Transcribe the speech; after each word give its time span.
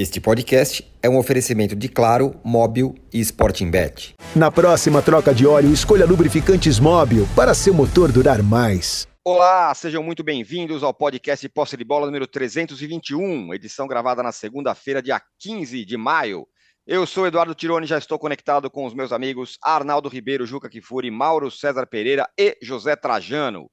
Este 0.00 0.20
podcast 0.20 0.88
é 1.02 1.08
um 1.08 1.18
oferecimento 1.18 1.74
de 1.74 1.88
Claro, 1.88 2.40
Móbil 2.44 2.94
e 3.12 3.18
Sporting 3.18 3.68
Bet. 3.68 4.14
Na 4.32 4.48
próxima 4.48 5.02
troca 5.02 5.34
de 5.34 5.44
óleo, 5.44 5.72
escolha 5.72 6.06
lubrificantes 6.06 6.78
Móbil 6.78 7.26
para 7.34 7.52
seu 7.52 7.74
motor 7.74 8.12
durar 8.12 8.40
mais. 8.40 9.08
Olá, 9.24 9.74
sejam 9.74 10.00
muito 10.00 10.22
bem-vindos 10.22 10.84
ao 10.84 10.94
podcast 10.94 11.48
Posse 11.48 11.76
de 11.76 11.82
Bola 11.82 12.06
número 12.06 12.28
321, 12.28 13.52
edição 13.52 13.88
gravada 13.88 14.22
na 14.22 14.30
segunda-feira, 14.30 15.02
dia 15.02 15.20
15 15.40 15.84
de 15.84 15.96
maio. 15.96 16.46
Eu 16.86 17.04
sou 17.04 17.26
Eduardo 17.26 17.52
Tironi, 17.52 17.84
já 17.84 17.98
estou 17.98 18.20
conectado 18.20 18.70
com 18.70 18.86
os 18.86 18.94
meus 18.94 19.10
amigos 19.10 19.58
Arnaldo 19.60 20.08
Ribeiro, 20.08 20.46
Juca 20.46 20.68
Kifuri, 20.68 21.10
Mauro 21.10 21.50
César 21.50 21.88
Pereira 21.88 22.24
e 22.38 22.56
José 22.62 22.94
Trajano. 22.94 23.68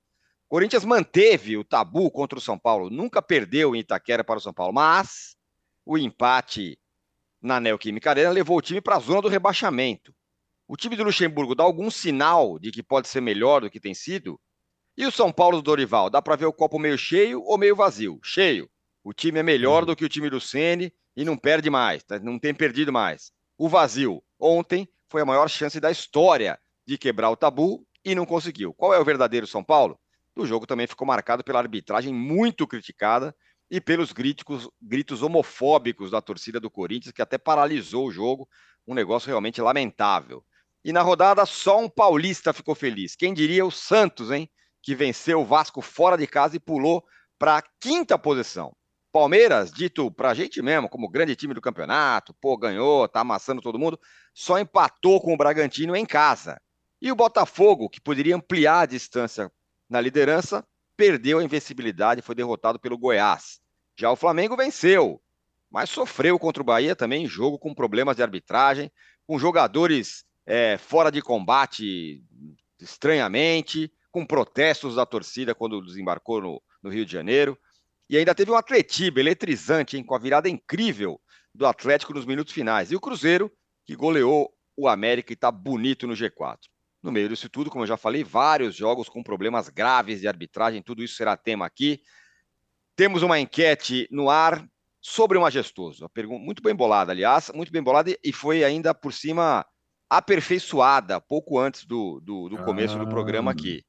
Corinthians 0.49 0.85
manteve 0.85 1.55
o 1.55 1.63
tabu 1.63 2.09
contra 2.09 2.39
o 2.39 2.41
São 2.41 2.57
Paulo, 2.57 2.89
nunca 2.89 3.21
perdeu 3.21 3.75
em 3.75 3.79
Itaquera 3.81 4.23
para 4.23 4.39
o 4.39 4.41
São 4.41 4.51
Paulo, 4.51 4.73
mas 4.73 5.35
o 5.85 5.97
empate 5.97 6.79
na 7.41 7.59
Neoquímica 7.59 8.09
Arena 8.09 8.31
levou 8.31 8.57
o 8.57 8.61
time 8.61 8.81
para 8.81 8.95
a 8.95 8.99
zona 8.99 9.21
do 9.21 9.27
rebaixamento. 9.27 10.13
O 10.67 10.75
time 10.75 10.95
do 10.95 11.03
Luxemburgo 11.03 11.53
dá 11.53 11.63
algum 11.63 11.91
sinal 11.91 12.57
de 12.57 12.71
que 12.71 12.81
pode 12.81 13.07
ser 13.07 13.21
melhor 13.21 13.61
do 13.61 13.69
que 13.69 13.79
tem 13.79 13.93
sido? 13.93 14.39
E 14.97 15.05
o 15.05 15.11
São 15.11 15.31
Paulo 15.31 15.57
do 15.57 15.63
Dorival, 15.63 16.09
dá 16.09 16.21
para 16.21 16.35
ver 16.35 16.45
o 16.45 16.53
copo 16.53 16.79
meio 16.79 16.97
cheio 16.97 17.43
ou 17.43 17.57
meio 17.57 17.75
vazio? 17.75 18.19
Cheio. 18.23 18.67
O 19.03 19.13
time 19.13 19.39
é 19.39 19.43
melhor 19.43 19.81
uhum. 19.81 19.87
do 19.87 19.95
que 19.95 20.03
o 20.03 20.09
time 20.09 20.29
do 20.29 20.41
Ceni 20.41 20.91
e 21.15 21.23
não 21.23 21.37
perde 21.37 21.69
mais, 21.69 22.03
tá? 22.03 22.17
não 22.17 22.39
tem 22.39 22.53
perdido 22.53 22.91
mais. 22.91 23.31
O 23.57 23.69
vazio, 23.69 24.23
ontem 24.39 24.89
foi 25.07 25.21
a 25.21 25.25
maior 25.25 25.47
chance 25.47 25.79
da 25.79 25.91
história 25.91 26.59
de 26.87 26.97
quebrar 26.97 27.29
o 27.29 27.37
tabu 27.37 27.85
e 28.03 28.15
não 28.15 28.25
conseguiu. 28.25 28.73
Qual 28.73 28.93
é 28.93 28.99
o 28.99 29.05
verdadeiro 29.05 29.45
São 29.45 29.63
Paulo? 29.63 29.99
O 30.35 30.45
jogo 30.45 30.65
também 30.65 30.87
ficou 30.87 31.07
marcado 31.07 31.43
pela 31.43 31.59
arbitragem 31.59 32.13
muito 32.13 32.67
criticada 32.67 33.35
e 33.69 33.81
pelos 33.81 34.11
gritos, 34.11 34.69
gritos 34.81 35.21
homofóbicos 35.21 36.11
da 36.11 36.21
torcida 36.21 36.59
do 36.59 36.69
Corinthians, 36.69 37.11
que 37.13 37.21
até 37.21 37.37
paralisou 37.37 38.07
o 38.07 38.11
jogo, 38.11 38.47
um 38.87 38.93
negócio 38.93 39.27
realmente 39.27 39.61
lamentável. 39.61 40.43
E 40.83 40.93
na 40.93 41.01
rodada, 41.01 41.45
só 41.45 41.79
um 41.79 41.89
paulista 41.89 42.53
ficou 42.53 42.75
feliz. 42.75 43.15
Quem 43.15 43.33
diria 43.33 43.65
o 43.65 43.71
Santos, 43.71 44.29
hein? 44.31 44.49
Que 44.83 44.93
venceu 44.93 45.41
o 45.41 45.45
Vasco 45.45 45.81
fora 45.81 46.15
de 46.15 46.27
casa 46.27 46.55
e 46.55 46.59
pulou 46.59 47.03
para 47.39 47.57
a 47.57 47.63
quinta 47.79 48.17
posição. 48.19 48.75
Palmeiras, 49.11 49.71
dito 49.71 50.11
pra 50.11 50.33
gente 50.33 50.61
mesmo, 50.61 50.89
como 50.89 51.09
grande 51.09 51.35
time 51.35 51.53
do 51.53 51.61
campeonato, 51.61 52.35
pô, 52.39 52.57
ganhou, 52.57 53.07
tá 53.07 53.21
amassando 53.21 53.61
todo 53.61 53.79
mundo, 53.79 53.99
só 54.33 54.59
empatou 54.59 55.21
com 55.21 55.33
o 55.33 55.37
Bragantino 55.37 55.95
em 55.95 56.05
casa. 56.05 56.61
E 57.01 57.11
o 57.11 57.15
Botafogo, 57.15 57.89
que 57.89 58.01
poderia 58.01 58.35
ampliar 58.35 58.81
a 58.81 58.85
distância 58.85 59.51
na 59.89 60.01
liderança, 60.01 60.67
perdeu 60.95 61.39
a 61.39 61.43
invencibilidade 61.43 62.19
e 62.19 62.23
foi 62.23 62.35
derrotado 62.35 62.79
pelo 62.79 62.97
Goiás. 62.97 63.59
Já 63.97 64.11
o 64.11 64.15
Flamengo 64.15 64.55
venceu, 64.55 65.21
mas 65.69 65.89
sofreu 65.89 66.37
contra 66.37 66.61
o 66.61 66.65
Bahia 66.65 66.95
também 66.95 67.23
em 67.23 67.27
jogo 67.27 67.59
com 67.59 67.73
problemas 67.73 68.15
de 68.15 68.23
arbitragem, 68.23 68.91
com 69.25 69.39
jogadores 69.39 70.25
é, 70.45 70.77
fora 70.77 71.11
de 71.11 71.21
combate 71.21 72.23
estranhamente, 72.79 73.91
com 74.11 74.25
protestos 74.25 74.95
da 74.95 75.05
torcida 75.05 75.55
quando 75.55 75.83
desembarcou 75.83 76.41
no, 76.41 76.61
no 76.81 76.89
Rio 76.89 77.05
de 77.05 77.11
Janeiro. 77.11 77.57
E 78.09 78.17
ainda 78.17 78.35
teve 78.35 78.51
um 78.51 78.55
atletiba 78.55 79.19
eletrizante, 79.19 79.97
hein, 79.97 80.03
com 80.03 80.15
a 80.15 80.19
virada 80.19 80.47
incrível 80.47 81.19
do 81.53 81.65
Atlético 81.65 82.13
nos 82.13 82.25
minutos 82.25 82.53
finais. 82.53 82.91
E 82.91 82.95
o 82.95 82.99
Cruzeiro, 82.99 83.51
que 83.85 83.95
goleou 83.95 84.53
o 84.77 84.87
América 84.87 85.31
e 85.31 85.35
está 85.35 85.51
bonito 85.51 86.05
no 86.05 86.13
G4. 86.13 86.59
No 87.05 87.11
meio 87.11 87.29
disso 87.29 87.47
tudo, 87.47 87.69
como 87.69 87.83
eu 87.83 87.87
já 87.87 87.97
falei, 87.97 88.23
vários 88.23 88.75
jogos 88.75 89.07
com 89.07 89.21
problemas 89.21 89.69
graves 89.69 90.21
de 90.21 90.27
arbitragem, 90.27 90.81
tudo 90.81 91.03
isso 91.03 91.13
será 91.13 91.37
tema 91.37 91.63
aqui. 91.63 92.01
Temos 92.95 93.21
uma 93.21 93.39
enquete 93.39 94.07
no 94.09 94.27
ar 94.27 94.67
sobre 94.99 95.37
o 95.37 95.41
majestoso. 95.41 96.09
Pergunta 96.09 96.43
muito 96.43 96.63
bem 96.63 96.73
bolada, 96.73 97.11
aliás, 97.11 97.51
muito 97.53 97.71
bem 97.71 97.83
bolada 97.83 98.17
e 98.23 98.33
foi 98.33 98.63
ainda 98.63 98.91
por 98.91 99.13
cima 99.13 99.63
aperfeiçoada 100.09 101.21
pouco 101.21 101.59
antes 101.59 101.85
do, 101.85 102.19
do, 102.21 102.49
do 102.49 102.57
começo 102.63 102.95
ah, 102.95 103.03
do 103.03 103.07
programa 103.07 103.51
aqui. 103.51 103.83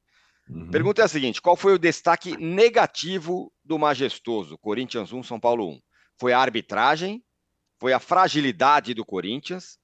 Uhum. 0.47 0.69
Pergunta 0.69 1.01
é 1.01 1.05
a 1.05 1.07
seguinte: 1.07 1.41
qual 1.41 1.55
foi 1.55 1.73
o 1.73 1.79
destaque 1.79 2.37
negativo 2.37 3.51
do 3.65 3.79
majestoso 3.79 4.59
Corinthians 4.59 5.11
1, 5.11 5.23
São 5.23 5.39
Paulo 5.39 5.67
1? 5.71 5.79
Foi 6.19 6.33
a 6.33 6.39
arbitragem? 6.39 7.23
Foi 7.79 7.93
a 7.93 7.99
fragilidade 7.99 8.93
do 8.93 9.03
Corinthians? 9.03 9.79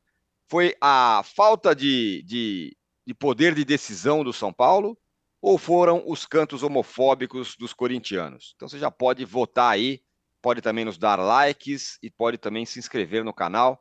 Foi 0.47 0.75
a 0.79 1.23
falta 1.35 1.75
de, 1.75 2.21
de 2.27 2.77
de 3.05 3.13
poder 3.13 3.53
de 3.53 3.65
decisão 3.65 4.23
do 4.23 4.33
São 4.33 4.51
Paulo 4.51 4.97
ou 5.41 5.57
foram 5.57 6.03
os 6.07 6.25
cantos 6.25 6.63
homofóbicos 6.63 7.55
dos 7.57 7.73
corintianos? 7.73 8.53
Então 8.55 8.67
você 8.67 8.79
já 8.79 8.89
pode 8.89 9.25
votar 9.25 9.71
aí, 9.71 10.01
pode 10.41 10.61
também 10.61 10.85
nos 10.85 10.97
dar 10.97 11.17
likes 11.17 11.97
e 12.01 12.09
pode 12.09 12.37
também 12.37 12.65
se 12.65 12.79
inscrever 12.79 13.23
no 13.23 13.33
canal. 13.33 13.79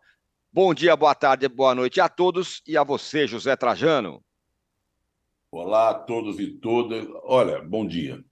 Bom 0.52 0.74
dia, 0.74 0.96
boa 0.96 1.14
tarde, 1.14 1.48
boa 1.48 1.74
noite 1.74 2.00
a 2.00 2.08
todos 2.08 2.62
e 2.66 2.76
a 2.76 2.84
você, 2.84 3.26
José 3.26 3.56
Trajano. 3.56 4.22
Olá 5.50 5.90
a 5.90 5.94
todos 5.94 6.38
e 6.40 6.58
todas. 6.58 7.06
Olha, 7.24 7.60
bom 7.62 7.86
dia. 7.86 8.24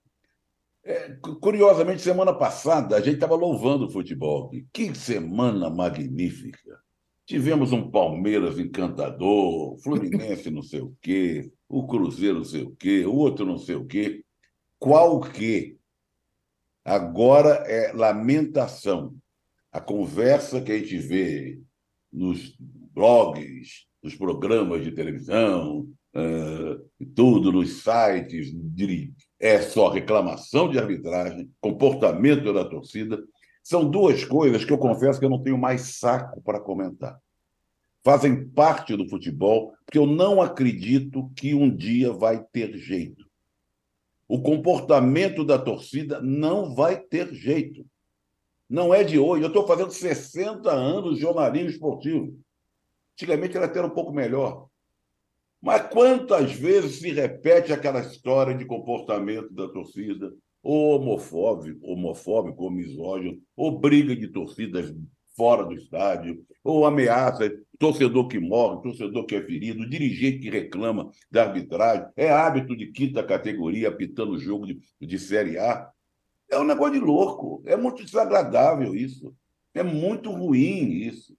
É, 0.83 1.17
curiosamente, 1.41 2.01
semana 2.01 2.33
passada 2.33 2.97
a 2.97 3.01
gente 3.01 3.15
estava 3.15 3.35
louvando 3.35 3.87
o 3.87 3.91
futebol. 3.91 4.51
Que 4.73 4.95
semana 4.95 5.69
magnífica! 5.69 6.81
Tivemos 7.31 7.71
um 7.71 7.89
Palmeiras 7.89 8.59
encantador, 8.59 9.79
Fluminense 9.79 10.51
não 10.51 10.63
sei 10.63 10.81
o 10.81 10.97
quê, 11.01 11.49
o 11.69 11.87
Cruzeiro 11.87 12.39
não 12.39 12.45
sei 12.45 12.65
o 12.65 12.75
quê, 12.75 13.07
o 13.07 13.15
outro 13.15 13.47
não 13.47 13.57
sei 13.57 13.77
o 13.77 13.87
quê. 13.87 14.25
Qual 14.81 15.21
que? 15.21 15.79
Agora 16.85 17.51
é 17.69 17.93
lamentação. 17.93 19.15
A 19.71 19.81
conversa 19.81 20.61
que 20.61 20.73
a 20.73 20.79
gente 20.79 20.99
vê 20.99 21.61
nos 22.13 22.57
blogs, 22.59 23.87
nos 24.03 24.17
programas 24.17 24.83
de 24.83 24.91
televisão, 24.91 25.89
uh, 26.17 27.05
tudo, 27.15 27.53
nos 27.53 27.85
sites, 27.85 28.53
é 29.39 29.61
só 29.63 29.89
reclamação 29.89 30.69
de 30.69 30.81
arbitragem, 30.81 31.49
comportamento 31.61 32.53
da 32.53 32.65
torcida. 32.65 33.23
São 33.71 33.89
duas 33.89 34.25
coisas 34.25 34.65
que 34.65 34.73
eu 34.73 34.79
confesso 34.79 35.21
que 35.21 35.25
eu 35.25 35.31
não 35.31 35.45
tenho 35.45 35.57
mais 35.57 35.83
saco 35.97 36.43
para 36.43 36.59
comentar. 36.59 37.17
Fazem 38.03 38.49
parte 38.49 38.97
do 38.97 39.09
futebol, 39.09 39.73
porque 39.87 39.97
eu 39.97 40.07
não 40.07 40.43
acredito 40.43 41.31
que 41.37 41.55
um 41.55 41.73
dia 41.73 42.13
vai 42.13 42.43
ter 42.43 42.77
jeito. 42.77 43.25
O 44.27 44.43
comportamento 44.43 45.45
da 45.45 45.57
torcida 45.57 46.21
não 46.21 46.75
vai 46.75 46.99
ter 46.99 47.33
jeito. 47.33 47.87
Não 48.69 48.93
é 48.93 49.05
de 49.05 49.21
hoje. 49.21 49.45
Eu 49.45 49.49
estou 49.49 49.65
fazendo 49.65 49.93
60 49.93 50.69
anos 50.69 51.15
de 51.15 51.21
jornalismo 51.21 51.71
esportivo. 51.71 52.37
Antigamente 53.13 53.57
era 53.57 53.67
até 53.67 53.81
um 53.81 53.91
pouco 53.91 54.13
melhor. 54.13 54.67
Mas 55.63 55.89
quantas 55.93 56.51
vezes 56.51 56.99
se 56.99 57.13
repete 57.13 57.73
aquela 57.73 58.01
história 58.01 58.53
de 58.53 58.65
comportamento 58.65 59.55
da 59.55 59.69
torcida, 59.69 60.35
ou 60.63 60.97
homofóbico, 60.97 61.87
homofóbico 61.87 62.65
ou 62.65 62.71
misógino, 62.71 63.41
ou 63.57 63.79
briga 63.79 64.15
de 64.15 64.29
torcidas 64.29 64.95
fora 65.37 65.65
do 65.65 65.75
estádio, 65.75 66.45
ou 66.63 66.85
ameaça, 66.85 67.51
torcedor 67.79 68.29
que 68.29 68.39
morre, 68.39 68.83
torcedor 68.83 69.25
que 69.25 69.35
é 69.35 69.43
ferido, 69.43 69.89
dirigente 69.89 70.41
que 70.41 70.51
reclama 70.51 71.11
da 71.31 71.45
arbitragem, 71.45 72.07
é 72.15 72.31
hábito 72.31 72.77
de 72.77 72.89
quinta 72.89 73.23
categoria 73.23 73.89
apitando 73.89 74.39
jogo 74.39 74.67
de, 74.67 74.79
de 75.01 75.19
Série 75.19 75.57
A. 75.57 75.91
É 76.51 76.59
um 76.59 76.65
negócio 76.65 76.95
de 76.95 77.01
louco, 77.01 77.63
é 77.65 77.77
muito 77.77 78.05
desagradável 78.05 78.95
isso, 78.95 79.35
é 79.73 79.83
muito 79.83 80.31
ruim 80.31 80.91
isso. 80.91 81.35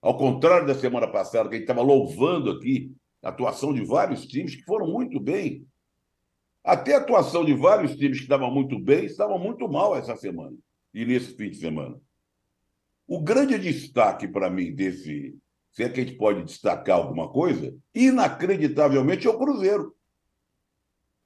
Ao 0.00 0.16
contrário 0.16 0.66
da 0.66 0.74
semana 0.74 1.08
passada, 1.08 1.48
que 1.48 1.56
a 1.56 1.58
gente 1.58 1.68
estava 1.68 1.82
louvando 1.82 2.52
aqui 2.52 2.92
a 3.22 3.30
atuação 3.30 3.74
de 3.74 3.84
vários 3.84 4.26
times 4.26 4.54
que 4.54 4.62
foram 4.62 4.86
muito 4.86 5.18
bem, 5.18 5.66
até 6.68 6.94
a 6.94 6.98
atuação 6.98 7.46
de 7.46 7.54
vários 7.54 7.96
times 7.96 8.18
que 8.18 8.24
estavam 8.24 8.50
muito 8.50 8.78
bem 8.78 9.06
estavam 9.06 9.38
muito 9.38 9.66
mal 9.66 9.96
essa 9.96 10.14
semana 10.14 10.54
e 10.92 11.02
nesse 11.02 11.34
fim 11.34 11.48
de 11.48 11.56
semana. 11.56 11.98
O 13.06 13.22
grande 13.22 13.58
destaque 13.58 14.28
para 14.28 14.50
mim 14.50 14.74
desse, 14.74 15.34
se 15.72 15.82
é 15.82 15.88
que 15.88 15.98
a 15.98 16.04
gente 16.04 16.18
pode 16.18 16.44
destacar 16.44 16.98
alguma 16.98 17.30
coisa, 17.30 17.74
inacreditavelmente 17.94 19.26
é 19.26 19.30
o 19.30 19.38
Cruzeiro. 19.38 19.96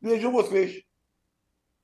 Vejam 0.00 0.30
vocês. 0.30 0.80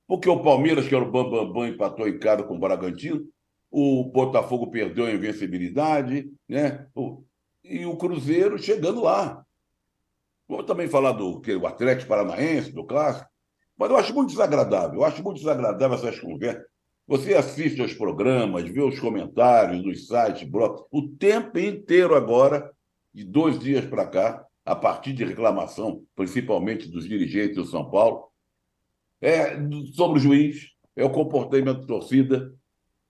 Porque 0.07 0.29
o 0.29 0.41
Palmeiras, 0.41 0.87
que 0.87 0.95
era 0.95 1.03
o 1.03 1.11
Bambambam, 1.11 1.47
Bam, 1.47 1.53
Bam, 1.53 1.67
empatou 1.67 2.07
em 2.07 2.17
casa 2.17 2.43
com 2.43 2.55
o 2.55 2.59
Bragantino, 2.59 3.27
o 3.69 4.05
Botafogo 4.05 4.71
perdeu 4.71 5.05
a 5.05 5.11
invencibilidade, 5.11 6.31
né? 6.47 6.87
e 7.61 7.85
o 7.85 7.97
Cruzeiro 7.97 8.57
chegando 8.57 9.01
lá. 9.01 9.45
Vamos 10.47 10.65
também 10.65 10.87
falar 10.87 11.11
do 11.11 11.41
que, 11.41 11.53
o 11.53 11.67
Atlético 11.67 12.07
Paranaense, 12.07 12.71
do 12.71 12.85
Clássico. 12.85 13.28
Mas 13.79 13.89
eu 13.89 13.95
acho 13.95 14.13
muito 14.13 14.31
desagradável, 14.31 14.99
eu 14.99 15.05
acho 15.05 15.23
muito 15.23 15.37
desagradável 15.37 15.97
essas 15.97 16.19
conversas. 16.19 16.65
Você 17.07 17.33
assiste 17.33 17.81
aos 17.81 17.93
programas, 17.93 18.69
vê 18.69 18.81
os 18.81 18.99
comentários 18.99 19.81
nos 19.83 20.05
sites, 20.05 20.47
blogs, 20.47 20.83
o 20.91 21.07
tempo 21.07 21.57
inteiro 21.57 22.13
agora, 22.13 22.69
de 23.13 23.23
dois 23.23 23.57
dias 23.57 23.85
para 23.85 24.05
cá, 24.05 24.45
a 24.65 24.75
partir 24.75 25.13
de 25.13 25.23
reclamação, 25.23 26.03
principalmente 26.13 26.89
dos 26.89 27.07
dirigentes 27.07 27.55
do 27.55 27.65
São 27.65 27.89
Paulo, 27.89 28.25
é 29.21 29.55
sobre 29.93 30.19
o 30.19 30.21
juiz, 30.21 30.67
é 30.95 31.03
o 31.03 31.09
comportamento 31.09 31.79
da 31.79 31.87
torcida. 31.87 32.53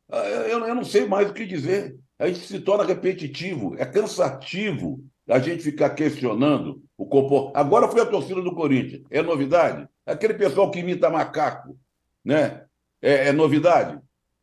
Ah, 0.08 0.24
eu, 0.28 0.60
eu 0.66 0.76
não 0.76 0.86
sei 0.86 1.06
mais 1.06 1.30
o 1.30 1.34
que 1.34 1.46
dizer. 1.46 1.98
A 2.18 2.28
gente 2.28 2.46
se 2.46 2.60
torna 2.60 2.86
repetitivo, 2.86 3.76
é 3.78 3.86
cansativo 3.86 5.04
a 5.28 5.40
gente 5.40 5.64
ficar 5.64 5.90
questionando 5.92 6.82
o 6.98 7.06
comportamento. 7.06 7.58
Agora 7.58 7.88
foi 7.88 8.02
a 8.02 8.06
torcida 8.06 8.42
do 8.42 8.56
Corinthians. 8.56 9.04
É 9.10 9.22
novidade? 9.22 9.88
Aquele 10.10 10.34
pessoal 10.34 10.72
que 10.72 10.80
imita 10.80 11.10
macaco, 11.10 11.78
né? 12.24 12.66
É, 13.02 13.28
é 13.28 13.32
novidade? 13.32 14.00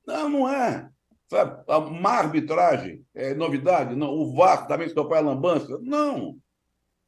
Não, 0.07 0.29
não 0.29 0.49
é. 0.49 0.89
Sabe? 1.29 1.63
A 1.69 1.81
má 1.81 2.13
arbitragem 2.13 3.05
é 3.15 3.35
novidade? 3.35 3.97
Não. 3.97 4.13
O 4.13 4.35
VAR 4.35 4.67
também 4.67 4.89
topar 4.89 5.19
a 5.19 5.23
lambança? 5.23 5.79
Não. 5.83 6.37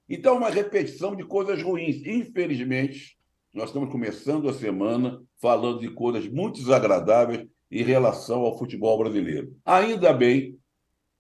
Então, 0.09 0.35
é 0.35 0.39
uma 0.39 0.51
repetição 0.51 1.15
de 1.15 1.23
coisas 1.25 1.63
ruins. 1.63 2.05
Infelizmente, 2.05 3.17
nós 3.53 3.69
estamos 3.69 3.91
começando 3.91 4.49
a 4.49 4.53
semana 4.53 5.23
falando 5.41 5.81
de 5.81 5.91
coisas 5.91 6.27
muito 6.29 6.61
desagradáveis 6.61 7.47
em 7.71 7.83
relação 7.83 8.41
ao 8.41 8.59
futebol 8.59 8.99
brasileiro. 8.99 9.55
Ainda 9.65 10.13
bem 10.13 10.59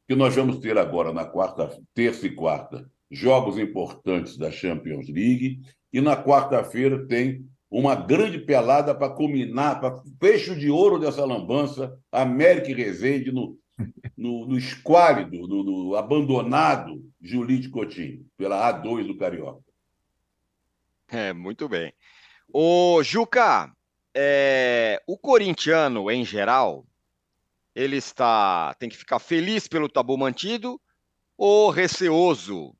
que 0.06 0.14
nós 0.14 0.34
vamos 0.34 0.58
ter 0.58 0.76
agora, 0.78 1.12
na 1.12 1.24
quarta, 1.24 1.78
terça 1.94 2.26
e 2.26 2.34
quarta, 2.34 2.90
jogos 3.10 3.58
importantes 3.58 4.36
da 4.36 4.50
Champions 4.50 5.08
League, 5.08 5.60
e 5.92 6.00
na 6.00 6.16
quarta-feira 6.16 7.06
tem 7.06 7.46
uma 7.70 7.94
grande 7.94 8.38
pelada 8.38 8.94
para 8.94 9.12
culminar, 9.12 9.80
para 9.80 10.02
fecho 10.18 10.56
de 10.56 10.70
ouro 10.70 10.98
dessa 10.98 11.24
lambança, 11.24 11.98
América 12.10 12.70
e 12.70 12.74
Resende 12.74 13.30
no, 13.30 13.58
no, 14.16 14.46
no 14.46 14.56
esquálido, 14.56 15.46
no, 15.46 15.62
no 15.62 15.96
abandonado 15.96 17.04
Julite 17.20 17.68
Coutinho, 17.68 18.24
pela 18.36 18.72
A2 18.72 19.06
do 19.06 19.16
Carioca. 19.16 19.62
É, 21.08 21.32
muito 21.32 21.68
bem. 21.68 21.92
O 22.52 23.02
Juca, 23.02 23.70
é, 24.14 25.02
o 25.06 25.18
corintiano, 25.18 26.10
em 26.10 26.24
geral, 26.24 26.86
ele 27.74 27.96
está 27.96 28.74
tem 28.74 28.88
que 28.88 28.96
ficar 28.96 29.18
feliz 29.18 29.68
pelo 29.68 29.88
tabu 29.88 30.16
mantido 30.16 30.80
ou 31.36 31.70
receoso 31.70 32.74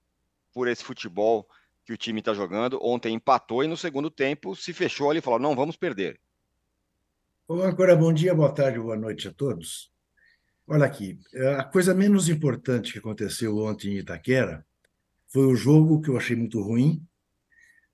por 0.52 0.66
esse 0.66 0.82
futebol 0.82 1.46
que 1.88 1.94
o 1.94 1.96
time 1.96 2.18
está 2.18 2.34
jogando. 2.34 2.78
Ontem 2.82 3.14
empatou 3.14 3.64
e 3.64 3.66
no 3.66 3.74
segundo 3.74 4.10
tempo 4.10 4.54
se 4.54 4.74
fechou 4.74 5.08
ali 5.08 5.20
e 5.20 5.22
falou: 5.22 5.38
não 5.38 5.56
vamos 5.56 5.74
perder. 5.74 6.20
Agora, 7.48 7.96
bom 7.96 8.12
dia, 8.12 8.34
boa 8.34 8.52
tarde, 8.52 8.78
boa 8.78 8.94
noite 8.94 9.26
a 9.26 9.32
todos. 9.32 9.90
Olha 10.66 10.84
aqui, 10.84 11.18
a 11.56 11.64
coisa 11.64 11.94
menos 11.94 12.28
importante 12.28 12.92
que 12.92 12.98
aconteceu 12.98 13.56
ontem 13.56 13.94
em 13.94 13.98
Itaquera 14.00 14.66
foi 15.28 15.46
o 15.46 15.56
jogo 15.56 16.02
que 16.02 16.10
eu 16.10 16.18
achei 16.18 16.36
muito 16.36 16.60
ruim, 16.60 17.02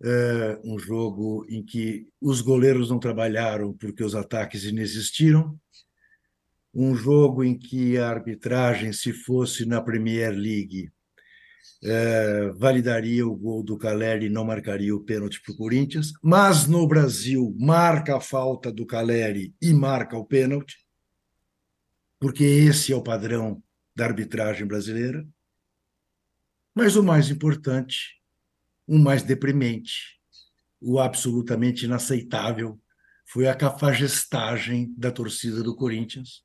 é, 0.02 0.58
um 0.64 0.76
jogo 0.76 1.46
em 1.48 1.64
que 1.64 2.08
os 2.20 2.40
goleiros 2.40 2.90
não 2.90 2.98
trabalharam 2.98 3.72
porque 3.74 4.02
os 4.02 4.16
ataques 4.16 4.64
inexistiram, 4.64 5.56
um 6.74 6.96
jogo 6.96 7.44
em 7.44 7.56
que 7.56 7.96
a 7.96 8.10
arbitragem, 8.10 8.92
se 8.92 9.12
fosse 9.12 9.64
na 9.64 9.80
Premier 9.80 10.32
League, 10.32 10.90
é, 11.84 12.50
validaria 12.52 13.26
o 13.26 13.36
gol 13.36 13.62
do 13.62 13.76
Caleri 13.76 14.26
e 14.26 14.30
não 14.30 14.44
marcaria 14.44 14.94
o 14.96 15.04
pênalti 15.04 15.40
para 15.42 15.52
o 15.52 15.56
Corinthians, 15.56 16.12
mas 16.22 16.66
no 16.66 16.86
Brasil 16.88 17.54
marca 17.58 18.16
a 18.16 18.20
falta 18.20 18.72
do 18.72 18.86
Caleri 18.86 19.54
e 19.60 19.72
marca 19.74 20.16
o 20.16 20.24
pênalti, 20.24 20.76
porque 22.18 22.42
esse 22.42 22.92
é 22.92 22.96
o 22.96 23.02
padrão 23.02 23.62
da 23.94 24.06
arbitragem 24.06 24.66
brasileira. 24.66 25.26
Mas 26.74 26.96
o 26.96 27.02
mais 27.02 27.30
importante, 27.30 28.20
o 28.86 28.98
mais 28.98 29.22
deprimente, 29.22 30.18
o 30.80 30.98
absolutamente 30.98 31.84
inaceitável, 31.84 32.80
foi 33.26 33.46
a 33.46 33.54
cafagestagem 33.54 34.92
da 34.96 35.10
torcida 35.10 35.62
do 35.62 35.76
Corinthians, 35.76 36.42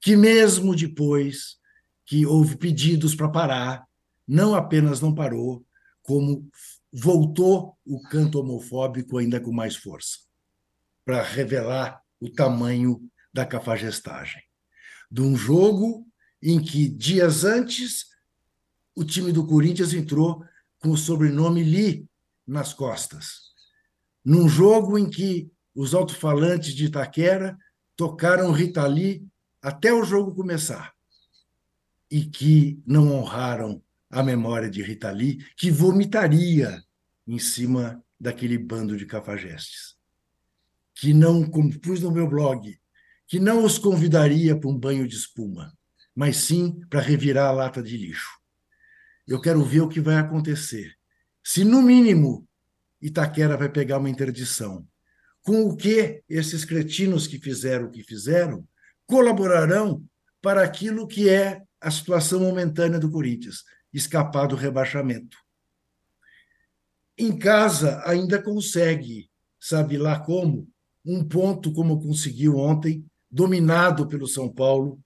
que 0.00 0.16
mesmo 0.16 0.74
depois 0.76 1.56
que 2.04 2.24
houve 2.24 2.56
pedidos 2.56 3.14
para 3.14 3.28
parar, 3.28 3.85
não 4.26 4.54
apenas 4.54 5.00
não 5.00 5.14
parou, 5.14 5.64
como 6.02 6.48
voltou 6.92 7.76
o 7.84 8.00
canto 8.00 8.40
homofóbico 8.40 9.18
ainda 9.18 9.40
com 9.40 9.52
mais 9.52 9.76
força, 9.76 10.18
para 11.04 11.22
revelar 11.22 12.02
o 12.20 12.30
tamanho 12.30 13.02
da 13.32 13.44
cafagestagem. 13.44 14.42
De 15.10 15.20
um 15.20 15.36
jogo 15.36 16.06
em 16.42 16.62
que, 16.62 16.88
dias 16.88 17.44
antes, 17.44 18.06
o 18.94 19.04
time 19.04 19.32
do 19.32 19.46
Corinthians 19.46 19.92
entrou 19.92 20.44
com 20.78 20.90
o 20.90 20.96
sobrenome 20.96 21.62
Lee 21.62 22.08
nas 22.46 22.72
costas. 22.72 23.52
Num 24.24 24.48
jogo 24.48 24.98
em 24.98 25.08
que 25.08 25.50
os 25.74 25.94
alto-falantes 25.94 26.74
de 26.74 26.86
Itaquera 26.86 27.56
tocaram 27.96 28.52
Rita 28.52 28.86
Lee 28.86 29.26
até 29.60 29.92
o 29.92 30.04
jogo 30.04 30.34
começar 30.34 30.94
e 32.10 32.24
que 32.24 32.80
não 32.86 33.12
honraram 33.12 33.82
a 34.16 34.22
memória 34.22 34.70
de 34.70 34.82
Rita 34.82 35.10
Lee, 35.10 35.44
que 35.58 35.70
vomitaria 35.70 36.82
em 37.26 37.38
cima 37.38 38.02
daquele 38.18 38.56
bando 38.56 38.96
de 38.96 39.04
cafajestes. 39.04 39.94
Que 40.94 41.12
não, 41.12 41.44
como 41.44 41.78
pus 41.78 42.00
no 42.00 42.10
meu 42.10 42.26
blog, 42.26 42.80
que 43.26 43.38
não 43.38 43.62
os 43.62 43.76
convidaria 43.76 44.58
para 44.58 44.70
um 44.70 44.78
banho 44.78 45.06
de 45.06 45.14
espuma, 45.14 45.70
mas 46.14 46.38
sim 46.38 46.80
para 46.88 47.02
revirar 47.02 47.48
a 47.48 47.52
lata 47.52 47.82
de 47.82 47.94
lixo. 47.94 48.40
Eu 49.28 49.38
quero 49.38 49.62
ver 49.62 49.82
o 49.82 49.88
que 49.88 50.00
vai 50.00 50.16
acontecer. 50.16 50.94
Se, 51.44 51.62
no 51.62 51.82
mínimo, 51.82 52.48
Itaquera 53.02 53.54
vai 53.54 53.68
pegar 53.68 53.98
uma 53.98 54.08
interdição, 54.08 54.88
com 55.42 55.68
o 55.68 55.76
que 55.76 56.22
esses 56.26 56.64
cretinos 56.64 57.26
que 57.26 57.38
fizeram 57.38 57.88
o 57.88 57.90
que 57.90 58.02
fizeram 58.02 58.66
colaborarão 59.04 60.02
para 60.40 60.62
aquilo 60.62 61.06
que 61.06 61.28
é 61.28 61.62
a 61.78 61.90
situação 61.90 62.40
momentânea 62.40 62.98
do 62.98 63.10
Corinthians, 63.10 63.62
escapar 63.92 64.46
do 64.46 64.56
rebaixamento. 64.56 65.38
Em 67.18 67.36
casa, 67.38 68.02
ainda 68.04 68.42
consegue, 68.42 69.30
sabe 69.58 69.96
lá 69.96 70.20
como, 70.20 70.68
um 71.04 71.26
ponto 71.26 71.72
como 71.72 72.00
conseguiu 72.00 72.56
ontem, 72.56 73.04
dominado 73.30 74.06
pelo 74.06 74.26
São 74.26 74.52
Paulo 74.52 75.00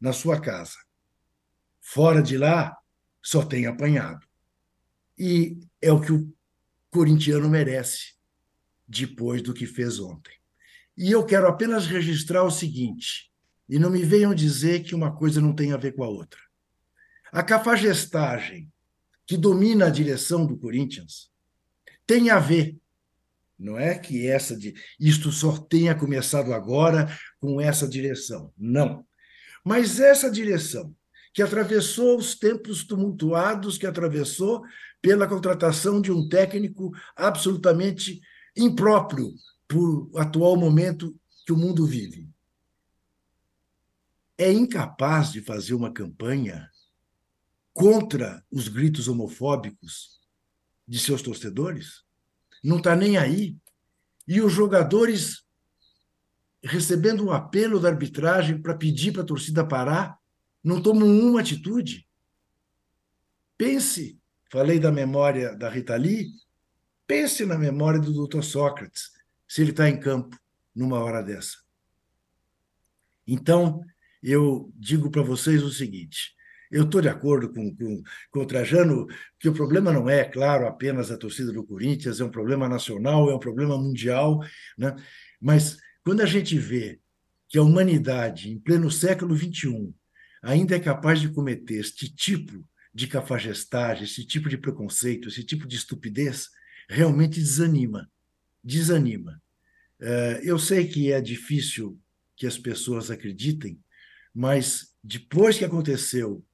na 0.00 0.12
sua 0.12 0.40
casa. 0.40 0.76
Fora 1.80 2.22
de 2.22 2.38
lá, 2.38 2.76
só 3.22 3.44
tem 3.44 3.66
apanhado. 3.66 4.26
E 5.18 5.60
é 5.80 5.92
o 5.92 6.00
que 6.00 6.12
o 6.12 6.32
corintiano 6.90 7.48
merece 7.48 8.14
depois 8.86 9.42
do 9.42 9.54
que 9.54 9.66
fez 9.66 9.98
ontem. 9.98 10.34
E 10.96 11.10
eu 11.10 11.24
quero 11.24 11.48
apenas 11.48 11.86
registrar 11.86 12.44
o 12.44 12.50
seguinte, 12.50 13.32
e 13.68 13.78
não 13.78 13.90
me 13.90 14.02
venham 14.02 14.34
dizer 14.34 14.82
que 14.82 14.94
uma 14.94 15.14
coisa 15.14 15.40
não 15.40 15.54
tem 15.54 15.72
a 15.72 15.76
ver 15.76 15.92
com 15.92 16.04
a 16.04 16.08
outra. 16.08 16.40
A 17.32 17.42
cafagestagem 17.42 18.70
que 19.26 19.38
domina 19.38 19.86
a 19.86 19.90
direção 19.90 20.44
do 20.46 20.58
Corinthians 20.58 21.32
tem 22.06 22.28
a 22.28 22.38
ver, 22.38 22.78
não 23.58 23.78
é 23.78 23.98
que 23.98 24.26
essa 24.26 24.54
de 24.54 24.74
isto 25.00 25.32
só 25.32 25.56
tenha 25.56 25.94
começado 25.94 26.52
agora 26.52 27.08
com 27.40 27.58
essa 27.58 27.88
direção, 27.88 28.52
não. 28.58 29.06
Mas 29.64 29.98
essa 29.98 30.30
direção 30.30 30.94
que 31.32 31.40
atravessou 31.40 32.18
os 32.18 32.34
tempos 32.34 32.84
tumultuados 32.84 33.78
que 33.78 33.86
atravessou 33.86 34.62
pela 35.00 35.26
contratação 35.26 36.02
de 36.02 36.12
um 36.12 36.28
técnico 36.28 36.92
absolutamente 37.16 38.20
impróprio 38.54 39.32
para 39.66 39.78
o 39.78 40.10
atual 40.18 40.54
momento 40.54 41.18
que 41.46 41.52
o 41.52 41.56
mundo 41.56 41.86
vive. 41.86 42.28
É 44.36 44.52
incapaz 44.52 45.32
de 45.32 45.40
fazer 45.40 45.72
uma 45.72 45.90
campanha 45.90 46.68
contra 47.72 48.44
os 48.50 48.68
gritos 48.68 49.08
homofóbicos 49.08 50.20
de 50.86 50.98
seus 50.98 51.22
torcedores, 51.22 52.02
não 52.62 52.78
está 52.78 52.94
nem 52.94 53.16
aí. 53.16 53.56
E 54.26 54.40
os 54.40 54.52
jogadores 54.52 55.44
recebendo 56.62 57.24
um 57.24 57.32
apelo 57.32 57.80
da 57.80 57.88
arbitragem 57.88 58.60
para 58.60 58.76
pedir 58.76 59.12
para 59.12 59.22
a 59.22 59.26
torcida 59.26 59.66
parar, 59.66 60.16
não 60.62 60.80
tomam 60.80 61.08
uma 61.08 61.40
atitude. 61.40 62.06
Pense, 63.58 64.20
falei 64.50 64.78
da 64.78 64.92
memória 64.92 65.56
da 65.56 65.68
Rita 65.68 65.96
Lee, 65.96 66.28
pense 67.06 67.44
na 67.44 67.58
memória 67.58 67.98
do 67.98 68.26
Dr. 68.26 68.42
Sócrates, 68.42 69.10
se 69.48 69.60
ele 69.60 69.70
está 69.72 69.88
em 69.88 69.98
campo 69.98 70.38
numa 70.74 71.00
hora 71.00 71.22
dessa. 71.22 71.58
Então, 73.26 73.84
eu 74.22 74.72
digo 74.76 75.10
para 75.10 75.22
vocês 75.22 75.62
o 75.62 75.70
seguinte: 75.70 76.34
eu 76.72 76.84
estou 76.84 77.00
de 77.00 77.08
acordo 77.08 77.52
com, 77.52 77.74
com, 77.76 78.02
com 78.30 78.40
o 78.40 78.46
Trajano 78.46 79.06
que 79.38 79.48
o 79.48 79.52
problema 79.52 79.92
não 79.92 80.08
é, 80.08 80.24
claro, 80.24 80.66
apenas 80.66 81.10
a 81.10 81.18
torcida 81.18 81.52
do 81.52 81.62
Corinthians, 81.64 82.20
é 82.20 82.24
um 82.24 82.30
problema 82.30 82.68
nacional, 82.68 83.30
é 83.30 83.34
um 83.34 83.38
problema 83.38 83.76
mundial, 83.76 84.40
né? 84.76 84.96
mas 85.40 85.76
quando 86.02 86.22
a 86.22 86.26
gente 86.26 86.58
vê 86.58 86.98
que 87.48 87.58
a 87.58 87.62
humanidade, 87.62 88.50
em 88.50 88.58
pleno 88.58 88.90
século 88.90 89.36
XXI, 89.36 89.92
ainda 90.42 90.74
é 90.74 90.80
capaz 90.80 91.20
de 91.20 91.28
cometer 91.28 91.74
este 91.74 92.12
tipo 92.12 92.64
de 92.94 93.06
cafagestagem, 93.06 94.04
esse 94.04 94.24
tipo 94.24 94.48
de 94.48 94.56
preconceito, 94.56 95.28
esse 95.28 95.44
tipo 95.44 95.68
de 95.68 95.76
estupidez, 95.76 96.48
realmente 96.88 97.38
desanima. 97.38 98.10
Desanima. 98.64 99.40
Eh, 100.00 100.40
eu 100.44 100.58
sei 100.58 100.86
que 100.88 101.12
é 101.12 101.20
difícil 101.20 101.98
que 102.36 102.46
as 102.46 102.58
pessoas 102.58 103.10
acreditem, 103.10 103.78
mas 104.34 104.92
depois 105.02 105.56
que 105.56 105.64
aconteceu 105.64 106.44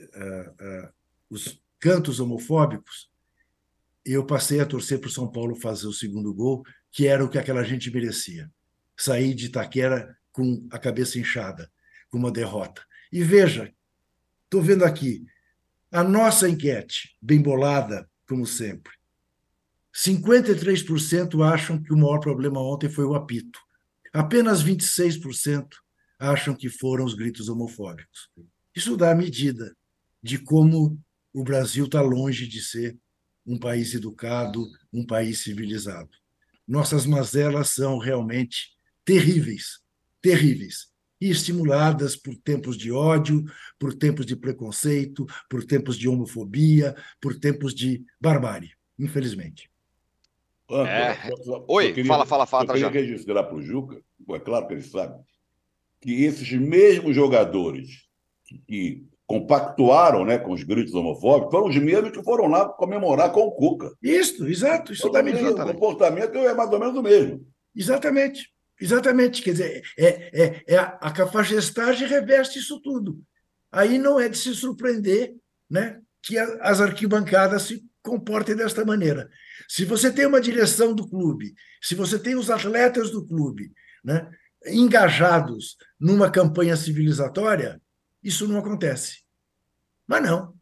uh, 0.00 0.86
uh, 0.86 0.92
os 1.30 1.60
cantos 1.78 2.20
homofóbicos, 2.20 3.10
eu 4.04 4.24
passei 4.24 4.60
a 4.60 4.66
torcer 4.66 5.00
para 5.00 5.08
o 5.08 5.12
São 5.12 5.30
Paulo 5.30 5.56
fazer 5.56 5.86
o 5.86 5.92
segundo 5.92 6.32
gol, 6.32 6.64
que 6.92 7.06
era 7.06 7.24
o 7.24 7.28
que 7.28 7.38
aquela 7.38 7.64
gente 7.64 7.90
merecia. 7.90 8.50
Sair 8.96 9.34
de 9.34 9.46
Itaquera 9.46 10.16
com 10.32 10.66
a 10.70 10.78
cabeça 10.78 11.18
inchada, 11.18 11.70
com 12.08 12.18
uma 12.18 12.30
derrota. 12.30 12.84
E 13.12 13.22
veja, 13.22 13.72
estou 14.44 14.62
vendo 14.62 14.84
aqui, 14.84 15.24
a 15.90 16.04
nossa 16.04 16.48
enquete, 16.48 17.16
bem 17.20 17.40
bolada, 17.40 18.08
como 18.28 18.46
sempre. 18.46 18.92
53% 19.94 21.42
acham 21.42 21.82
que 21.82 21.92
o 21.92 21.96
maior 21.96 22.18
problema 22.18 22.60
ontem 22.60 22.88
foi 22.88 23.04
o 23.04 23.14
apito. 23.14 23.58
Apenas 24.12 24.62
26% 24.62 25.68
acham 26.18 26.54
que 26.54 26.68
foram 26.68 27.04
os 27.04 27.14
gritos 27.14 27.48
homofóbicos. 27.48 28.30
Isso 28.74 28.96
dá 28.96 29.10
a 29.10 29.14
medida 29.14 29.74
de 30.26 30.38
como 30.38 31.00
o 31.32 31.44
Brasil 31.44 31.84
está 31.84 32.02
longe 32.02 32.46
de 32.48 32.60
ser 32.60 32.98
um 33.46 33.56
país 33.56 33.94
educado, 33.94 34.66
um 34.92 35.06
país 35.06 35.42
civilizado. 35.42 36.10
Nossas 36.66 37.06
mazelas 37.06 37.68
são 37.68 37.96
realmente 37.96 38.72
terríveis, 39.04 39.80
terríveis, 40.20 40.88
e 41.20 41.30
estimuladas 41.30 42.16
por 42.16 42.34
tempos 42.36 42.76
de 42.76 42.90
ódio, 42.90 43.44
por 43.78 43.94
tempos 43.94 44.26
de 44.26 44.36
preconceito, 44.36 45.24
por 45.48 45.64
tempos 45.64 45.96
de 45.96 46.08
homofobia, 46.08 46.94
por 47.20 47.38
tempos 47.38 47.72
de 47.72 48.04
barbárie, 48.20 48.72
infelizmente. 48.98 49.70
É. 50.68 51.30
Oi, 51.68 51.92
queria, 51.92 52.04
fala, 52.04 52.26
fala, 52.26 52.46
fala. 52.46 52.64
Eu 52.64 52.90
queria 52.90 52.90
registrar 52.90 53.44
para 53.44 53.54
o 53.54 53.62
Juca, 53.62 54.02
é 54.30 54.40
claro 54.40 54.66
que 54.66 54.74
ele 54.74 54.82
sabe, 54.82 55.22
que 56.00 56.24
esses 56.24 56.52
mesmos 56.52 57.14
jogadores 57.14 58.04
que, 58.44 58.58
que 58.58 59.15
compactuaram 59.26 60.24
né, 60.24 60.38
com 60.38 60.52
os 60.52 60.62
gritos 60.62 60.94
homofóbicos 60.94 61.50
foram 61.50 61.68
os 61.68 61.76
mesmos 61.76 62.12
que 62.12 62.22
foram 62.22 62.46
lá 62.46 62.68
comemorar 62.68 63.32
com 63.32 63.40
o 63.40 63.52
Cuca. 63.52 63.92
Isso, 64.00 64.46
exato, 64.46 64.92
isso 64.92 65.08
dá 65.10 65.22
medida. 65.22 65.64
O 65.64 65.74
comportamento 65.74 66.38
é 66.38 66.54
mais 66.54 66.70
ou 66.70 66.78
menos 66.78 66.96
o 66.96 67.02
mesmo. 67.02 67.46
Exatamente, 67.74 68.48
exatamente. 68.80 69.42
Quer 69.42 69.52
dizer, 69.52 69.82
é, 69.98 70.06
é, 70.32 70.64
é 70.68 70.76
a, 70.76 70.98
a 71.00 71.10
cafajestagem 71.10 72.06
reveste 72.06 72.60
isso 72.60 72.80
tudo. 72.80 73.20
Aí 73.72 73.98
não 73.98 74.20
é 74.20 74.28
de 74.28 74.38
se 74.38 74.54
surpreender 74.54 75.34
né, 75.68 76.00
que 76.22 76.38
a, 76.38 76.44
as 76.60 76.80
arquibancadas 76.80 77.62
se 77.62 77.84
comportem 78.02 78.54
desta 78.54 78.84
maneira. 78.84 79.28
Se 79.68 79.84
você 79.84 80.12
tem 80.12 80.26
uma 80.26 80.40
direção 80.40 80.94
do 80.94 81.08
clube, 81.08 81.52
se 81.82 81.96
você 81.96 82.16
tem 82.16 82.36
os 82.36 82.48
atletas 82.48 83.10
do 83.10 83.26
clube 83.26 83.72
né, 84.04 84.30
engajados 84.66 85.76
numa 85.98 86.30
campanha 86.30 86.76
civilizatória, 86.76 87.80
isso 88.26 88.48
não 88.48 88.58
acontece. 88.58 89.22
Mas 90.06 90.22
não, 90.22 90.54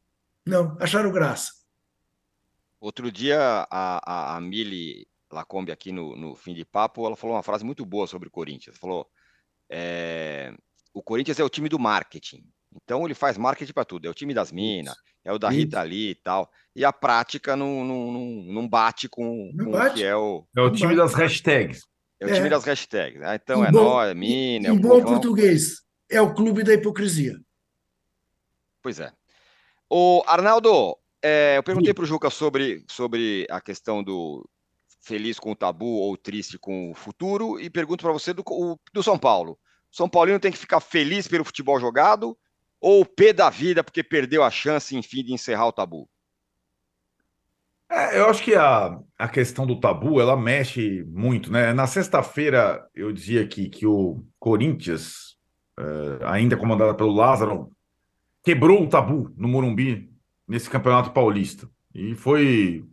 não, 0.45 0.77
acharam 0.79 1.11
graça. 1.11 1.51
Outro 2.81 3.11
dia, 3.11 3.67
a, 3.71 4.01
a, 4.05 4.37
a 4.37 4.41
Mili 4.41 5.07
Lacombe, 5.33 5.73
aqui 5.73 5.91
no, 5.91 6.15
no 6.15 6.35
fim 6.35 6.53
de 6.53 6.65
papo, 6.65 7.07
ela 7.07 7.17
falou 7.17 7.37
uma 7.37 7.43
frase 7.43 7.65
muito 7.65 7.85
boa 7.87 8.07
sobre 8.07 8.29
o 8.29 8.31
Corinthians. 8.31 8.77
Falou: 8.77 9.09
é, 9.71 10.55
o 10.93 11.03
Corinthians 11.03 11.41
é 11.41 11.45
o 11.45 11.49
time 11.49 11.69
do 11.69 11.79
marketing. 11.79 12.45
Então 12.75 13.05
ele 13.05 13.15
faz 13.15 13.39
marketing 13.39 13.73
para 13.73 13.85
tudo. 13.85 14.07
É 14.07 14.11
o 14.11 14.15
time 14.15 14.35
das 14.35 14.53
minas, 14.53 14.95
é 15.25 15.33
o 15.33 15.39
da 15.39 15.49
Rita 15.49 15.81
ali 15.81 16.11
e 16.11 16.15
tal. 16.15 16.51
E 16.77 16.85
a 16.85 16.93
prática 16.93 17.57
não, 17.57 17.85
não, 17.85 18.13
não, 18.13 18.27
não 18.53 18.69
bate 18.69 19.09
com, 19.09 19.51
não 19.55 19.67
com 19.67 19.71
bate. 19.73 19.91
o 19.91 19.95
que 19.95 20.05
é 20.05 20.17
o. 20.17 20.47
É 20.57 20.61
o 20.61 20.71
time 20.71 20.95
das 20.95 21.15
hashtags. 21.15 21.81
É 22.21 22.27
o 22.27 22.33
time 22.33 22.47
é. 22.47 22.51
das 22.51 22.65
hashtags. 22.65 23.23
Ah, 23.23 23.35
então 23.35 23.65
em 23.65 23.69
é 23.69 23.73
bom, 23.73 23.85
nós, 23.85 24.11
é 24.11 24.15
mina. 24.15 24.69
Em 24.69 24.77
é 24.77 24.79
bom 24.79 25.03
português, 25.03 25.83
é 26.11 26.21
o 26.21 26.35
clube 26.35 26.63
da 26.63 26.75
hipocrisia. 26.75 27.39
Pois 28.85 29.01
é. 29.01 29.11
O 29.89 30.23
Arnaldo, 30.27 30.95
é, 31.23 31.57
eu 31.57 31.63
perguntei 31.63 31.95
para 31.95 32.05
o 32.05 32.07
Juca 32.07 32.29
sobre, 32.29 32.85
sobre 32.87 33.47
a 33.49 33.59
questão 33.59 34.05
do 34.05 34.47
feliz 35.01 35.39
com 35.39 35.53
o 35.53 35.57
tabu 35.57 35.87
ou 35.87 36.19
triste 36.19 36.59
com 36.59 36.91
o 36.91 36.95
futuro 36.95 37.59
e 37.59 37.71
pergunto 37.71 38.05
para 38.05 38.13
você 38.13 38.35
do, 38.35 38.45
do 38.93 39.03
São 39.03 39.19
Paulo. 39.19 39.59
São 39.91 40.07
Paulino 40.07 40.39
tem 40.39 40.53
que 40.53 40.59
ficar 40.59 40.81
feliz 40.81 41.27
pelo 41.27 41.47
futebol 41.47 41.81
jogado 41.81 42.37
ou 42.79 43.01
o 43.01 43.07
pé 43.07 43.33
da 43.33 43.49
vida 43.49 43.83
porque 43.83 44.03
perdeu 44.03 44.43
a 44.43 44.51
chance, 44.51 44.95
enfim, 44.95 45.25
de 45.25 45.33
encerrar 45.33 45.67
o 45.67 45.73
tabu? 45.73 46.07
É, 47.91 48.19
eu 48.19 48.29
acho 48.29 48.43
que 48.43 48.55
a, 48.55 49.01
a 49.19 49.29
questão 49.29 49.67
do 49.67 49.81
tabu, 49.81 50.21
ela 50.21 50.37
mexe 50.37 51.05
muito, 51.09 51.51
né? 51.51 51.73
Na 51.73 51.87
sexta-feira, 51.87 52.87
eu 52.95 53.11
dizia 53.11 53.41
aqui 53.41 53.71
que 53.71 53.87
o 53.87 54.23
Corinthians, 54.39 55.39
é, 55.79 56.27
ainda 56.27 56.55
comandado 56.55 56.95
pelo 56.95 57.15
Lázaro, 57.15 57.71
quebrou 58.45 58.85
o 58.85 58.89
tabu 58.89 59.33
no 59.37 59.49
Morumbi 59.49 60.11
nesse 60.47 60.69
Campeonato 60.71 61.11
Paulista. 61.11 61.69
E 61.95 62.15
foi 62.15 62.85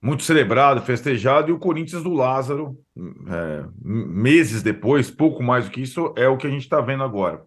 muito 0.00 0.22
celebrado, 0.22 0.80
festejado, 0.80 1.50
e 1.50 1.52
o 1.52 1.58
Corinthians 1.58 2.02
do 2.02 2.12
Lázaro, 2.12 2.78
é, 2.96 3.66
meses 3.82 4.62
depois, 4.62 5.10
pouco 5.10 5.42
mais 5.42 5.66
do 5.66 5.70
que 5.70 5.82
isso, 5.82 6.14
é 6.16 6.26
o 6.26 6.38
que 6.38 6.46
a 6.46 6.50
gente 6.50 6.62
está 6.62 6.80
vendo 6.80 7.02
agora. 7.02 7.44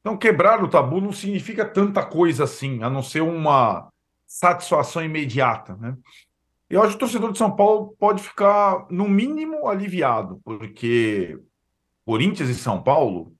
Então, 0.00 0.16
quebrar 0.16 0.62
o 0.62 0.68
tabu 0.68 1.00
não 1.00 1.12
significa 1.12 1.64
tanta 1.64 2.04
coisa 2.04 2.44
assim, 2.44 2.82
a 2.82 2.90
não 2.90 3.02
ser 3.02 3.22
uma 3.22 3.88
satisfação 4.26 5.04
imediata. 5.04 5.76
Né? 5.76 5.96
Eu 6.68 6.82
acho 6.82 6.90
que 6.90 6.96
o 6.96 7.00
torcedor 7.00 7.32
de 7.32 7.38
São 7.38 7.54
Paulo 7.54 7.96
pode 7.98 8.22
ficar, 8.22 8.86
no 8.90 9.08
mínimo, 9.08 9.68
aliviado, 9.68 10.40
porque 10.44 11.38
Corinthians 12.04 12.48
e 12.48 12.54
São 12.54 12.82
Paulo, 12.82 13.32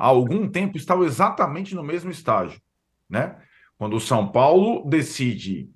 há 0.00 0.06
algum 0.06 0.48
tempo, 0.48 0.76
estavam 0.76 1.04
exatamente 1.04 1.74
no 1.74 1.82
mesmo 1.82 2.10
estágio. 2.10 2.60
Né? 3.08 3.36
Quando 3.76 3.96
o 3.96 4.00
São 4.00 4.26
Paulo 4.26 4.88
decide 4.88 5.70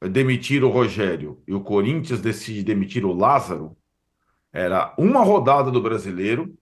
demitir 0.00 0.64
o 0.64 0.70
Rogério 0.70 1.42
e 1.46 1.54
o 1.54 1.60
Corinthians 1.60 2.20
decide 2.20 2.62
demitir 2.62 3.04
o 3.04 3.12
Lázaro, 3.12 3.76
era 4.52 4.94
uma 4.98 5.22
rodada 5.22 5.70
do 5.70 5.82
brasileiro 5.82 6.56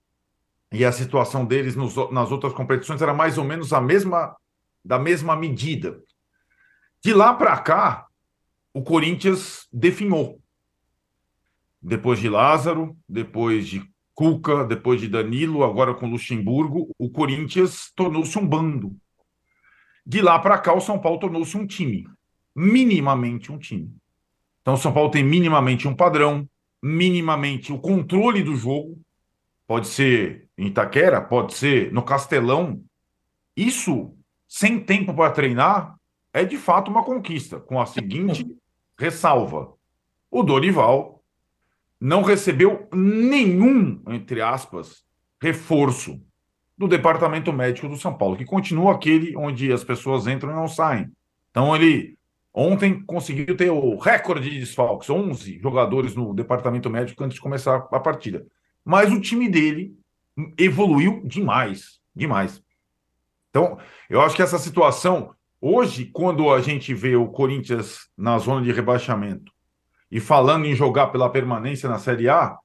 e 0.72 0.84
a 0.84 0.90
situação 0.90 1.44
deles 1.44 1.76
nos, 1.76 1.94
nas 2.10 2.32
outras 2.32 2.52
competições 2.52 3.00
era 3.00 3.14
mais 3.14 3.38
ou 3.38 3.44
menos 3.44 3.72
a 3.72 3.80
mesma 3.80 4.36
da 4.84 4.98
mesma 4.98 5.34
medida. 5.34 6.02
De 7.02 7.14
lá 7.14 7.32
para 7.32 7.56
cá, 7.58 8.06
o 8.72 8.82
Corinthians 8.82 9.66
definhou. 9.72 10.40
Depois 11.80 12.18
de 12.18 12.28
Lázaro, 12.28 12.96
depois 13.08 13.66
de 13.66 13.93
Cuca, 14.14 14.64
depois 14.64 15.00
de 15.00 15.08
Danilo, 15.08 15.64
agora 15.64 15.94
com 15.94 16.08
Luxemburgo, 16.08 16.90
o 16.98 17.10
Corinthians 17.10 17.90
tornou-se 17.96 18.38
um 18.38 18.46
bando. 18.46 18.96
De 20.06 20.22
lá 20.22 20.38
para 20.38 20.58
cá, 20.58 20.72
o 20.72 20.80
São 20.80 20.98
Paulo 20.98 21.18
tornou-se 21.18 21.56
um 21.56 21.66
time, 21.66 22.06
minimamente 22.54 23.50
um 23.50 23.58
time. 23.58 23.92
Então, 24.62 24.74
o 24.74 24.78
São 24.78 24.92
Paulo 24.92 25.10
tem 25.10 25.24
minimamente 25.24 25.88
um 25.88 25.94
padrão, 25.94 26.48
minimamente 26.82 27.72
o 27.72 27.78
controle 27.78 28.42
do 28.42 28.54
jogo, 28.54 29.00
pode 29.66 29.88
ser 29.88 30.48
em 30.56 30.66
Itaquera, 30.66 31.20
pode 31.20 31.54
ser 31.54 31.92
no 31.92 32.02
Castelão. 32.02 32.82
Isso, 33.56 34.14
sem 34.46 34.78
tempo 34.78 35.12
para 35.12 35.32
treinar, 35.32 35.96
é 36.32 36.44
de 36.44 36.56
fato 36.56 36.90
uma 36.90 37.02
conquista, 37.02 37.58
com 37.58 37.80
a 37.80 37.86
seguinte 37.86 38.46
ressalva: 38.98 39.72
o 40.30 40.42
Dorival 40.42 41.13
não 42.04 42.22
recebeu 42.22 42.88
nenhum, 42.92 44.02
entre 44.08 44.40
aspas, 44.40 45.04
reforço 45.40 46.20
do 46.76 46.86
departamento 46.86 47.52
médico 47.52 47.88
do 47.88 47.96
São 47.96 48.12
Paulo, 48.12 48.36
que 48.36 48.44
continua 48.44 48.94
aquele 48.94 49.36
onde 49.36 49.72
as 49.72 49.82
pessoas 49.82 50.26
entram 50.26 50.50
e 50.50 50.54
não 50.54 50.68
saem. 50.68 51.10
Então 51.50 51.74
ele 51.74 52.18
ontem 52.52 53.02
conseguiu 53.02 53.56
ter 53.56 53.70
o 53.70 53.96
recorde 53.96 54.50
de 54.50 54.60
desfalques, 54.60 55.08
11 55.08 55.58
jogadores 55.60 56.14
no 56.14 56.34
departamento 56.34 56.90
médico 56.90 57.24
antes 57.24 57.36
de 57.36 57.40
começar 57.40 57.88
a 57.90 58.00
partida 58.00 58.46
mas 58.84 59.10
o 59.10 59.20
time 59.20 59.48
dele 59.48 59.96
evoluiu 60.58 61.22
demais, 61.24 62.00
demais. 62.14 62.62
Então, 63.48 63.78
eu 64.10 64.20
acho 64.20 64.36
que 64.36 64.42
essa 64.42 64.58
situação, 64.58 65.34
hoje, 65.60 66.10
quando 66.12 66.52
a 66.52 66.60
gente 66.60 66.92
vê 66.92 67.16
o 67.16 67.28
Corinthians 67.28 68.10
na 68.16 68.36
zona 68.38 68.62
de 68.62 68.72
rebaixamento 68.72 69.53
e 70.14 70.20
falando 70.20 70.64
em 70.64 70.74
jogar 70.74 71.08
pela 71.08 71.28
permanência 71.28 71.88
na 71.88 71.98
Série 71.98 72.30
A, 72.30 72.56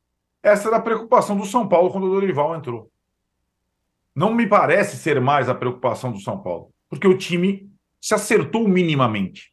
essa 0.42 0.70
era 0.70 0.78
a 0.78 0.82
preocupação 0.82 1.36
do 1.36 1.46
São 1.46 1.68
Paulo 1.68 1.92
quando 1.92 2.06
o 2.06 2.12
Dorival 2.12 2.56
entrou. 2.56 2.90
Não 4.16 4.34
me 4.34 4.48
parece 4.48 4.96
ser 4.96 5.20
mais 5.20 5.50
a 5.50 5.56
preocupação 5.56 6.14
do 6.14 6.20
São 6.22 6.42
Paulo, 6.42 6.70
porque 6.90 7.08
o 7.08 7.18
time 7.18 7.70
se 8.00 8.14
acertou 8.14 8.68
minimamente. 8.68 9.52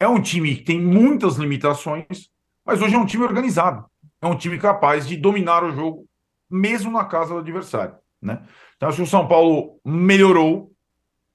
É 0.00 0.08
um 0.08 0.22
time 0.22 0.56
que 0.56 0.62
tem 0.62 0.80
muitas 0.80 1.36
limitações, 1.36 2.30
mas 2.64 2.80
hoje 2.80 2.94
é 2.94 2.98
um 2.98 3.04
time 3.04 3.24
organizado 3.24 3.84
é 4.22 4.26
um 4.26 4.36
time 4.36 4.56
capaz 4.56 5.06
de 5.06 5.16
dominar 5.16 5.64
o 5.64 5.72
jogo, 5.72 6.06
mesmo 6.48 6.92
na 6.92 7.04
casa 7.04 7.34
do 7.34 7.40
adversário. 7.40 7.96
Né? 8.22 8.40
Então, 8.76 8.88
acho 8.88 8.98
que 8.98 9.02
o 9.02 9.06
São 9.06 9.26
Paulo 9.26 9.80
melhorou. 9.84 10.70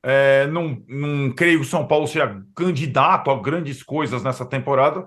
É, 0.01 0.47
não, 0.47 0.81
não 0.87 1.31
creio 1.31 1.59
que 1.59 1.65
o 1.65 1.69
São 1.69 1.85
Paulo 1.85 2.07
seja 2.07 2.41
candidato 2.55 3.29
a 3.29 3.41
grandes 3.41 3.83
coisas 3.83 4.23
nessa 4.23 4.45
temporada, 4.45 5.05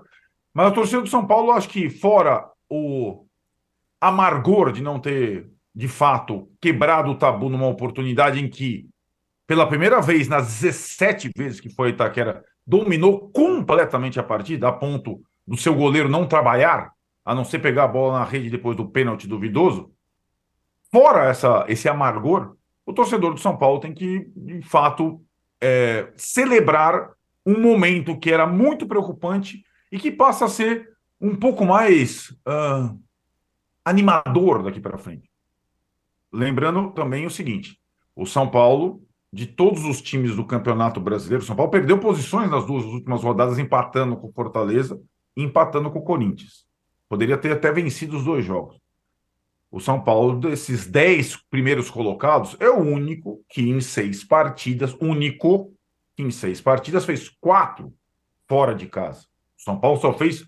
mas 0.53 0.67
a 0.67 0.71
torcida 0.71 1.01
do 1.01 1.09
São 1.09 1.25
Paulo, 1.25 1.51
acho 1.51 1.69
que 1.69 1.89
fora 1.89 2.49
o 2.69 3.25
amargor 3.99 4.71
de 4.71 4.81
não 4.81 4.99
ter 4.99 5.51
de 5.73 5.87
fato, 5.87 6.49
quebrado 6.61 7.11
o 7.11 7.15
tabu 7.15 7.49
numa 7.49 7.67
oportunidade 7.67 8.39
em 8.39 8.49
que, 8.49 8.89
pela 9.47 9.67
primeira 9.67 10.01
vez 10.01 10.27
nas 10.27 10.59
17 10.61 11.31
vezes 11.35 11.59
que 11.59 11.69
foi 11.69 11.89
Itaquera, 11.89 12.43
dominou 12.67 13.29
completamente 13.29 14.19
a 14.19 14.23
partida, 14.23 14.67
a 14.67 14.71
ponto 14.71 15.21
do 15.47 15.57
seu 15.57 15.73
goleiro 15.73 16.09
não 16.09 16.27
trabalhar, 16.27 16.91
a 17.23 17.33
não 17.33 17.45
ser 17.45 17.59
pegar 17.59 17.85
a 17.85 17.87
bola 17.87 18.19
na 18.19 18.25
rede 18.25 18.49
depois 18.49 18.75
do 18.75 18.89
pênalti 18.89 19.27
duvidoso. 19.27 19.91
Fora 20.91 21.29
essa, 21.29 21.65
esse 21.69 21.87
amargor, 21.87 22.55
o 22.85 22.93
torcedor 22.93 23.33
do 23.33 23.39
São 23.39 23.57
Paulo 23.57 23.79
tem 23.79 23.93
que, 23.93 24.29
de 24.35 24.61
fato, 24.61 25.21
é, 25.61 26.11
celebrar 26.17 27.11
um 27.45 27.59
momento 27.59 28.19
que 28.19 28.31
era 28.31 28.45
muito 28.45 28.85
preocupante 28.85 29.63
e 29.91 29.99
que 29.99 30.11
passa 30.11 30.45
a 30.45 30.49
ser 30.49 30.89
um 31.19 31.35
pouco 31.35 31.65
mais 31.65 32.31
uh, 32.47 32.97
animador 33.83 34.63
daqui 34.63 34.79
para 34.79 34.97
frente. 34.97 35.29
Lembrando 36.31 36.91
também 36.91 37.25
o 37.25 37.31
seguinte: 37.31 37.79
o 38.15 38.25
São 38.25 38.49
Paulo, 38.49 39.03
de 39.31 39.45
todos 39.45 39.83
os 39.85 40.01
times 40.01 40.35
do 40.35 40.45
Campeonato 40.45 40.99
Brasileiro, 40.99 41.43
São 41.43 41.55
Paulo 41.55 41.71
perdeu 41.71 41.99
posições 41.99 42.49
nas 42.49 42.65
duas 42.65 42.85
últimas 42.85 43.23
rodadas, 43.23 43.59
empatando 43.59 44.15
com 44.17 44.27
o 44.27 44.33
Fortaleza 44.33 45.01
e 45.35 45.43
empatando 45.43 45.91
com 45.91 45.99
o 45.99 46.03
Corinthians. 46.03 46.65
Poderia 47.09 47.37
ter 47.37 47.51
até 47.51 47.71
vencido 47.71 48.17
os 48.17 48.23
dois 48.23 48.45
jogos. 48.45 48.79
O 49.69 49.79
São 49.79 50.01
Paulo, 50.01 50.37
desses 50.39 50.85
dez 50.85 51.37
primeiros 51.49 51.89
colocados, 51.89 52.57
é 52.59 52.69
o 52.69 52.79
único 52.79 53.43
que 53.49 53.69
em 53.69 53.79
seis 53.79 54.23
partidas, 54.23 54.93
único 54.99 55.73
que 56.15 56.23
em 56.23 56.31
seis 56.31 56.59
partidas 56.59 57.05
fez 57.05 57.29
quatro 57.29 57.93
fora 58.49 58.75
de 58.75 58.87
casa. 58.87 59.30
São 59.61 59.79
Paulo 59.79 59.99
só 59.99 60.11
fez 60.11 60.43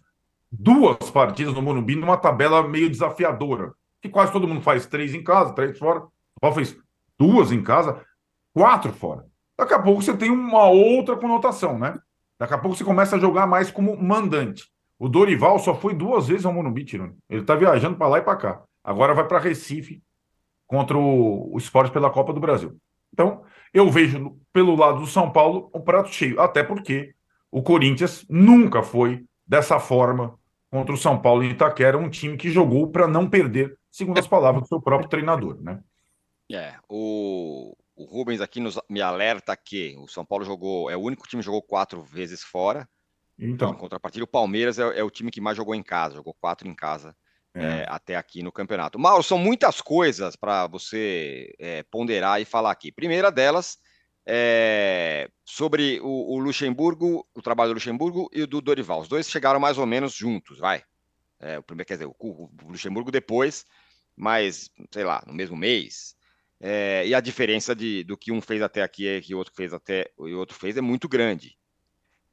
duas 0.51 1.11
partidas 1.11 1.53
no 1.53 1.61
Morumbi 1.61 1.95
numa 1.95 2.17
tabela 2.17 2.67
meio 2.67 2.89
desafiadora, 2.89 3.73
que 4.01 4.09
quase 4.09 4.31
todo 4.31 4.47
mundo 4.47 4.61
faz 4.61 4.87
três 4.87 5.13
em 5.13 5.23
casa, 5.23 5.53
três 5.53 5.77
fora. 5.77 5.99
São 5.99 6.09
Paulo 6.41 6.55
fez 6.55 6.75
duas 7.17 7.51
em 7.51 7.61
casa, 7.61 8.03
quatro 8.53 8.91
fora. 8.91 9.25
Daqui 9.57 9.73
a 9.73 9.79
pouco 9.79 10.01
você 10.01 10.17
tem 10.17 10.31
uma 10.31 10.67
outra 10.67 11.15
conotação, 11.15 11.77
né? 11.77 11.97
Daqui 12.39 12.55
a 12.55 12.57
pouco 12.57 12.75
você 12.75 12.83
começa 12.83 13.15
a 13.15 13.19
jogar 13.19 13.45
mais 13.45 13.69
como 13.69 13.95
mandante. 14.01 14.63
O 14.97 15.07
Dorival 15.07 15.59
só 15.59 15.75
foi 15.75 15.93
duas 15.93 16.27
vezes 16.27 16.45
ao 16.45 16.53
Morumbi, 16.53 16.83
Tirone. 16.83 17.15
Ele 17.29 17.43
tá 17.43 17.55
viajando 17.55 17.97
para 17.97 18.07
lá 18.07 18.17
e 18.17 18.23
para 18.23 18.35
cá. 18.35 18.63
Agora 18.83 19.13
vai 19.13 19.27
para 19.27 19.39
Recife 19.39 20.01
contra 20.65 20.97
o, 20.97 21.53
o 21.53 21.57
Esporte 21.59 21.91
pela 21.91 22.09
Copa 22.09 22.33
do 22.33 22.39
Brasil. 22.39 22.75
Então, 23.13 23.43
eu 23.71 23.91
vejo 23.91 24.35
pelo 24.51 24.75
lado 24.75 25.01
do 25.01 25.07
São 25.07 25.31
Paulo 25.31 25.69
um 25.73 25.81
prato 25.81 26.09
cheio, 26.09 26.41
até 26.41 26.63
porque 26.63 27.13
o 27.53 27.61
Corinthians 27.61 28.25
nunca 28.27 28.81
foi 28.81 29.23
dessa 29.45 29.79
forma 29.79 30.39
contra 30.71 30.91
o 30.91 30.97
São 30.97 31.21
Paulo 31.21 31.43
em 31.43 31.51
Itaquera, 31.51 31.95
um 31.95 32.09
time 32.09 32.35
que 32.35 32.49
jogou 32.49 32.87
para 32.87 33.07
não 33.07 33.29
perder, 33.29 33.77
segundo 33.91 34.17
as 34.17 34.27
palavras 34.27 34.63
do 34.63 34.67
seu 34.67 34.81
próprio 34.81 35.07
treinador, 35.07 35.61
né? 35.61 35.79
É, 36.51 36.73
o, 36.89 37.77
o 37.95 38.05
Rubens 38.05 38.41
aqui 38.41 38.59
nos, 38.59 38.79
me 38.89 39.01
alerta 39.01 39.55
que 39.55 39.95
o 39.99 40.07
São 40.07 40.25
Paulo 40.25 40.43
jogou, 40.43 40.89
é 40.89 40.97
o 40.97 41.01
único 41.01 41.27
time 41.27 41.43
que 41.43 41.45
jogou 41.45 41.61
quatro 41.61 42.01
vezes 42.01 42.41
fora. 42.41 42.89
Então. 43.37 43.69
Em 43.69 43.75
contrapartida, 43.75 44.23
o 44.23 44.27
Palmeiras 44.27 44.79
é, 44.79 44.99
é, 44.99 45.03
o 45.03 45.11
time 45.11 45.29
que 45.29 45.39
mais 45.39 45.55
jogou 45.55 45.75
em 45.75 45.83
casa, 45.83 46.15
jogou 46.15 46.33
quatro 46.33 46.67
em 46.67 46.73
casa 46.73 47.15
é. 47.53 47.63
É, 47.63 47.85
até 47.87 48.15
aqui 48.15 48.41
no 48.41 48.51
campeonato. 48.51 48.97
Mauro, 48.97 49.21
são 49.21 49.37
muitas 49.37 49.79
coisas 49.79 50.35
para 50.35 50.65
você 50.65 51.53
é, 51.59 51.83
ponderar 51.83 52.41
e 52.41 52.45
falar 52.45 52.71
aqui. 52.71 52.91
Primeira 52.91 53.31
delas 53.31 53.77
é 54.25 55.29
sobre 55.45 55.99
o, 56.01 56.33
o, 56.33 56.39
Luxemburgo, 56.39 57.27
o 57.33 57.41
trabalho 57.41 57.71
do 57.71 57.75
Luxemburgo 57.75 58.29
e 58.33 58.41
o 58.43 58.47
do 58.47 58.61
Dorival. 58.61 59.01
Os 59.01 59.07
dois 59.07 59.29
chegaram 59.29 59.59
mais 59.59 59.77
ou 59.77 59.85
menos 59.85 60.13
juntos, 60.13 60.57
vai. 60.59 60.83
É, 61.39 61.59
o 61.59 61.63
primeiro, 61.63 61.87
quer 61.87 61.95
dizer, 61.95 62.05
o, 62.05 62.15
o 62.19 62.49
Luxemburgo 62.67 63.11
depois, 63.11 63.65
mas, 64.15 64.69
sei 64.91 65.03
lá, 65.03 65.23
no 65.27 65.33
mesmo 65.33 65.57
mês. 65.57 66.15
É, 66.59 67.05
e 67.05 67.13
a 67.13 67.19
diferença 67.19 67.75
de, 67.75 68.03
do 68.05 68.17
que 68.17 68.31
um 68.31 68.41
fez 68.41 68.61
até 68.61 68.81
aqui 68.81 69.05
e 69.05 69.21
que 69.21 69.35
o 69.35 69.37
outro 69.37 69.53
fez 69.53 69.73
até 69.73 70.09
o 70.17 70.29
outro 70.37 70.55
fez 70.55 70.77
é 70.77 70.81
muito 70.81 71.09
grande. 71.09 71.57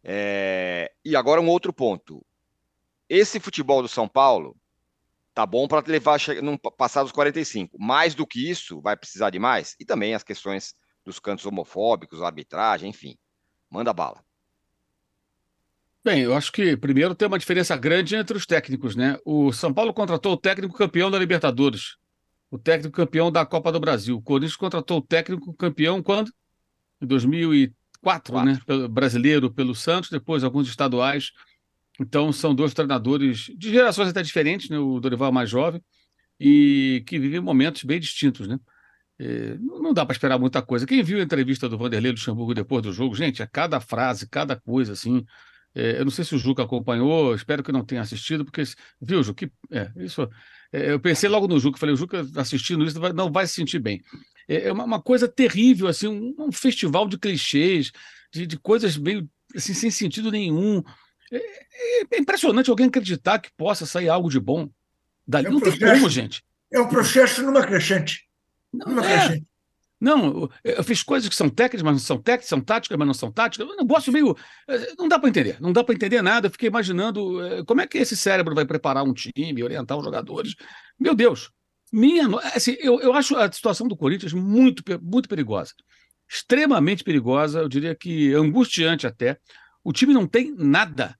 É, 0.04 0.92
e 1.04 1.16
agora 1.16 1.40
um 1.40 1.48
outro 1.48 1.72
ponto. 1.72 2.24
Esse 3.08 3.40
futebol 3.40 3.82
do 3.82 3.88
São 3.88 4.06
Paulo 4.06 4.56
tá 5.34 5.44
bom 5.44 5.66
para 5.66 5.84
levar 5.90 6.18
não 6.42 6.56
passar 6.56 7.02
dos 7.02 7.10
45. 7.10 7.76
Mais 7.78 8.14
do 8.14 8.26
que 8.26 8.48
isso, 8.48 8.80
vai 8.80 8.96
precisar 8.96 9.30
de 9.30 9.38
mais. 9.40 9.74
E 9.80 9.84
também 9.84 10.14
as 10.14 10.22
questões 10.22 10.76
dos 11.04 11.18
cantos 11.18 11.46
homofóbicos, 11.46 12.22
arbitragem, 12.22 12.90
enfim. 12.90 13.16
Manda 13.70 13.92
bala. 13.92 14.22
Bem, 16.02 16.22
eu 16.22 16.34
acho 16.34 16.50
que 16.50 16.76
primeiro 16.76 17.14
tem 17.14 17.28
uma 17.28 17.38
diferença 17.38 17.76
grande 17.76 18.16
entre 18.16 18.36
os 18.36 18.46
técnicos, 18.46 18.96
né? 18.96 19.18
O 19.24 19.52
São 19.52 19.72
Paulo 19.72 19.92
contratou 19.92 20.32
o 20.32 20.36
técnico 20.36 20.74
campeão 20.74 21.10
da 21.10 21.18
Libertadores, 21.18 21.96
o 22.50 22.58
técnico 22.58 22.96
campeão 22.96 23.30
da 23.30 23.44
Copa 23.44 23.70
do 23.70 23.78
Brasil. 23.78 24.16
O 24.16 24.22
Corinthians 24.22 24.56
contratou 24.56 24.98
o 24.98 25.02
técnico 25.02 25.52
campeão 25.54 26.02
quando? 26.02 26.32
Em 27.00 27.06
2004, 27.06 28.32
Quatro. 28.32 28.42
né? 28.42 28.58
Pelo 28.66 28.88
brasileiro 28.88 29.52
pelo 29.52 29.74
Santos, 29.74 30.08
depois 30.08 30.42
alguns 30.42 30.68
estaduais. 30.68 31.32
Então 32.00 32.32
são 32.32 32.54
dois 32.54 32.72
treinadores 32.72 33.50
de 33.56 33.70
gerações 33.70 34.08
até 34.08 34.22
diferentes, 34.22 34.70
né? 34.70 34.78
O 34.78 34.98
Dorival 35.00 35.28
é 35.28 35.32
mais 35.32 35.50
jovem 35.50 35.82
e 36.38 37.04
que 37.06 37.18
vivem 37.18 37.40
momentos 37.40 37.84
bem 37.84 38.00
distintos, 38.00 38.48
né? 38.48 38.58
É, 39.22 39.58
não 39.60 39.92
dá 39.92 40.06
para 40.06 40.14
esperar 40.14 40.38
muita 40.38 40.62
coisa. 40.62 40.86
Quem 40.86 41.02
viu 41.02 41.18
a 41.18 41.22
entrevista 41.22 41.68
do 41.68 41.76
Vanderlei 41.76 42.12
Luxemburgo 42.12 42.54
depois 42.54 42.82
do 42.82 42.90
jogo, 42.90 43.14
gente, 43.14 43.42
é 43.42 43.46
cada 43.46 43.78
frase, 43.78 44.26
cada 44.26 44.56
coisa 44.56 44.94
assim. 44.94 45.26
É, 45.74 46.00
eu 46.00 46.04
não 46.04 46.10
sei 46.10 46.24
se 46.24 46.34
o 46.34 46.38
Juca 46.38 46.62
acompanhou, 46.62 47.34
espero 47.34 47.62
que 47.62 47.70
não 47.70 47.84
tenha 47.84 48.00
assistido, 48.00 48.46
porque, 48.46 48.62
viu, 48.98 49.22
Juca? 49.22 49.48
É, 49.70 49.90
isso, 49.96 50.26
é, 50.72 50.92
eu 50.92 50.98
pensei 50.98 51.28
logo 51.28 51.46
no 51.46 51.60
Juca, 51.60 51.78
falei, 51.78 51.94
o 51.94 51.98
Juca 51.98 52.26
assistindo 52.34 52.82
isso 52.82 52.98
não 53.12 53.30
vai 53.30 53.46
se 53.46 53.52
sentir 53.52 53.78
bem. 53.78 54.00
É, 54.48 54.68
é 54.68 54.72
uma, 54.72 54.84
uma 54.84 55.02
coisa 55.02 55.28
terrível, 55.28 55.86
assim, 55.86 56.08
um, 56.08 56.34
um 56.38 56.50
festival 56.50 57.06
de 57.06 57.18
clichês, 57.18 57.92
de, 58.32 58.46
de, 58.46 58.58
coisas 58.58 58.96
meio 58.96 59.28
assim, 59.54 59.74
sem 59.74 59.90
sentido 59.90 60.30
nenhum. 60.30 60.82
É, 61.30 62.16
é, 62.16 62.18
impressionante 62.18 62.70
alguém 62.70 62.86
acreditar 62.86 63.38
que 63.38 63.50
possa 63.54 63.84
sair 63.84 64.08
algo 64.08 64.30
de 64.30 64.40
bom. 64.40 64.70
Dali 65.26 65.50
não 65.50 65.60
processo, 65.60 65.78
tem 65.78 65.92
como, 65.92 66.08
gente. 66.08 66.42
É 66.72 66.80
um 66.80 66.88
processo 66.88 67.42
numa 67.42 67.66
crescente. 67.66 68.29
Não, 68.72 69.04
é. 69.04 69.40
Não, 70.00 70.48
eu 70.64 70.82
fiz 70.82 71.02
coisas 71.02 71.28
que 71.28 71.34
são 71.34 71.50
técnicas, 71.50 71.82
mas 71.82 71.92
não 71.92 71.98
são 71.98 72.16
técnicas, 72.16 72.48
são 72.48 72.60
táticas, 72.60 72.96
mas 72.96 73.06
não 73.06 73.12
são 73.12 73.30
táticas. 73.30 73.68
Um 73.68 73.76
negócio 73.76 74.10
meio. 74.10 74.34
Eh, 74.66 74.94
não 74.96 75.06
dá 75.06 75.18
para 75.18 75.28
entender. 75.28 75.60
Não 75.60 75.72
dá 75.74 75.84
para 75.84 75.94
entender 75.94 76.22
nada. 76.22 76.46
Eu 76.46 76.50
fiquei 76.50 76.68
imaginando 76.68 77.44
eh, 77.44 77.62
como 77.64 77.82
é 77.82 77.86
que 77.86 77.98
esse 77.98 78.16
cérebro 78.16 78.54
vai 78.54 78.64
preparar 78.64 79.04
um 79.04 79.12
time, 79.12 79.62
orientar 79.62 79.98
os 79.98 80.04
jogadores. 80.04 80.54
Meu 80.98 81.14
Deus. 81.14 81.50
Minha. 81.92 82.26
Assim, 82.54 82.76
eu, 82.80 82.98
eu 83.00 83.12
acho 83.12 83.36
a 83.36 83.52
situação 83.52 83.86
do 83.86 83.96
Corinthians 83.96 84.32
muito, 84.32 84.82
muito 85.02 85.28
perigosa. 85.28 85.74
Extremamente 86.26 87.04
perigosa, 87.04 87.60
eu 87.60 87.68
diria 87.68 87.94
que 87.94 88.32
angustiante 88.32 89.06
até. 89.06 89.36
O 89.84 89.92
time 89.92 90.14
não 90.14 90.26
tem 90.26 90.54
nada. 90.56 91.14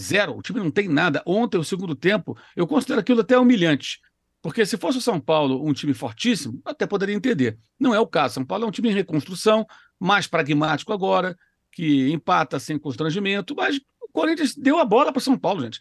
Zero. 0.00 0.34
O 0.34 0.40
time 0.40 0.60
não 0.60 0.70
tem 0.70 0.88
nada. 0.88 1.22
Ontem, 1.26 1.58
o 1.58 1.64
segundo 1.64 1.94
tempo, 1.94 2.38
eu 2.56 2.66
considero 2.66 3.00
aquilo 3.00 3.20
até 3.20 3.38
humilhante. 3.38 4.00
Porque 4.44 4.66
se 4.66 4.76
fosse 4.76 4.98
o 4.98 5.00
São 5.00 5.18
Paulo 5.18 5.66
um 5.66 5.72
time 5.72 5.94
fortíssimo, 5.94 6.60
até 6.66 6.86
poderia 6.86 7.14
entender. 7.14 7.58
Não 7.80 7.94
é 7.94 7.98
o 7.98 8.06
caso. 8.06 8.34
São 8.34 8.44
Paulo 8.44 8.66
é 8.66 8.68
um 8.68 8.70
time 8.70 8.90
em 8.90 8.92
reconstrução, 8.92 9.66
mais 9.98 10.26
pragmático 10.26 10.92
agora, 10.92 11.34
que 11.72 12.12
empata 12.12 12.58
sem 12.58 12.78
constrangimento, 12.78 13.56
mas 13.56 13.78
o 14.02 14.08
Corinthians 14.12 14.54
deu 14.54 14.78
a 14.78 14.84
bola 14.84 15.10
para 15.10 15.22
São 15.22 15.38
Paulo, 15.38 15.62
gente. 15.62 15.80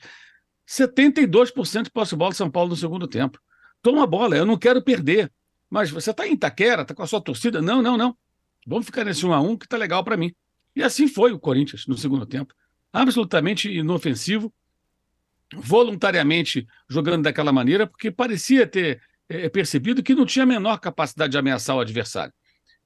72% 0.65 1.83
de 1.83 1.91
posse 1.91 2.15
bola 2.15 2.31
de 2.31 2.37
São 2.37 2.49
Paulo 2.49 2.69
no 2.69 2.77
segundo 2.77 3.05
tempo. 3.05 3.37
Toma 3.81 4.03
a 4.03 4.07
bola, 4.07 4.37
eu 4.37 4.45
não 4.45 4.57
quero 4.57 4.81
perder. 4.81 5.29
Mas 5.69 5.91
você 5.91 6.11
está 6.11 6.25
em 6.25 6.31
Itaquera, 6.31 6.83
está 6.83 6.95
com 6.95 7.03
a 7.03 7.07
sua 7.07 7.19
torcida? 7.19 7.61
Não, 7.61 7.81
não, 7.81 7.97
não. 7.97 8.15
Vamos 8.65 8.85
ficar 8.85 9.03
nesse 9.03 9.25
1 9.25 9.33
a 9.33 9.41
1 9.41 9.57
que 9.57 9.65
está 9.65 9.75
legal 9.75 10.05
para 10.05 10.15
mim. 10.15 10.33
E 10.73 10.81
assim 10.81 11.05
foi 11.05 11.33
o 11.33 11.39
Corinthians 11.39 11.85
no 11.85 11.97
segundo 11.97 12.25
tempo. 12.25 12.53
Absolutamente 12.93 13.69
inofensivo, 13.69 14.53
voluntariamente 15.57 16.67
jogando 16.89 17.23
daquela 17.23 17.51
maneira, 17.51 17.87
porque 17.87 18.11
parecia 18.11 18.67
ter 18.67 19.01
é, 19.29 19.49
percebido 19.49 20.03
que 20.03 20.15
não 20.15 20.25
tinha 20.25 20.43
a 20.43 20.47
menor 20.47 20.77
capacidade 20.79 21.31
de 21.31 21.37
ameaçar 21.37 21.75
o 21.75 21.79
adversário. 21.79 22.33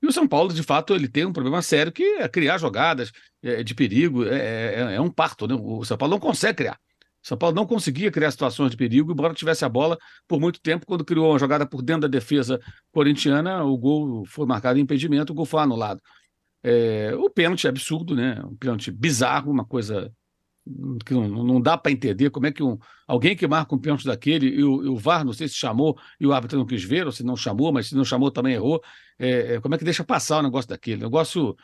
E 0.02 0.06
o 0.06 0.12
São 0.12 0.28
Paulo, 0.28 0.54
de 0.54 0.62
fato, 0.62 0.94
ele 0.94 1.08
tem 1.08 1.26
um 1.26 1.34
problema 1.34 1.62
sério 1.62 1.92
que 1.92 2.04
é 2.04 2.28
criar 2.28 2.58
jogadas 2.58 3.12
é, 3.42 3.64
de 3.64 3.74
perigo, 3.74 4.26
é, 4.26 4.38
é, 4.38 4.96
é, 4.96 5.02
um 5.02 5.10
parto. 5.10 5.48
Né? 5.48 5.56
O 5.56 5.84
São 5.84 5.98
Paulo 5.98 6.14
não 6.14 6.20
consegue 6.20 6.58
criar. 6.58 6.80
O 7.24 7.28
São 7.28 7.38
Paulo 7.38 7.56
não 7.56 7.66
conseguia 7.66 8.12
criar 8.12 8.30
situações 8.32 8.72
de 8.72 8.78
perigo, 8.78 9.12
embora 9.12 9.34
tivesse 9.34 9.66
a 9.66 9.70
bola 9.70 9.98
por 10.28 10.40
muito 10.40 10.62
tempo. 10.62 10.86
Quando 10.86 11.04
criou 11.04 11.32
uma 11.32 11.40
jogada 11.40 11.66
por 11.66 11.82
dentro 11.82 12.04
da 12.04 12.08
defesa 12.08 12.60
corintiana, 12.92 13.64
o 13.64 13.76
gol 13.78 14.24
foi 14.28 14.46
marcado 14.46 14.78
em 14.80 14.84
impedimento, 14.84 15.34
o 15.34 15.36
gol 15.36 15.46
foi 15.46 15.62
anulado. 15.62 16.00
É, 16.64 17.14
o 17.16 17.30
pênalti 17.30 17.66
é 17.66 17.70
absurdo, 17.70 18.16
né? 18.16 18.40
Um 18.46 18.56
pênalti 18.56 18.92
bizarro, 18.92 19.52
uma 19.52 19.66
coisa 19.66 20.12
que 21.06 21.14
não, 21.14 21.28
não 21.28 21.62
dá 21.62 21.78
para 21.78 21.92
entender 21.92 22.30
como 22.30 22.48
é 22.48 22.52
que 22.52 22.64
um, 22.64 22.78
alguém 23.08 23.36
que 23.36 23.48
marca 23.48 23.74
um 23.74 23.80
pênalti 23.80 24.06
daquele 24.06 24.48
e 24.48 24.64
o, 24.64 24.84
e 24.84 24.88
o, 24.88 24.96
VAR, 24.96 25.26
não 25.26 25.34
sei 25.34 25.48
se 25.48 25.56
chamou 25.56 25.98
e 26.20 26.28
o 26.28 26.34
árbitro 26.34 26.58
não 26.58 26.66
quis 26.66 26.84
ver, 26.84 27.06
ou 27.06 27.12
se 27.12 27.24
não 27.24 27.36
chamou, 27.36 27.72
mas 27.72 27.88
se 27.88 27.96
não 27.96 28.06
chamou 28.06 28.32
também 28.32 28.54
errou. 28.54 28.82
É, 29.20 29.56
é, 29.56 29.60
como 29.60 29.76
é 29.76 29.78
que 29.78 29.84
deixa 29.84 30.04
passar 30.04 30.40
o 30.40 30.42
negócio 30.42 30.70
daquele? 30.70 31.02
Negócio 31.02 31.56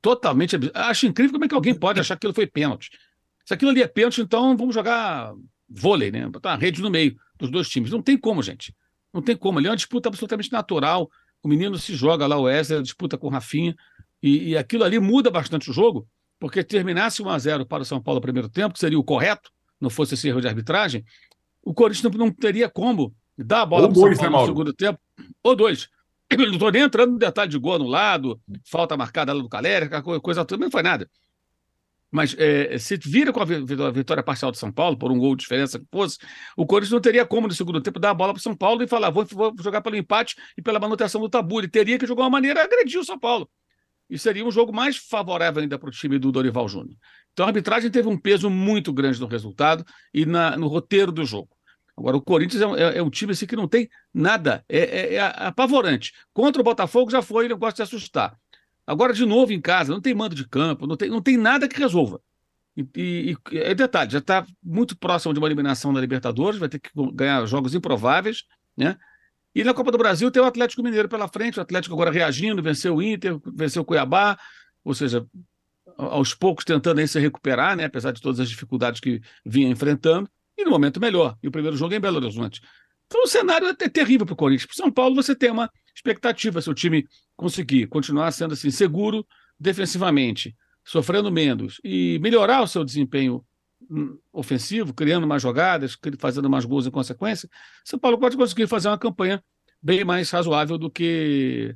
totalmente. 0.00 0.56
Acho 0.74 1.06
incrível 1.06 1.32
como 1.32 1.44
é 1.44 1.48
que 1.48 1.54
alguém 1.54 1.74
pode 1.74 2.00
achar 2.00 2.14
que 2.14 2.18
aquilo 2.18 2.34
foi 2.34 2.46
pênalti. 2.46 2.90
Se 3.44 3.54
aquilo 3.54 3.70
ali 3.70 3.82
é 3.82 3.88
pênalti, 3.88 4.20
então 4.20 4.56
vamos 4.56 4.74
jogar 4.74 5.32
vôlei, 5.68 6.10
né? 6.10 6.28
Botar 6.28 6.50
uma 6.50 6.58
rede 6.58 6.82
no 6.82 6.90
meio 6.90 7.16
dos 7.38 7.50
dois 7.50 7.68
times. 7.68 7.90
Não 7.90 8.02
tem 8.02 8.16
como, 8.16 8.42
gente. 8.42 8.74
Não 9.12 9.22
tem 9.22 9.36
como. 9.36 9.58
Ali 9.58 9.68
é 9.68 9.70
uma 9.70 9.76
disputa 9.76 10.08
absolutamente 10.08 10.52
natural. 10.52 11.10
O 11.42 11.48
menino 11.48 11.76
se 11.78 11.94
joga 11.94 12.26
lá, 12.26 12.36
o 12.36 12.42
Wesley, 12.42 12.82
disputa 12.82 13.18
com 13.18 13.26
o 13.26 13.30
Rafinha. 13.30 13.74
E, 14.22 14.50
e 14.50 14.56
aquilo 14.56 14.84
ali 14.84 14.98
muda 15.00 15.30
bastante 15.30 15.68
o 15.70 15.72
jogo, 15.72 16.06
porque 16.42 16.64
terminasse 16.64 17.22
1 17.22 17.28
a 17.28 17.38
0 17.38 17.64
para 17.64 17.84
o 17.84 17.86
São 17.86 18.02
Paulo 18.02 18.16
no 18.16 18.20
primeiro 18.20 18.48
tempo, 18.48 18.74
que 18.74 18.80
seria 18.80 18.98
o 18.98 19.04
correto, 19.04 19.48
não 19.80 19.88
fosse 19.88 20.14
esse 20.14 20.26
erro 20.26 20.40
de 20.40 20.48
arbitragem, 20.48 21.04
o 21.62 21.72
Corinthians 21.72 22.12
não, 22.12 22.26
não 22.26 22.32
teria 22.32 22.68
como 22.68 23.14
dar 23.38 23.62
a 23.62 23.66
bola 23.66 23.88
para 23.88 23.92
o 23.92 24.16
São 24.16 24.16
Paulo 24.16 24.32
né, 24.32 24.40
no 24.40 24.46
segundo 24.46 24.74
tempo, 24.74 24.98
ou 25.40 25.54
dois. 25.54 25.88
não 26.36 26.50
estou 26.50 26.72
nem 26.72 26.82
entrando 26.82 27.12
no 27.12 27.18
detalhe 27.18 27.48
de 27.48 27.56
gol 27.56 27.76
anulado, 27.76 28.40
falta 28.68 28.96
marcada 28.96 29.32
lá 29.32 29.40
do 29.40 29.48
Caleri, 29.48 29.88
coisa 30.20 30.44
toda, 30.44 30.64
não 30.64 30.70
foi 30.72 30.82
nada. 30.82 31.08
Mas 32.10 32.34
é, 32.36 32.76
se 32.76 32.96
vira 32.96 33.32
com 33.32 33.40
a 33.40 33.90
vitória 33.92 34.22
parcial 34.24 34.50
de 34.50 34.58
São 34.58 34.72
Paulo, 34.72 34.96
por 34.96 35.12
um 35.12 35.18
gol 35.20 35.36
de 35.36 35.42
diferença 35.42 35.78
que 35.78 35.86
fosse, 35.92 36.18
o 36.56 36.66
Corinthians 36.66 36.92
não 36.92 37.00
teria 37.00 37.24
como 37.24 37.46
no 37.46 37.54
segundo 37.54 37.80
tempo 37.80 38.00
dar 38.00 38.10
a 38.10 38.14
bola 38.14 38.32
para 38.32 38.42
São 38.42 38.56
Paulo 38.56 38.82
e 38.82 38.88
falar, 38.88 39.10
vou, 39.10 39.24
vou, 39.26 39.54
jogar 39.62 39.80
pelo 39.80 39.94
empate 39.94 40.34
e 40.58 40.60
pela 40.60 40.80
manutenção 40.80 41.20
do 41.20 41.28
tabu. 41.28 41.60
Ele 41.60 41.68
teria 41.68 42.00
que 42.00 42.04
jogar 42.06 42.24
uma 42.24 42.30
maneira 42.30 42.64
agredir 42.64 42.98
o 42.98 43.04
São 43.04 43.16
Paulo. 43.16 43.48
E 44.08 44.18
seria 44.18 44.44
um 44.44 44.50
jogo 44.50 44.72
mais 44.72 44.96
favorável 44.96 45.62
ainda 45.62 45.78
para 45.78 45.88
o 45.88 45.92
time 45.92 46.18
do 46.18 46.30
Dorival 46.30 46.68
Júnior. 46.68 46.96
Então 47.32 47.46
a 47.46 47.48
arbitragem 47.48 47.90
teve 47.90 48.08
um 48.08 48.16
peso 48.16 48.50
muito 48.50 48.92
grande 48.92 49.20
no 49.20 49.26
resultado 49.26 49.84
e 50.12 50.26
na, 50.26 50.56
no 50.56 50.68
roteiro 50.68 51.10
do 51.10 51.24
jogo. 51.24 51.48
Agora, 51.96 52.16
o 52.16 52.22
Corinthians 52.22 52.62
é, 52.62 52.82
é, 52.82 52.98
é 52.98 53.02
um 53.02 53.10
time 53.10 53.32
assim, 53.32 53.46
que 53.46 53.56
não 53.56 53.68
tem 53.68 53.88
nada, 54.12 54.64
é, 54.68 54.78
é, 54.78 55.14
é, 55.14 55.20
apavorante. 55.20 56.12
Contra 56.32 56.60
o 56.60 56.64
Botafogo 56.64 57.10
já 57.10 57.20
foi, 57.20 57.44
ele 57.44 57.54
gosta 57.54 57.76
de 57.76 57.82
assustar. 57.82 58.36
Agora, 58.86 59.12
de 59.12 59.24
novo, 59.24 59.52
em 59.52 59.60
casa, 59.60 59.92
não 59.92 60.00
tem 60.00 60.14
mando 60.14 60.34
de 60.34 60.48
campo, 60.48 60.86
não 60.86 60.96
tem, 60.96 61.08
não 61.08 61.22
tem 61.22 61.36
nada 61.36 61.68
que 61.68 61.78
resolva. 61.78 62.20
E, 62.76 62.86
e, 62.96 63.36
e 63.52 63.58
é 63.58 63.74
detalhe, 63.74 64.10
já 64.10 64.18
está 64.18 64.46
muito 64.62 64.96
próximo 64.96 65.34
de 65.34 65.38
uma 65.38 65.46
eliminação 65.46 65.92
da 65.92 66.00
Libertadores, 66.00 66.58
vai 66.58 66.68
ter 66.68 66.78
que 66.78 66.90
ganhar 67.12 67.44
jogos 67.46 67.74
improváveis, 67.74 68.44
né? 68.76 68.96
E 69.54 69.62
na 69.62 69.74
Copa 69.74 69.90
do 69.92 69.98
Brasil 69.98 70.30
tem 70.30 70.42
o 70.42 70.46
Atlético 70.46 70.82
Mineiro 70.82 71.08
pela 71.08 71.28
frente, 71.28 71.58
o 71.58 71.62
Atlético 71.62 71.94
agora 71.94 72.10
reagindo, 72.10 72.62
venceu 72.62 72.96
o 72.96 73.02
Inter, 73.02 73.38
venceu 73.54 73.82
o 73.82 73.84
Cuiabá, 73.84 74.38
ou 74.82 74.94
seja, 74.94 75.26
aos 75.96 76.34
poucos 76.34 76.64
tentando 76.64 77.06
se 77.06 77.20
recuperar, 77.20 77.76
né? 77.76 77.84
Apesar 77.84 78.12
de 78.12 78.20
todas 78.20 78.40
as 78.40 78.48
dificuldades 78.48 79.00
que 79.00 79.20
vinha 79.44 79.68
enfrentando 79.68 80.28
e 80.56 80.64
no 80.64 80.70
momento 80.70 81.00
melhor. 81.00 81.36
E 81.42 81.48
o 81.48 81.50
primeiro 81.52 81.76
jogo 81.76 81.94
é 81.94 81.96
em 81.96 82.00
Belo 82.00 82.16
Horizonte. 82.16 82.60
Então 83.06 83.24
o 83.24 83.26
cenário 83.26 83.68
é 83.68 83.74
terrível 83.74 84.24
para 84.24 84.32
o 84.32 84.36
Corinthians. 84.36 84.66
Para 84.66 84.76
São 84.76 84.90
Paulo, 84.90 85.14
você 85.14 85.34
tem 85.34 85.50
uma 85.50 85.70
expectativa 85.94 86.62
se 86.62 86.70
o 86.70 86.74
time 86.74 87.06
conseguir 87.36 87.86
continuar 87.86 88.32
sendo 88.32 88.54
assim 88.54 88.70
seguro 88.70 89.26
defensivamente, 89.60 90.56
sofrendo 90.82 91.30
menos 91.30 91.78
e 91.84 92.18
melhorar 92.22 92.62
o 92.62 92.66
seu 92.66 92.82
desempenho 92.82 93.44
ofensivo, 94.32 94.94
criando 94.94 95.26
mais 95.26 95.42
jogadas, 95.42 95.96
fazendo 96.18 96.48
mais 96.48 96.64
gols 96.64 96.86
em 96.86 96.90
consequência, 96.90 97.48
São 97.84 97.98
Paulo 97.98 98.18
pode 98.18 98.36
conseguir 98.36 98.66
fazer 98.66 98.88
uma 98.88 98.98
campanha 98.98 99.42
bem 99.82 100.04
mais 100.04 100.30
razoável 100.30 100.78
do 100.78 100.90
que 100.90 101.74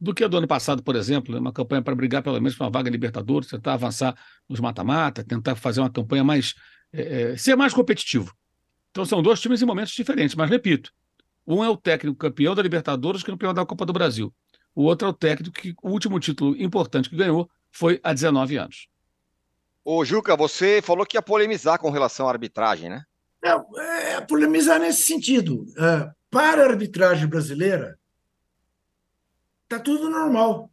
do 0.00 0.14
que 0.14 0.24
a 0.24 0.28
do 0.28 0.38
ano 0.38 0.46
passado, 0.48 0.82
por 0.82 0.96
exemplo, 0.96 1.34
né? 1.34 1.40
uma 1.40 1.52
campanha 1.52 1.82
para 1.82 1.94
brigar 1.94 2.22
pelo 2.22 2.36
menos 2.36 2.54
para 2.54 2.64
uma 2.64 2.70
vaga 2.70 2.88
Libertadores, 2.88 3.50
tentar 3.50 3.74
avançar 3.74 4.16
nos 4.48 4.58
mata-mata, 4.58 5.22
tentar 5.22 5.54
fazer 5.56 5.80
uma 5.80 5.90
campanha 5.90 6.24
mais 6.24 6.54
é, 6.92 7.32
é, 7.32 7.36
ser 7.36 7.54
mais 7.54 7.74
competitivo. 7.74 8.34
Então 8.90 9.04
são 9.04 9.22
dois 9.22 9.40
times 9.40 9.60
em 9.60 9.66
momentos 9.66 9.92
diferentes, 9.92 10.34
mas 10.34 10.48
repito, 10.48 10.90
um 11.46 11.62
é 11.62 11.68
o 11.68 11.76
técnico 11.76 12.16
campeão 12.16 12.54
da 12.54 12.62
Libertadores, 12.62 13.22
que 13.22 13.30
é 13.30 13.32
campeão 13.32 13.52
da 13.52 13.66
Copa 13.66 13.84
do 13.84 13.92
Brasil. 13.92 14.34
O 14.74 14.84
outro 14.84 15.06
é 15.06 15.10
o 15.10 15.14
técnico 15.14 15.52
que 15.52 15.74
o 15.82 15.90
último 15.90 16.18
título 16.18 16.56
importante 16.56 17.10
que 17.10 17.16
ganhou 17.16 17.50
foi 17.70 18.00
há 18.02 18.12
19 18.12 18.56
anos. 18.56 18.88
Ô, 19.84 20.04
Juca, 20.04 20.36
você 20.36 20.82
falou 20.82 21.06
que 21.06 21.16
ia 21.16 21.22
polemizar 21.22 21.78
com 21.78 21.90
relação 21.90 22.28
à 22.28 22.30
arbitragem, 22.30 22.90
né? 22.90 23.04
É, 23.42 24.12
é 24.14 24.20
polemizar 24.20 24.78
nesse 24.78 25.02
sentido. 25.02 25.66
É, 25.78 26.10
para 26.30 26.62
a 26.62 26.68
arbitragem 26.68 27.26
brasileira, 27.26 27.98
está 29.64 29.78
tudo 29.78 30.10
normal. 30.10 30.70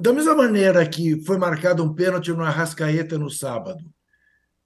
Da 0.00 0.12
mesma 0.12 0.34
maneira 0.34 0.86
que 0.88 1.22
foi 1.24 1.38
marcado 1.38 1.82
um 1.82 1.94
pênalti 1.94 2.32
no 2.32 2.44
Arrascaeta 2.44 3.18
no 3.18 3.30
sábado, 3.30 3.84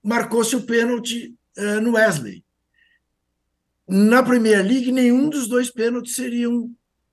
marcou-se 0.02 0.54
o 0.56 0.66
pênalti 0.66 1.36
uh, 1.56 1.80
no 1.80 1.92
Wesley. 1.92 2.44
Na 3.86 4.22
Premier 4.22 4.64
League, 4.64 4.90
nenhum 4.90 5.28
dos 5.28 5.46
dois 5.46 5.70
pênaltis 5.70 6.14
seriam 6.14 6.70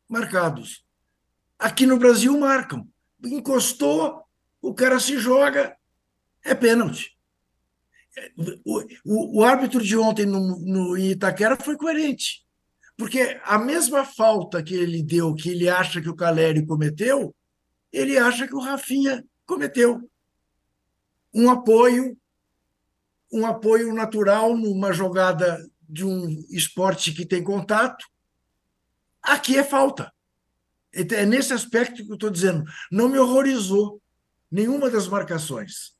marcados. 0.08 0.86
Aqui 1.60 1.86
no 1.86 1.98
Brasil, 1.98 2.38
marcam. 2.40 2.88
Encostou, 3.24 4.24
o 4.62 4.74
cara 4.74 5.00
se 5.00 5.18
joga, 5.18 5.78
é 6.44 6.56
pênalti. 6.56 7.18
O, 8.66 8.80
o, 9.06 9.40
o 9.40 9.44
árbitro 9.44 9.82
de 9.82 9.98
ontem 9.98 10.26
no, 10.26 10.60
no 10.60 10.98
Itaquera 10.98 11.56
foi 11.56 11.78
coerente, 11.78 12.46
porque 12.98 13.40
a 13.44 13.58
mesma 13.58 14.04
falta 14.04 14.62
que 14.62 14.76
ele 14.76 15.02
deu, 15.02 15.34
que 15.34 15.50
ele 15.50 15.70
acha 15.70 16.02
que 16.02 16.10
o 16.10 16.16
Caleri 16.16 16.66
cometeu, 16.66 17.34
ele 17.92 18.18
acha 18.18 18.48
que 18.48 18.56
o 18.56 18.60
Rafinha 18.60 19.24
cometeu. 19.46 20.10
Um 21.34 21.50
apoio 21.50 22.18
um 23.32 23.46
apoio 23.46 23.94
natural 23.94 24.58
numa 24.58 24.92
jogada 24.92 25.66
de 25.88 26.06
um 26.06 26.28
esporte 26.50 27.14
que 27.14 27.26
tem 27.26 27.44
contato. 27.44 28.06
Aqui 29.22 29.58
é 29.58 29.64
falta. 29.64 30.12
É 30.94 31.26
nesse 31.26 31.54
aspecto 31.54 32.04
que 32.04 32.12
eu 32.12 32.16
estou 32.16 32.30
dizendo. 32.30 32.66
Não 32.92 33.08
me 33.08 33.18
horrorizou 33.18 34.02
nenhuma 34.52 34.90
das 34.90 35.08
marcações. 35.08 35.96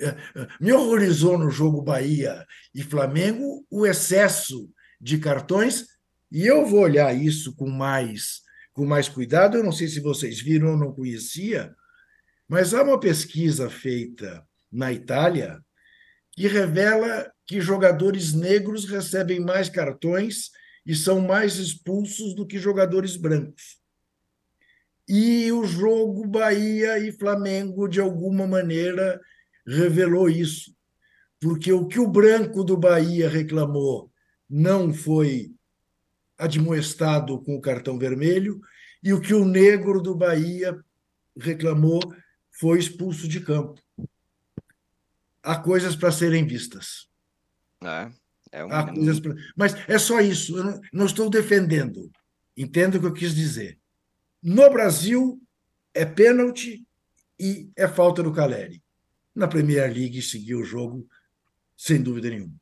É, 0.00 0.08
é, 0.08 0.48
me 0.58 0.72
horrorizou 0.72 1.36
no 1.36 1.50
jogo 1.50 1.82
Bahia 1.82 2.46
e 2.74 2.82
Flamengo 2.82 3.66
o 3.70 3.86
excesso 3.86 4.70
de 5.00 5.18
cartões, 5.18 5.86
e 6.32 6.46
eu 6.46 6.64
vou 6.66 6.80
olhar 6.80 7.14
isso 7.14 7.54
com 7.54 7.68
mais, 7.68 8.40
com 8.72 8.86
mais 8.86 9.08
cuidado. 9.08 9.56
Eu 9.56 9.64
não 9.64 9.72
sei 9.72 9.88
se 9.88 10.00
vocês 10.00 10.40
viram 10.40 10.70
ou 10.70 10.76
não 10.76 10.92
conhecia, 10.92 11.74
mas 12.48 12.72
há 12.72 12.82
uma 12.82 12.98
pesquisa 12.98 13.68
feita 13.68 14.42
na 14.72 14.92
Itália 14.92 15.60
que 16.32 16.46
revela 16.46 17.30
que 17.46 17.60
jogadores 17.60 18.32
negros 18.32 18.84
recebem 18.84 19.40
mais 19.40 19.68
cartões 19.68 20.50
e 20.86 20.94
são 20.94 21.20
mais 21.20 21.56
expulsos 21.56 22.34
do 22.34 22.46
que 22.46 22.58
jogadores 22.58 23.16
brancos. 23.16 23.78
E 25.08 25.50
o 25.50 25.64
jogo 25.64 26.26
Bahia 26.26 26.98
e 26.98 27.10
Flamengo, 27.10 27.88
de 27.88 28.00
alguma 28.00 28.46
maneira, 28.46 29.20
revelou 29.66 30.28
isso. 30.28 30.74
Porque 31.40 31.72
o 31.72 31.86
que 31.86 31.98
o 31.98 32.08
branco 32.08 32.62
do 32.62 32.76
Bahia 32.76 33.28
reclamou 33.28 34.10
não 34.48 34.92
foi 34.92 35.52
admoestado 36.36 37.40
com 37.42 37.56
o 37.56 37.60
cartão 37.60 37.98
vermelho, 37.98 38.60
e 39.02 39.12
o 39.12 39.20
que 39.20 39.34
o 39.34 39.44
negro 39.44 40.00
do 40.00 40.14
Bahia 40.14 40.78
reclamou 41.38 42.00
foi 42.50 42.78
expulso 42.78 43.28
de 43.28 43.40
campo 43.40 43.80
há 45.42 45.56
coisas 45.56 45.96
para 45.96 46.12
serem 46.12 46.46
vistas. 46.46 47.08
É, 47.82 48.10
é 48.52 48.64
um... 48.64 48.72
há 48.72 48.92
coisas 48.92 49.20
pra... 49.20 49.34
Mas 49.56 49.74
é 49.88 49.98
só 49.98 50.20
isso, 50.20 50.56
eu 50.58 50.64
não, 50.64 50.80
não 50.92 51.06
estou 51.06 51.30
defendendo. 51.30 52.10
Entendo 52.56 52.96
o 52.96 53.00
que 53.00 53.06
eu 53.06 53.12
quis 53.12 53.34
dizer. 53.34 53.78
No 54.42 54.70
Brasil, 54.70 55.40
é 55.94 56.04
pênalti 56.04 56.84
e 57.38 57.70
é 57.76 57.88
falta 57.88 58.22
do 58.22 58.32
Caleri. 58.32 58.82
Na 59.34 59.46
Premier 59.46 59.92
League, 59.92 60.20
seguiu 60.22 60.60
o 60.60 60.64
jogo 60.64 61.08
sem 61.76 62.02
dúvida 62.02 62.28
nenhuma. 62.30 62.54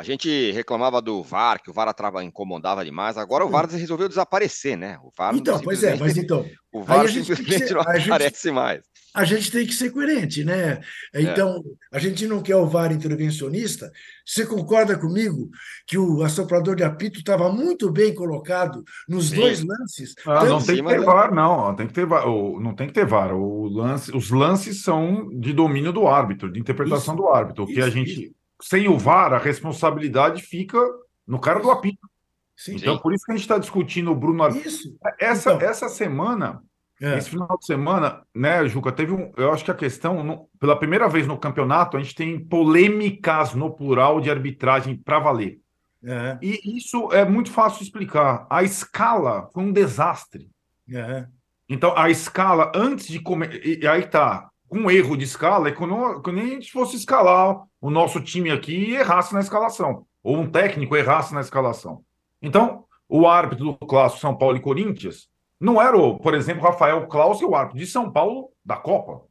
A 0.00 0.02
gente 0.02 0.50
reclamava 0.52 1.02
do 1.02 1.22
VAR, 1.22 1.62
que 1.62 1.68
o 1.68 1.74
VAR 1.74 1.86
atrava, 1.86 2.24
incomodava 2.24 2.82
demais. 2.82 3.18
Agora 3.18 3.44
o 3.44 3.50
VAR 3.50 3.68
resolveu 3.68 4.08
desaparecer, 4.08 4.74
né? 4.74 4.98
O 5.04 5.10
VAR 5.14 5.34
então, 5.34 5.60
pois 5.60 5.82
é, 5.82 5.94
mas 5.94 6.16
então. 6.16 6.48
O 6.72 6.82
VAR 6.82 7.06
simplesmente 7.06 7.68
ser, 7.68 7.74
não 7.74 7.82
aparece 7.82 8.44
gente, 8.44 8.54
mais 8.54 8.80
a 9.12 9.24
gente 9.24 9.50
tem 9.50 9.66
que 9.66 9.74
ser 9.74 9.90
coerente, 9.90 10.44
né? 10.44 10.80
É. 11.12 11.22
Então, 11.22 11.62
é. 11.92 11.96
a 11.96 11.98
gente 11.98 12.26
não 12.26 12.40
quer 12.40 12.56
o 12.56 12.66
VAR 12.66 12.92
intervencionista. 12.92 13.90
Você 14.24 14.46
concorda 14.46 14.96
comigo 14.96 15.50
que 15.86 15.98
o 15.98 16.22
assoprador 16.22 16.76
de 16.76 16.84
apito 16.84 17.18
estava 17.18 17.52
muito 17.52 17.90
bem 17.90 18.14
colocado 18.14 18.84
nos 19.08 19.30
Sim. 19.30 19.36
dois 19.36 19.64
lances? 19.64 20.14
Ah, 20.24 20.44
não 20.44 20.62
tem 20.62 20.76
que 20.76 20.88
ter 20.88 21.00
VAR, 21.00 21.34
não. 21.34 21.74
Tem 21.74 21.86
que 21.88 21.92
ter 21.92 22.06
VAR. 22.06 22.24
Não 22.26 22.74
tem 22.74 22.86
que 22.86 22.94
ter 22.94 23.04
VAR. 23.04 23.34
O 23.34 23.68
lance, 23.68 24.16
os 24.16 24.30
lances 24.30 24.82
são 24.82 25.28
de 25.38 25.52
domínio 25.52 25.92
do 25.92 26.06
árbitro, 26.06 26.52
de 26.52 26.60
interpretação 26.60 27.14
isso, 27.14 27.22
do 27.22 27.28
árbitro. 27.28 27.64
O 27.64 27.66
que 27.66 27.82
a 27.82 27.90
gente, 27.90 28.26
isso. 28.26 28.39
Sem 28.60 28.88
o 28.88 28.98
VAR, 28.98 29.32
a 29.32 29.38
responsabilidade 29.38 30.42
fica 30.42 30.78
no 31.26 31.40
cara 31.40 31.60
do 31.60 31.70
apito. 31.70 32.08
Sim. 32.56 32.76
Então, 32.76 32.98
por 32.98 33.14
isso 33.14 33.24
que 33.24 33.32
a 33.32 33.34
gente 33.34 33.44
está 33.44 33.58
discutindo 33.58 34.10
o 34.10 34.14
Bruno. 34.14 34.46
Isso. 34.48 34.96
Essa, 35.18 35.54
então. 35.54 35.68
essa 35.68 35.88
semana 35.88 36.62
é. 37.00 37.16
Esse 37.16 37.30
final 37.30 37.56
de 37.58 37.64
semana, 37.64 38.22
né, 38.34 38.68
Juca, 38.68 38.92
teve 38.92 39.12
um. 39.12 39.32
Eu 39.34 39.50
acho 39.52 39.64
que 39.64 39.70
a 39.70 39.74
questão, 39.74 40.22
no, 40.22 40.50
pela 40.60 40.78
primeira 40.78 41.08
vez 41.08 41.26
no 41.26 41.38
campeonato, 41.38 41.96
a 41.96 42.00
gente 42.00 42.14
tem 42.14 42.38
polêmicas 42.38 43.54
no 43.54 43.70
plural 43.70 44.20
de 44.20 44.30
arbitragem 44.30 44.96
para 44.96 45.18
valer. 45.18 45.58
É. 46.04 46.38
E 46.42 46.76
isso 46.76 47.10
é 47.12 47.24
muito 47.24 47.50
fácil 47.50 47.82
explicar. 47.82 48.46
A 48.50 48.62
escala 48.62 49.48
foi 49.52 49.62
um 49.62 49.72
desastre. 49.72 50.50
É. 50.92 51.26
Então, 51.66 51.96
a 51.96 52.10
escala, 52.10 52.70
antes 52.74 53.06
de 53.06 53.18
comer. 53.18 53.64
E 53.64 53.86
aí 53.86 54.06
tá, 54.06 54.49
com 54.70 54.88
erro 54.88 55.16
de 55.16 55.24
escala, 55.24 55.68
é 55.68 55.72
quando, 55.72 56.22
quando 56.22 56.38
a 56.38 56.46
gente 56.46 56.70
fosse 56.70 56.96
escalar 56.96 57.60
o 57.80 57.90
nosso 57.90 58.20
time 58.20 58.52
aqui 58.52 58.72
e 58.72 58.94
errasse 58.94 59.34
na 59.34 59.40
escalação. 59.40 60.06
Ou 60.22 60.36
um 60.36 60.48
técnico 60.48 60.96
errasse 60.96 61.34
na 61.34 61.40
escalação. 61.40 62.02
Então, 62.40 62.84
o 63.08 63.26
árbitro 63.26 63.64
do 63.64 63.86
clássico 63.86 64.20
São 64.20 64.36
Paulo 64.36 64.56
e 64.56 64.60
Corinthians 64.60 65.28
não 65.60 65.82
era, 65.82 65.96
o, 65.96 66.16
por 66.18 66.34
exemplo, 66.34 66.62
Rafael 66.62 67.04
Klaus, 67.08 67.38
que 67.38 67.44
é 67.44 67.48
o 67.48 67.56
árbitro 67.56 67.80
de 67.80 67.86
São 67.86 68.12
Paulo 68.12 68.50
da 68.64 68.76
Copa. 68.76 69.22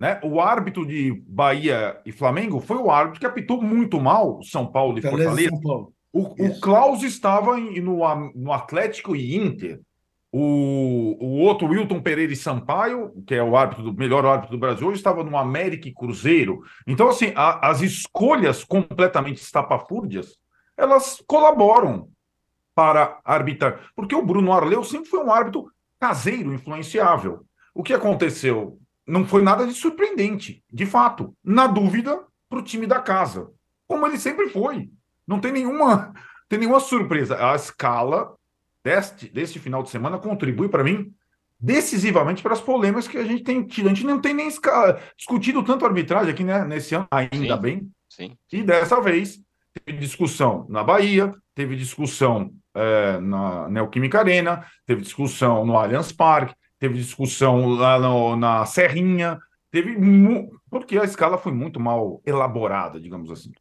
Né? 0.00 0.18
O 0.24 0.40
árbitro 0.40 0.86
de 0.86 1.12
Bahia 1.26 2.00
e 2.06 2.10
Flamengo 2.10 2.58
foi 2.58 2.78
o 2.78 2.90
árbitro 2.90 3.20
que 3.20 3.26
apitou 3.26 3.60
muito 3.60 4.00
mal 4.00 4.42
São 4.42 4.66
Paulo 4.66 4.98
e 4.98 5.02
Fortaleza. 5.02 5.50
São 5.50 5.60
Paulo. 5.60 5.92
O, 6.10 6.22
o 6.22 6.60
Klaus 6.60 7.02
estava 7.02 7.60
em, 7.60 7.80
no, 7.80 8.00
no 8.34 8.52
Atlético 8.52 9.14
e 9.14 9.36
Inter. 9.36 9.80
O, 10.36 11.16
o 11.20 11.38
outro, 11.42 11.68
Wilton 11.68 12.00
Pereira 12.00 12.32
e 12.32 12.36
Sampaio, 12.36 13.12
que 13.24 13.36
é 13.36 13.40
o 13.40 13.56
árbitro 13.56 13.84
do 13.84 13.92
melhor 13.94 14.26
árbitro 14.26 14.56
do 14.56 14.58
Brasil, 14.58 14.88
hoje 14.88 14.96
estava 14.96 15.22
no 15.22 15.36
América 15.38 15.86
e 15.86 15.94
Cruzeiro. 15.94 16.64
Então, 16.88 17.08
assim, 17.08 17.32
a, 17.36 17.70
as 17.70 17.82
escolhas 17.82 18.64
completamente 18.64 19.40
estapafúrdias, 19.40 20.36
elas 20.76 21.22
colaboram 21.24 22.08
para 22.74 23.20
arbitrar. 23.24 23.92
Porque 23.94 24.12
o 24.12 24.26
Bruno 24.26 24.52
Arleu 24.52 24.82
sempre 24.82 25.08
foi 25.08 25.20
um 25.20 25.30
árbitro 25.30 25.70
caseiro, 26.00 26.52
influenciável. 26.52 27.46
O 27.72 27.84
que 27.84 27.94
aconteceu? 27.94 28.76
Não 29.06 29.24
foi 29.24 29.40
nada 29.40 29.64
de 29.64 29.72
surpreendente, 29.72 30.64
de 30.68 30.84
fato. 30.84 31.32
Na 31.44 31.68
dúvida, 31.68 32.24
para 32.48 32.58
o 32.58 32.62
time 32.62 32.88
da 32.88 32.98
casa. 32.98 33.52
Como 33.86 34.04
ele 34.04 34.18
sempre 34.18 34.48
foi. 34.48 34.90
Não 35.28 35.38
tem 35.38 35.52
nenhuma, 35.52 36.12
tem 36.50 36.58
nenhuma 36.58 36.80
surpresa. 36.80 37.36
A 37.52 37.54
escala 37.54 38.34
deste, 38.84 39.28
deste 39.28 39.58
final 39.58 39.82
de 39.82 39.90
semana 39.90 40.18
contribui 40.18 40.68
para 40.68 40.84
mim 40.84 41.12
decisivamente 41.58 42.42
para 42.42 42.52
as 42.52 42.60
polêmicas 42.60 43.08
que 43.08 43.16
a 43.16 43.24
gente 43.24 43.42
tem 43.42 43.66
tido. 43.66 43.86
A 43.86 43.88
gente 43.94 44.04
não 44.04 44.20
tem 44.20 44.34
nem 44.34 44.48
discutido 45.16 45.62
tanto 45.62 45.86
arbitragem 45.86 46.30
aqui 46.30 46.44
né, 46.44 46.64
nesse 46.64 46.94
ano, 46.94 47.06
ainda 47.10 47.56
sim, 47.56 47.60
bem. 47.60 47.90
Sim. 48.08 48.36
E 48.52 48.62
dessa 48.62 49.00
vez 49.00 49.40
teve 49.72 49.98
discussão 49.98 50.66
na 50.68 50.84
Bahia, 50.84 51.32
teve 51.54 51.74
discussão 51.74 52.52
é, 52.74 53.18
na 53.18 53.68
Neoquímica 53.70 54.18
Arena, 54.18 54.66
teve 54.84 55.00
discussão 55.00 55.64
no 55.64 55.76
Allianz 55.76 56.12
Parque, 56.12 56.54
teve 56.78 56.94
discussão 56.94 57.70
lá 57.70 57.98
no, 57.98 58.36
na 58.36 58.66
Serrinha, 58.66 59.38
teve 59.70 59.96
porque 60.68 60.98
a 60.98 61.04
escala 61.04 61.38
foi 61.38 61.52
muito 61.52 61.80
mal 61.80 62.20
elaborada, 62.26 63.00
digamos 63.00 63.30
assim. 63.30 63.52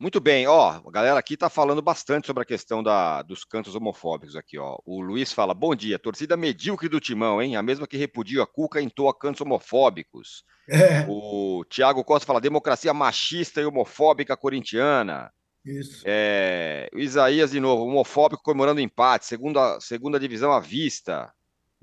Muito 0.00 0.20
bem, 0.20 0.46
ó, 0.46 0.80
a 0.86 0.90
galera 0.92 1.18
aqui 1.18 1.34
está 1.34 1.50
falando 1.50 1.82
bastante 1.82 2.28
sobre 2.28 2.44
a 2.44 2.46
questão 2.46 2.84
da, 2.84 3.20
dos 3.22 3.44
cantos 3.44 3.74
homofóbicos 3.74 4.36
aqui, 4.36 4.56
ó. 4.56 4.78
O 4.84 5.00
Luiz 5.00 5.32
fala: 5.32 5.52
bom 5.52 5.74
dia, 5.74 5.98
torcida 5.98 6.36
medíocre 6.36 6.88
do 6.88 7.00
Timão, 7.00 7.42
hein? 7.42 7.56
A 7.56 7.62
mesma 7.62 7.86
que 7.86 7.96
repudia 7.96 8.44
a 8.44 8.46
Cuca 8.46 8.80
entoa 8.80 9.12
cantos 9.12 9.40
homofóbicos. 9.40 10.44
É. 10.68 11.04
O 11.08 11.64
Tiago 11.68 12.04
Costa 12.04 12.26
fala: 12.26 12.40
democracia 12.40 12.94
machista 12.94 13.60
e 13.60 13.64
homofóbica 13.64 14.36
corintiana. 14.36 15.32
Isso. 15.64 16.04
É, 16.06 16.88
o 16.94 16.98
Isaías, 17.00 17.50
de 17.50 17.58
novo, 17.58 17.84
homofóbico 17.84 18.42
comemorando 18.42 18.80
empate, 18.80 19.26
segunda, 19.26 19.80
segunda 19.80 20.20
divisão 20.20 20.52
à 20.52 20.60
vista. 20.60 21.32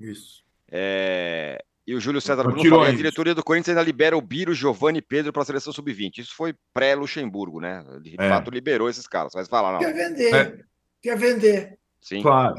Isso. 0.00 0.42
É, 0.70 1.62
e 1.86 1.94
o 1.94 2.00
Júlio 2.00 2.20
César 2.20 2.42
Bruno 2.42 2.62
falou, 2.62 2.82
a 2.82 2.90
diretoria 2.90 3.34
do 3.34 3.44
Corinthians 3.44 3.76
ainda 3.76 3.86
libera 3.86 4.16
o 4.16 4.20
Biro, 4.20 4.52
Giovanni 4.52 4.98
e 4.98 5.02
Pedro 5.02 5.32
para 5.32 5.42
a 5.42 5.44
seleção 5.44 5.72
sub-20. 5.72 6.18
Isso 6.18 6.34
foi 6.34 6.52
pré-Luxemburgo, 6.74 7.60
né? 7.60 7.84
De 8.02 8.16
é. 8.18 8.28
fato, 8.28 8.50
liberou 8.50 8.88
esses 8.88 9.06
caras. 9.06 9.32
Mas 9.34 9.46
fala, 9.46 9.72
não. 9.72 9.78
Quer 9.78 9.92
vender. 9.92 10.34
É. 10.34 10.58
Quer 11.00 11.16
vender. 11.16 11.78
Sim. 12.00 12.22
Claro. 12.22 12.56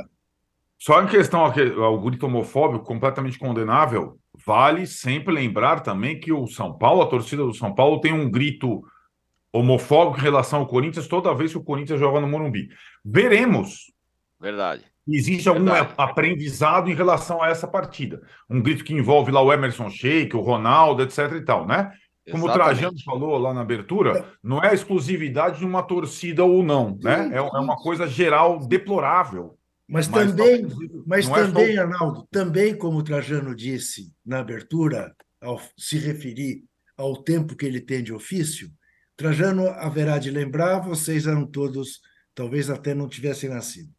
Só 0.80 1.02
em 1.02 1.08
questão 1.08 1.42
ao 1.42 2.00
grito 2.00 2.26
homofóbico, 2.26 2.86
completamente 2.86 3.38
condenável, 3.38 4.18
vale 4.46 4.88
sempre 4.88 5.34
lembrar 5.34 5.82
também 5.82 6.18
que 6.18 6.32
o 6.32 6.48
São 6.48 6.78
Paulo, 6.78 7.02
a 7.02 7.08
torcida 7.08 7.44
do 7.44 7.54
São 7.54 7.76
Paulo, 7.76 8.00
tem 8.00 8.14
um 8.14 8.30
grito 8.32 8.82
homofóbico 9.52 10.20
em 10.20 10.24
relação 10.24 10.60
ao 10.60 10.68
Corinthians 10.68 11.08
toda 11.08 11.34
vez 11.34 11.52
que 11.52 11.58
o 11.58 11.64
Corinthians 11.64 12.00
joga 12.00 12.22
no 12.22 12.28
Morumbi. 12.28 12.70
Veremos. 13.04 13.92
Verdade 14.40 14.86
existe 15.08 15.48
algum 15.48 15.66
Verdade. 15.66 15.94
aprendizado 15.98 16.90
em 16.90 16.96
relação 16.96 17.42
a 17.42 17.50
essa 17.50 17.68
partida. 17.68 18.22
Um 18.50 18.62
grito 18.62 18.84
que 18.84 18.94
envolve 18.94 19.32
lá 19.32 19.42
o 19.42 19.54
Emerson 19.54 19.90
Sheik, 19.90 20.36
o 20.36 20.42
Ronaldo, 20.42 21.04
etc 21.04 21.32
e 21.34 21.42
tal, 21.42 21.66
né? 21.66 21.92
Como 22.30 22.46
Exatamente. 22.46 22.50
o 22.50 22.54
Trajano 22.54 23.04
falou 23.06 23.38
lá 23.38 23.54
na 23.54 23.62
abertura, 23.62 24.34
não 24.44 24.62
é 24.62 24.74
exclusividade 24.74 25.60
de 25.60 25.66
uma 25.66 25.82
torcida 25.82 26.44
ou 26.44 26.62
não, 26.62 27.00
né? 27.02 27.30
É, 27.34 27.38
é 27.38 27.42
uma 27.42 27.78
coisa 27.78 28.06
geral 28.06 28.60
deplorável. 28.68 29.58
Mas, 29.88 30.10
mas 30.10 30.30
também, 30.30 30.68
mas 31.06 31.30
também, 31.30 31.72
é 31.72 31.76
só... 31.76 31.82
Arnaldo, 31.82 32.28
também 32.30 32.78
como 32.78 32.98
o 32.98 33.04
Trajano 33.04 33.56
disse 33.56 34.14
na 34.26 34.40
abertura, 34.40 35.16
ao 35.42 35.62
se 35.78 35.98
referir 35.98 36.66
ao 36.98 37.16
tempo 37.16 37.56
que 37.56 37.66
ele 37.66 37.80
tem 37.80 38.04
de 38.04 38.12
ofício, 38.12 38.70
Trajano 39.16 39.70
haverá 39.70 40.18
de 40.18 40.30
lembrar, 40.30 40.80
vocês 40.80 41.26
eram 41.26 41.46
todos, 41.46 42.02
talvez 42.36 42.70
até 42.70 42.94
não 42.94 43.08
tivessem 43.08 43.50
nascido. 43.50 43.90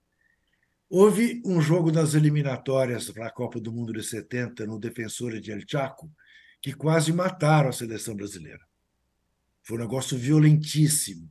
Houve 0.91 1.43
um 1.45 1.61
jogo 1.61 1.93
das 1.93 2.15
eliminatórias 2.15 3.11
para 3.11 3.27
a 3.27 3.31
Copa 3.31 3.61
do 3.61 3.71
Mundo 3.71 3.93
de 3.93 4.03
70 4.03 4.67
no 4.67 4.79
Defensor 4.79 5.39
de 5.39 5.53
El 5.53 5.61
Chaco 5.69 6.11
que 6.63 6.73
quase 6.73 7.13
mataram 7.13 7.69
a 7.69 7.73
seleção 7.73 8.17
brasileira. 8.17 8.67
Foi 9.63 9.77
um 9.77 9.81
negócio 9.81 10.17
violentíssimo, 10.17 11.29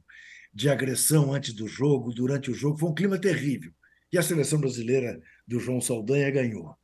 de 0.53 0.69
agressão 0.69 1.33
antes 1.33 1.53
do 1.53 1.67
jogo, 1.67 2.13
durante 2.13 2.51
o 2.51 2.53
jogo. 2.53 2.77
Foi 2.77 2.89
um 2.89 2.93
clima 2.93 3.19
terrível. 3.19 3.73
E 4.11 4.17
a 4.17 4.23
seleção 4.23 4.59
brasileira 4.59 5.19
do 5.47 5.59
João 5.59 5.81
Saldanha 5.81 6.29
ganhou. 6.29 6.75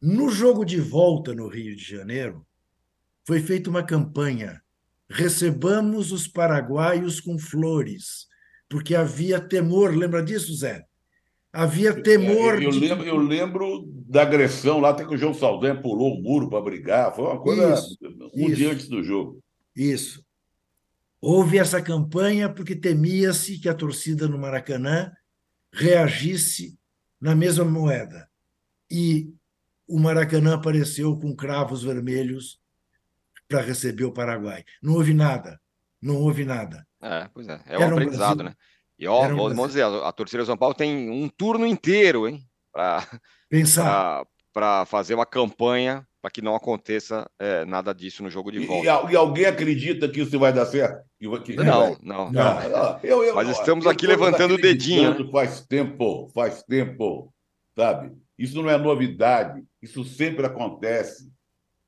No 0.00 0.30
jogo 0.30 0.64
de 0.64 0.80
volta 0.80 1.34
no 1.34 1.48
Rio 1.48 1.74
de 1.74 1.84
Janeiro, 1.84 2.46
foi 3.26 3.40
feita 3.40 3.68
uma 3.68 3.82
campanha. 3.82 4.62
Recebamos 5.10 6.12
os 6.12 6.28
paraguaios 6.28 7.20
com 7.20 7.36
flores, 7.36 8.28
porque 8.68 8.94
havia 8.94 9.40
temor. 9.40 9.94
Lembra 9.94 10.22
disso, 10.22 10.54
Zé? 10.54 10.87
Havia 11.58 11.92
temor. 12.04 12.62
Eu, 12.62 12.62
eu, 12.62 12.70
de... 12.70 12.78
lembro, 12.78 13.04
eu 13.04 13.16
lembro 13.16 13.92
da 14.06 14.22
agressão 14.22 14.78
lá, 14.78 14.90
até 14.90 15.04
que 15.04 15.12
o 15.12 15.18
João 15.18 15.34
Saldanha 15.34 15.74
pulou 15.74 16.14
o 16.14 16.22
muro 16.22 16.48
para 16.48 16.62
brigar. 16.62 17.12
Foi 17.12 17.24
uma 17.24 17.40
coisa 17.40 17.74
isso, 17.74 17.98
um 18.32 18.46
isso, 18.46 18.54
dia 18.54 18.70
antes 18.70 18.88
do 18.88 19.02
jogo. 19.02 19.42
Isso. 19.74 20.24
Houve 21.20 21.58
essa 21.58 21.82
campanha 21.82 22.48
porque 22.48 22.76
temia-se 22.76 23.58
que 23.58 23.68
a 23.68 23.74
torcida 23.74 24.28
no 24.28 24.38
Maracanã 24.38 25.10
reagisse 25.72 26.78
na 27.20 27.34
mesma 27.34 27.64
moeda. 27.64 28.30
E 28.88 29.28
o 29.88 29.98
Maracanã 29.98 30.54
apareceu 30.54 31.18
com 31.18 31.34
cravos 31.34 31.82
vermelhos 31.82 32.60
para 33.48 33.62
receber 33.62 34.04
o 34.04 34.12
Paraguai. 34.12 34.62
Não 34.80 34.94
houve 34.94 35.12
nada. 35.12 35.60
Não 36.00 36.18
houve 36.18 36.44
nada. 36.44 36.86
É, 37.02 37.28
pois 37.34 37.48
é. 37.48 37.60
É 37.66 37.76
um 37.76 37.82
Era 37.82 37.92
aprendizado, 37.94 38.34
um 38.34 38.44
Brasil, 38.44 38.44
né? 38.44 38.56
E 38.98 39.06
ó, 39.06 39.28
vamos 39.28 39.68
dizer, 39.68 39.82
a, 39.82 40.08
a 40.08 40.12
torcida 40.12 40.42
do 40.42 40.46
São 40.46 40.56
Paulo 40.56 40.74
tem 40.74 41.10
um 41.10 41.28
turno 41.28 41.66
inteiro, 41.66 42.28
hein? 42.28 42.42
Para 42.72 43.06
pensar. 43.48 44.24
Para 44.52 44.84
fazer 44.86 45.14
uma 45.14 45.26
campanha 45.26 46.04
para 46.20 46.30
que 46.30 46.42
não 46.42 46.54
aconteça 46.54 47.30
é, 47.38 47.64
nada 47.64 47.94
disso 47.94 48.22
no 48.22 48.30
jogo 48.30 48.50
de 48.50 48.58
volta. 48.66 49.08
E, 49.08 49.12
e, 49.12 49.16
alguém 49.16 49.46
acredita 49.46 50.08
que 50.08 50.20
isso 50.20 50.38
vai 50.38 50.52
dar 50.52 50.66
certo? 50.66 51.04
Que, 51.44 51.56
não, 51.56 51.96
não, 52.02 52.30
não. 52.30 52.42
Ah, 52.42 53.00
eu, 53.02 53.22
eu, 53.22 53.34
Mas 53.34 53.48
estamos 53.48 53.86
aqui 53.86 54.06
levantando 54.06 54.54
o 54.54 54.60
dedinho. 54.60 55.24
Né? 55.24 55.30
Faz 55.30 55.64
tempo, 55.64 56.28
faz 56.34 56.62
tempo, 56.64 57.32
sabe? 57.76 58.12
Isso 58.36 58.60
não 58.60 58.70
é 58.70 58.76
novidade, 58.76 59.62
isso 59.80 60.04
sempre 60.04 60.44
acontece. 60.44 61.30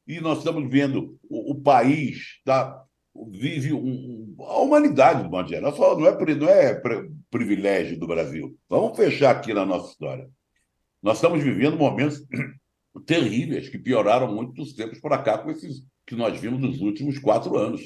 E 0.07 0.21
nós 0.21 0.39
estamos 0.39 0.69
vendo 0.71 1.19
o, 1.29 1.53
o 1.53 1.61
país 1.61 2.39
está 2.39 2.85
vive 3.29 3.73
um, 3.73 4.35
a 4.39 4.59
humanidade, 4.61 5.23
do 5.23 5.31
modo 5.31 5.49
geral, 5.49 5.75
só 5.75 5.99
não 5.99 6.07
é, 6.07 6.35
não 6.35 6.49
é 6.49 6.81
privilégio 7.31 7.99
do 7.99 8.07
Brasil. 8.07 8.57
Vamos 8.69 8.97
fechar 8.97 9.31
aqui 9.31 9.53
na 9.53 9.65
nossa 9.65 9.91
história. 9.91 10.29
Nós 11.03 11.17
estamos 11.17 11.43
vivendo 11.43 11.77
momentos 11.77 12.25
terríveis 13.07 13.69
que 13.69 13.79
pioraram 13.79 14.35
muito 14.35 14.55
dos 14.55 14.73
tempos 14.73 15.01
para 15.01 15.19
cá 15.19 15.39
com 15.39 15.51
esses 15.51 15.85
que 16.07 16.15
nós 16.15 16.39
vimos 16.39 16.61
nos 16.61 16.81
últimos 16.81 17.19
quatro 17.19 17.57
anos. 17.57 17.83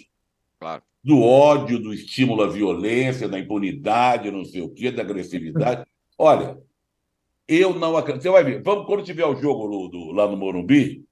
Claro. 0.59 0.83
Do 1.03 1.21
ódio, 1.21 1.79
do 1.79 1.93
estímulo 1.93 2.43
à 2.43 2.49
violência, 2.49 3.29
da 3.29 3.39
impunidade, 3.39 4.31
não 4.31 4.45
sei 4.45 4.63
o 4.63 4.71
quê, 4.71 4.91
da 4.91 5.03
agressividade. 5.03 5.87
Olha, 6.17 6.59
eu 7.47 7.75
não 7.75 7.97
acredito. 7.97 8.23
Você 8.23 8.31
vai 8.31 8.43
ver. 8.43 8.63
Vamos, 8.63 8.87
quando 8.87 9.05
tiver 9.05 9.27
o 9.27 9.37
jogo 9.37 9.69
do, 9.69 9.89
do, 9.89 10.13
lá 10.13 10.27
no 10.27 10.37
Morumbi, 10.37 11.05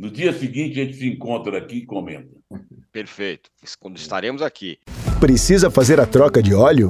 no 0.00 0.10
dia 0.10 0.32
seguinte 0.32 0.80
a 0.80 0.84
gente 0.84 0.96
se 0.96 1.06
encontra 1.06 1.58
aqui 1.58 1.76
e 1.76 1.84
comenta. 1.84 2.30
Perfeito. 2.90 3.50
Quando 3.78 3.98
estaremos 3.98 4.40
aqui. 4.40 4.78
Precisa 5.20 5.70
fazer 5.70 6.00
a 6.00 6.06
troca 6.06 6.42
de 6.42 6.54
óleo? 6.54 6.88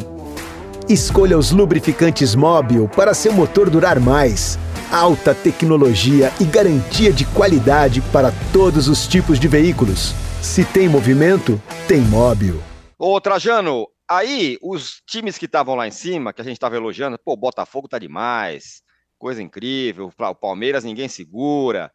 Escolha 0.88 1.36
os 1.36 1.50
lubrificantes 1.50 2.36
Móbil 2.36 2.88
para 2.88 3.12
seu 3.12 3.32
motor 3.32 3.68
durar 3.68 3.98
mais. 3.98 4.56
Alta 4.92 5.34
tecnologia 5.34 6.30
e 6.40 6.44
garantia 6.44 7.12
de 7.12 7.24
qualidade 7.26 8.00
para 8.12 8.30
todos 8.52 8.86
os 8.86 9.08
tipos 9.08 9.40
de 9.40 9.48
veículos. 9.48 10.12
Se 10.40 10.64
tem 10.64 10.88
movimento, 10.88 11.60
tem 11.88 12.00
Móbil. 12.02 12.62
Ô, 12.96 13.20
Trajano, 13.20 13.88
aí 14.08 14.56
os 14.62 15.02
times 15.04 15.36
que 15.36 15.46
estavam 15.46 15.74
lá 15.74 15.88
em 15.88 15.92
cima, 15.92 16.32
que 16.32 16.42
a 16.42 16.44
gente 16.44 16.54
estava 16.54 16.76
elogiando, 16.76 17.18
pô, 17.18 17.32
o 17.32 17.36
Botafogo 17.36 17.88
tá 17.88 17.98
demais, 17.98 18.82
coisa 19.18 19.42
incrível, 19.42 20.12
o 20.16 20.34
Palmeiras 20.36 20.84
ninguém 20.84 21.08
segura. 21.08 21.90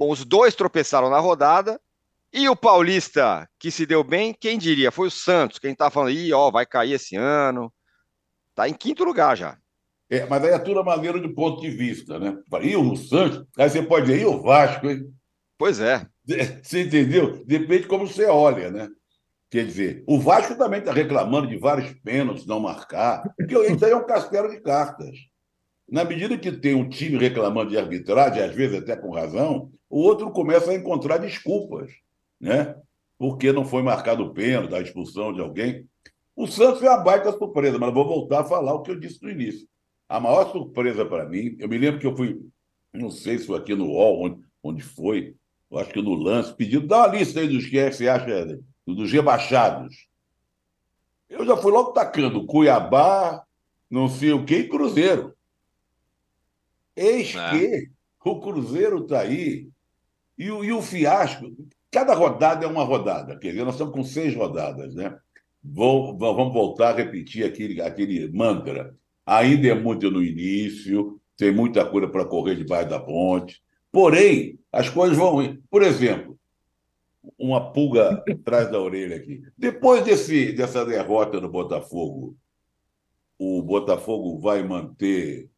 Bom, 0.00 0.10
os 0.10 0.24
dois 0.24 0.54
tropeçaram 0.54 1.10
na 1.10 1.18
rodada 1.18 1.78
e 2.32 2.48
o 2.48 2.56
Paulista, 2.56 3.46
que 3.58 3.70
se 3.70 3.84
deu 3.84 4.02
bem, 4.02 4.32
quem 4.32 4.56
diria? 4.56 4.90
Foi 4.90 5.08
o 5.08 5.10
Santos, 5.10 5.58
quem 5.58 5.74
tá 5.74 5.90
falando, 5.90 6.12
ih, 6.12 6.32
ó, 6.32 6.50
vai 6.50 6.64
cair 6.64 6.94
esse 6.94 7.16
ano. 7.16 7.70
Tá 8.54 8.66
em 8.66 8.72
quinto 8.72 9.04
lugar 9.04 9.36
já. 9.36 9.58
É, 10.08 10.24
mas 10.24 10.42
aí 10.42 10.52
é 10.52 10.58
tudo 10.58 10.82
maneira 10.82 11.20
de 11.20 11.28
ponto 11.28 11.60
de 11.60 11.68
vista, 11.68 12.18
né? 12.18 12.34
E 12.62 12.74
o 12.74 12.96
Santos, 12.96 13.44
aí 13.58 13.68
você 13.68 13.82
pode 13.82 14.10
e 14.10 14.24
o 14.24 14.40
Vasco, 14.40 14.88
hein? 14.88 15.04
Pois 15.58 15.80
é. 15.80 16.06
Você 16.62 16.84
entendeu? 16.84 17.44
Depende 17.44 17.82
de 17.82 17.88
como 17.88 18.06
você 18.06 18.24
olha, 18.24 18.70
né? 18.70 18.88
Quer 19.50 19.66
dizer, 19.66 20.02
o 20.06 20.18
Vasco 20.18 20.56
também 20.56 20.80
está 20.80 20.94
reclamando 20.94 21.46
de 21.46 21.58
vários 21.58 21.92
pênaltis 22.02 22.46
não 22.46 22.58
marcar, 22.58 23.22
porque 23.36 23.54
isso 23.70 23.84
aí 23.84 23.90
é 23.90 23.96
um 23.96 24.06
castelo 24.06 24.48
de 24.48 24.62
cartas. 24.62 25.14
Na 25.90 26.04
medida 26.04 26.38
que 26.38 26.52
tem 26.52 26.74
um 26.74 26.88
time 26.88 27.18
reclamando 27.18 27.70
de 27.70 27.78
arbitragem, 27.78 28.42
às 28.42 28.54
vezes 28.54 28.78
até 28.78 28.96
com 28.96 29.10
razão, 29.10 29.72
o 29.88 29.98
outro 29.98 30.30
começa 30.30 30.70
a 30.70 30.74
encontrar 30.74 31.18
desculpas, 31.18 31.90
né? 32.40 32.76
Porque 33.18 33.52
não 33.52 33.64
foi 33.64 33.82
marcado 33.82 34.22
o 34.22 34.32
pênalti, 34.32 34.72
a 34.72 34.80
expulsão 34.80 35.32
de 35.32 35.40
alguém. 35.40 35.84
O 36.36 36.46
Santos 36.46 36.82
é 36.82 36.88
uma 36.88 37.02
baita 37.02 37.32
surpresa, 37.32 37.76
mas 37.76 37.92
vou 37.92 38.06
voltar 38.06 38.40
a 38.40 38.44
falar 38.44 38.72
o 38.72 38.82
que 38.82 38.92
eu 38.92 39.00
disse 39.00 39.20
no 39.22 39.30
início. 39.30 39.66
A 40.08 40.20
maior 40.20 40.50
surpresa 40.52 41.04
para 41.04 41.28
mim, 41.28 41.56
eu 41.58 41.68
me 41.68 41.76
lembro 41.76 41.98
que 41.98 42.06
eu 42.06 42.16
fui, 42.16 42.40
não 42.92 43.10
sei 43.10 43.38
se 43.38 43.46
foi 43.46 43.58
aqui 43.58 43.74
no 43.74 43.88
UOL, 43.88 44.22
onde, 44.22 44.40
onde 44.62 44.82
foi, 44.82 45.34
eu 45.70 45.78
acho 45.78 45.90
que 45.90 46.00
no 46.00 46.14
lance, 46.14 46.54
pedindo, 46.54 46.86
dá 46.86 46.98
uma 46.98 47.08
lista 47.08 47.40
aí 47.40 47.48
dos 47.48 47.66
que 47.66 47.78
é 47.78 47.90
que 47.90 47.96
você 47.96 48.08
acha, 48.08 48.58
dos 48.86 49.10
rebaixados. 49.10 50.08
Eu 51.28 51.44
já 51.44 51.56
fui 51.56 51.72
logo 51.72 51.92
tacando 51.92 52.46
Cuiabá, 52.46 53.44
não 53.90 54.08
sei 54.08 54.32
o 54.32 54.44
quê, 54.44 54.58
e 54.58 54.68
Cruzeiro. 54.68 55.34
Eis 57.00 57.34
é. 57.34 57.50
que 57.50 57.88
o 58.24 58.40
Cruzeiro 58.40 58.98
está 58.98 59.20
aí, 59.20 59.68
e 60.36 60.50
o, 60.50 60.62
e 60.62 60.70
o 60.72 60.82
fiasco, 60.82 61.50
cada 61.90 62.14
rodada 62.14 62.64
é 62.64 62.68
uma 62.68 62.84
rodada, 62.84 63.38
quer 63.38 63.50
dizer, 63.50 63.64
nós 63.64 63.74
estamos 63.74 63.94
com 63.94 64.04
seis 64.04 64.34
rodadas, 64.34 64.94
né? 64.94 65.16
Vou, 65.62 66.16
vamos 66.16 66.52
voltar 66.52 66.90
a 66.90 66.96
repetir 66.96 67.44
aquele, 67.44 67.80
aquele 67.80 68.30
mantra. 68.30 68.94
Ainda 69.26 69.68
é 69.68 69.74
muito 69.74 70.10
no 70.10 70.22
início, 70.22 71.20
tem 71.36 71.52
muita 71.52 71.84
coisa 71.84 72.08
para 72.08 72.24
correr 72.24 72.54
debaixo 72.54 72.88
da 72.88 72.98
ponte. 72.98 73.62
Porém, 73.92 74.58
as 74.72 74.88
coisas 74.88 75.16
vão. 75.16 75.42
Ir. 75.42 75.60
Por 75.70 75.82
exemplo, 75.82 76.38
uma 77.38 77.72
pulga 77.72 78.22
atrás 78.28 78.70
da 78.70 78.80
orelha 78.80 79.16
aqui. 79.16 79.42
Depois 79.56 80.02
desse, 80.02 80.52
dessa 80.52 80.84
derrota 80.84 81.40
no 81.40 81.50
Botafogo, 81.50 82.36
o 83.38 83.62
Botafogo 83.62 84.38
vai 84.38 84.62
manter 84.62 85.50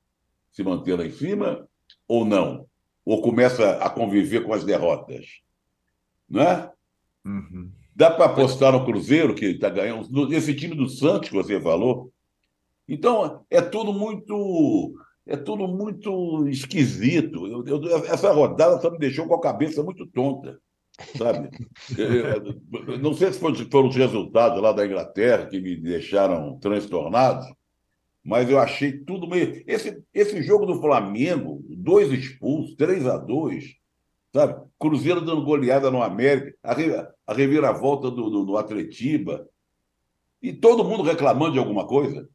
se 0.52 0.62
manter 0.62 0.96
lá 0.96 1.06
em 1.06 1.10
cima 1.10 1.66
ou 2.06 2.24
não? 2.24 2.66
Ou 3.04 3.20
começa 3.20 3.78
a 3.78 3.90
conviver 3.90 4.44
com 4.44 4.52
as 4.52 4.64
derrotas? 4.64 5.26
Não 6.28 6.42
é? 6.42 6.70
Uhum. 7.24 7.70
Dá 7.94 8.10
para 8.10 8.26
apostar 8.26 8.72
no 8.72 8.84
Cruzeiro, 8.84 9.34
que 9.34 9.46
está 9.46 9.68
ganhando. 9.68 10.32
Esse 10.32 10.54
time 10.54 10.74
do 10.74 10.88
Santos 10.88 11.28
que 11.28 11.34
você 11.34 11.60
falou, 11.60 12.12
então, 12.88 13.44
é 13.50 13.60
tudo 13.60 13.92
muito. 13.92 14.94
É 15.24 15.36
tudo 15.36 15.68
muito 15.68 16.48
esquisito. 16.48 17.46
Eu, 17.46 17.64
eu, 17.64 18.06
essa 18.06 18.32
rodada 18.32 18.80
só 18.80 18.90
me 18.90 18.98
deixou 18.98 19.26
com 19.26 19.34
a 19.34 19.40
cabeça 19.40 19.80
muito 19.82 20.04
tonta, 20.08 20.58
sabe? 21.16 21.48
eu, 21.96 22.98
não 22.98 23.14
sei 23.14 23.32
se 23.32 23.38
foram 23.38 23.88
os 23.88 23.96
resultados 23.96 24.60
lá 24.60 24.72
da 24.72 24.84
Inglaterra 24.84 25.46
que 25.46 25.60
me 25.60 25.76
deixaram 25.76 26.58
transtornado, 26.58 27.46
mas 28.24 28.48
eu 28.48 28.58
achei 28.58 28.92
tudo 28.92 29.28
meio. 29.28 29.62
Esse, 29.66 30.02
esse 30.14 30.42
jogo 30.42 30.66
do 30.66 30.80
Flamengo, 30.80 31.64
dois 31.68 32.12
expulsos, 32.12 32.76
3 32.76 33.06
a 33.06 33.18
2 33.18 33.82
sabe? 34.32 34.66
Cruzeiro 34.78 35.20
dando 35.20 35.44
goleada 35.44 35.90
no 35.90 36.02
América, 36.02 36.56
a, 36.62 36.72
a 37.26 37.34
reviravolta 37.34 38.10
do, 38.10 38.30
do, 38.30 38.44
do 38.44 38.56
Atletiba, 38.56 39.46
e 40.40 40.52
todo 40.52 40.84
mundo 40.84 41.02
reclamando 41.02 41.52
de 41.52 41.58
alguma 41.58 41.86
coisa. 41.86 42.28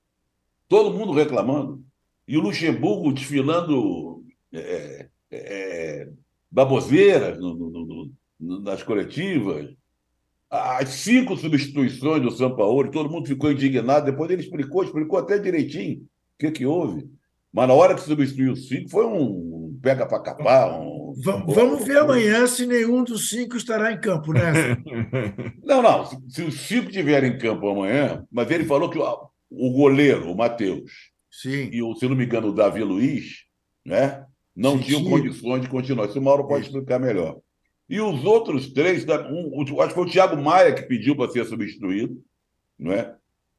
Todo 0.69 0.93
mundo 0.93 1.11
reclamando. 1.11 1.83
E 2.25 2.37
o 2.37 2.41
Luxemburgo 2.41 3.11
desfilando 3.11 4.23
é, 4.53 4.59
é, 4.59 5.09
é 5.31 6.09
baboseiras 6.49 7.37
no, 7.37 7.53
no, 7.53 8.11
no, 8.39 8.61
nas 8.61 8.83
coletivas. 8.83 9.69
As 10.49 10.89
cinco 10.89 11.35
substituições 11.35 12.21
do 12.21 12.31
São 12.31 12.55
Paulo, 12.55 12.89
todo 12.89 13.09
mundo 13.09 13.27
ficou 13.27 13.51
indignado. 13.51 14.05
Depois 14.05 14.29
ele 14.31 14.41
explicou, 14.41 14.83
explicou 14.83 15.19
até 15.19 15.37
direitinho 15.37 15.97
o 15.99 16.05
que, 16.39 16.51
que 16.51 16.65
houve. 16.65 17.05
Mas 17.51 17.67
na 17.67 17.73
hora 17.73 17.95
que 17.95 18.01
substituiu 18.01 18.53
os 18.53 18.67
cinco, 18.67 18.89
foi 18.89 19.05
um 19.05 19.77
pega 19.81 20.05
para 20.05 20.19
capar. 20.19 20.79
Um... 20.79 21.13
Vamos 21.47 21.85
ver 21.85 21.97
amanhã 21.97 22.45
se 22.47 22.65
nenhum 22.65 23.03
dos 23.03 23.29
cinco 23.29 23.57
estará 23.57 23.91
em 23.91 23.99
campo, 23.99 24.33
né? 24.33 24.77
não, 25.63 25.81
não. 25.81 26.05
Se, 26.05 26.17
se 26.29 26.41
os 26.43 26.59
cinco 26.61 26.89
estiverem 26.89 27.31
em 27.31 27.37
campo 27.37 27.67
amanhã, 27.67 28.23
mas 28.31 28.49
ele 28.51 28.65
falou 28.65 28.89
que 28.89 28.99
o 28.99 29.71
goleiro, 29.71 30.31
o 30.31 30.35
Matheus, 30.35 30.91
e 31.45 31.81
o, 31.81 31.95
se 31.95 32.07
não 32.07 32.15
me 32.15 32.25
engano, 32.25 32.49
o 32.49 32.53
Davi 32.53 32.83
Luiz, 32.83 33.43
né, 33.85 34.25
não 34.55 34.77
sim, 34.77 34.83
tinham 34.83 35.03
condições 35.03 35.61
de 35.61 35.69
continuar. 35.69 36.07
Isso 36.07 36.19
o 36.19 36.21
Mauro 36.21 36.47
pode 36.47 36.65
explicar 36.65 36.99
melhor. 36.99 37.37
E 37.89 38.01
os 38.01 38.25
outros 38.25 38.71
três, 38.73 39.05
um, 39.31 39.63
acho 39.81 39.89
que 39.89 39.95
foi 39.95 40.05
o 40.05 40.09
Thiago 40.09 40.35
Maia 40.41 40.73
que 40.73 40.83
pediu 40.83 41.15
para 41.15 41.31
ser 41.31 41.45
substituído, 41.45 42.21
não 42.77 42.91
é? 42.91 43.15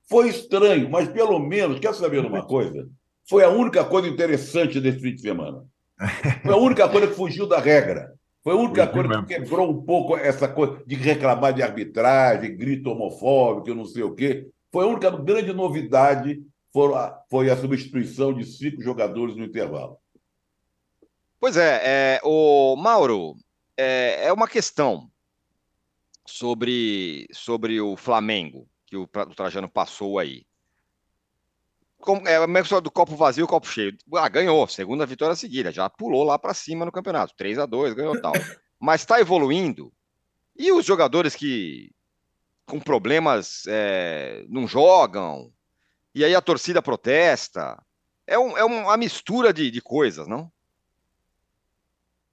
Foi 0.08 0.28
estranho, 0.28 0.88
mas 0.90 1.08
pelo 1.08 1.38
menos, 1.38 1.78
quer 1.78 1.94
saber 1.94 2.24
uma 2.24 2.44
coisa? 2.44 2.88
Foi 3.28 3.44
a 3.44 3.50
única 3.50 3.84
coisa 3.84 4.08
interessante 4.08 4.80
desse 4.80 5.00
fim 5.00 5.14
de 5.14 5.20
semana. 5.20 5.64
Foi 6.42 6.52
a 6.52 6.56
única 6.56 6.88
coisa 6.88 7.06
que 7.06 7.14
fugiu 7.14 7.46
da 7.46 7.58
regra. 7.58 8.12
Foi 8.42 8.52
a 8.52 8.56
única 8.56 8.86
coisa 8.86 9.22
que 9.22 9.34
quebrou 9.34 9.70
um 9.70 9.82
pouco 9.82 10.16
essa 10.16 10.48
coisa 10.48 10.82
de 10.86 10.94
reclamar 10.94 11.52
de 11.52 11.62
arbitragem, 11.62 12.56
grito 12.56 12.90
homofóbico, 12.90 13.74
não 13.74 13.84
sei 13.84 14.02
o 14.02 14.14
quê. 14.14 14.48
Foi 14.72 14.84
a 14.84 14.88
única 14.88 15.10
grande 15.10 15.52
novidade 15.52 16.42
foi 17.28 17.50
a 17.50 17.56
substituição 17.56 18.32
de 18.32 18.44
cinco 18.44 18.82
jogadores 18.82 19.36
no 19.36 19.44
intervalo. 19.44 19.98
Pois 21.40 21.56
é, 21.56 21.80
é 21.82 22.20
o 22.22 22.76
Mauro, 22.76 23.36
é, 23.78 24.26
é, 24.26 24.32
uma 24.32 24.48
questão 24.48 25.08
sobre, 26.26 27.28
sobre 27.32 27.80
o 27.80 27.96
Flamengo, 27.96 28.68
que 28.84 28.96
o, 28.96 29.02
o 29.04 29.34
Trajano 29.34 29.68
passou 29.68 30.18
aí. 30.18 30.44
Como, 32.00 32.26
é 32.26 32.36
a 32.36 32.46
mesma 32.46 32.80
do 32.80 32.90
copo 32.90 33.16
vazio 33.16 33.44
e 33.44 33.48
copo 33.48 33.68
cheio. 33.68 33.96
Ah, 34.14 34.28
ganhou, 34.28 34.66
segunda 34.66 35.06
vitória 35.06 35.36
seguida, 35.36 35.70
já 35.70 35.88
pulou 35.88 36.24
lá 36.24 36.38
para 36.38 36.54
cima 36.54 36.84
no 36.84 36.92
campeonato, 36.92 37.34
3 37.36 37.58
a 37.60 37.66
2 37.66 37.94
ganhou 37.94 38.20
tal. 38.20 38.32
Mas 38.80 39.00
está 39.00 39.20
evoluindo. 39.20 39.92
E 40.56 40.72
os 40.72 40.84
jogadores 40.84 41.34
que 41.34 41.92
com 42.66 42.80
problemas 42.80 43.62
é, 43.66 44.44
não 44.48 44.66
jogam, 44.66 45.52
e 46.14 46.24
aí 46.24 46.34
a 46.34 46.40
torcida 46.40 46.82
protesta. 46.82 47.80
É, 48.26 48.38
um, 48.38 48.56
é 48.58 48.64
uma 48.64 48.96
mistura 48.96 49.52
de, 49.52 49.70
de 49.70 49.80
coisas, 49.80 50.26
não? 50.26 50.52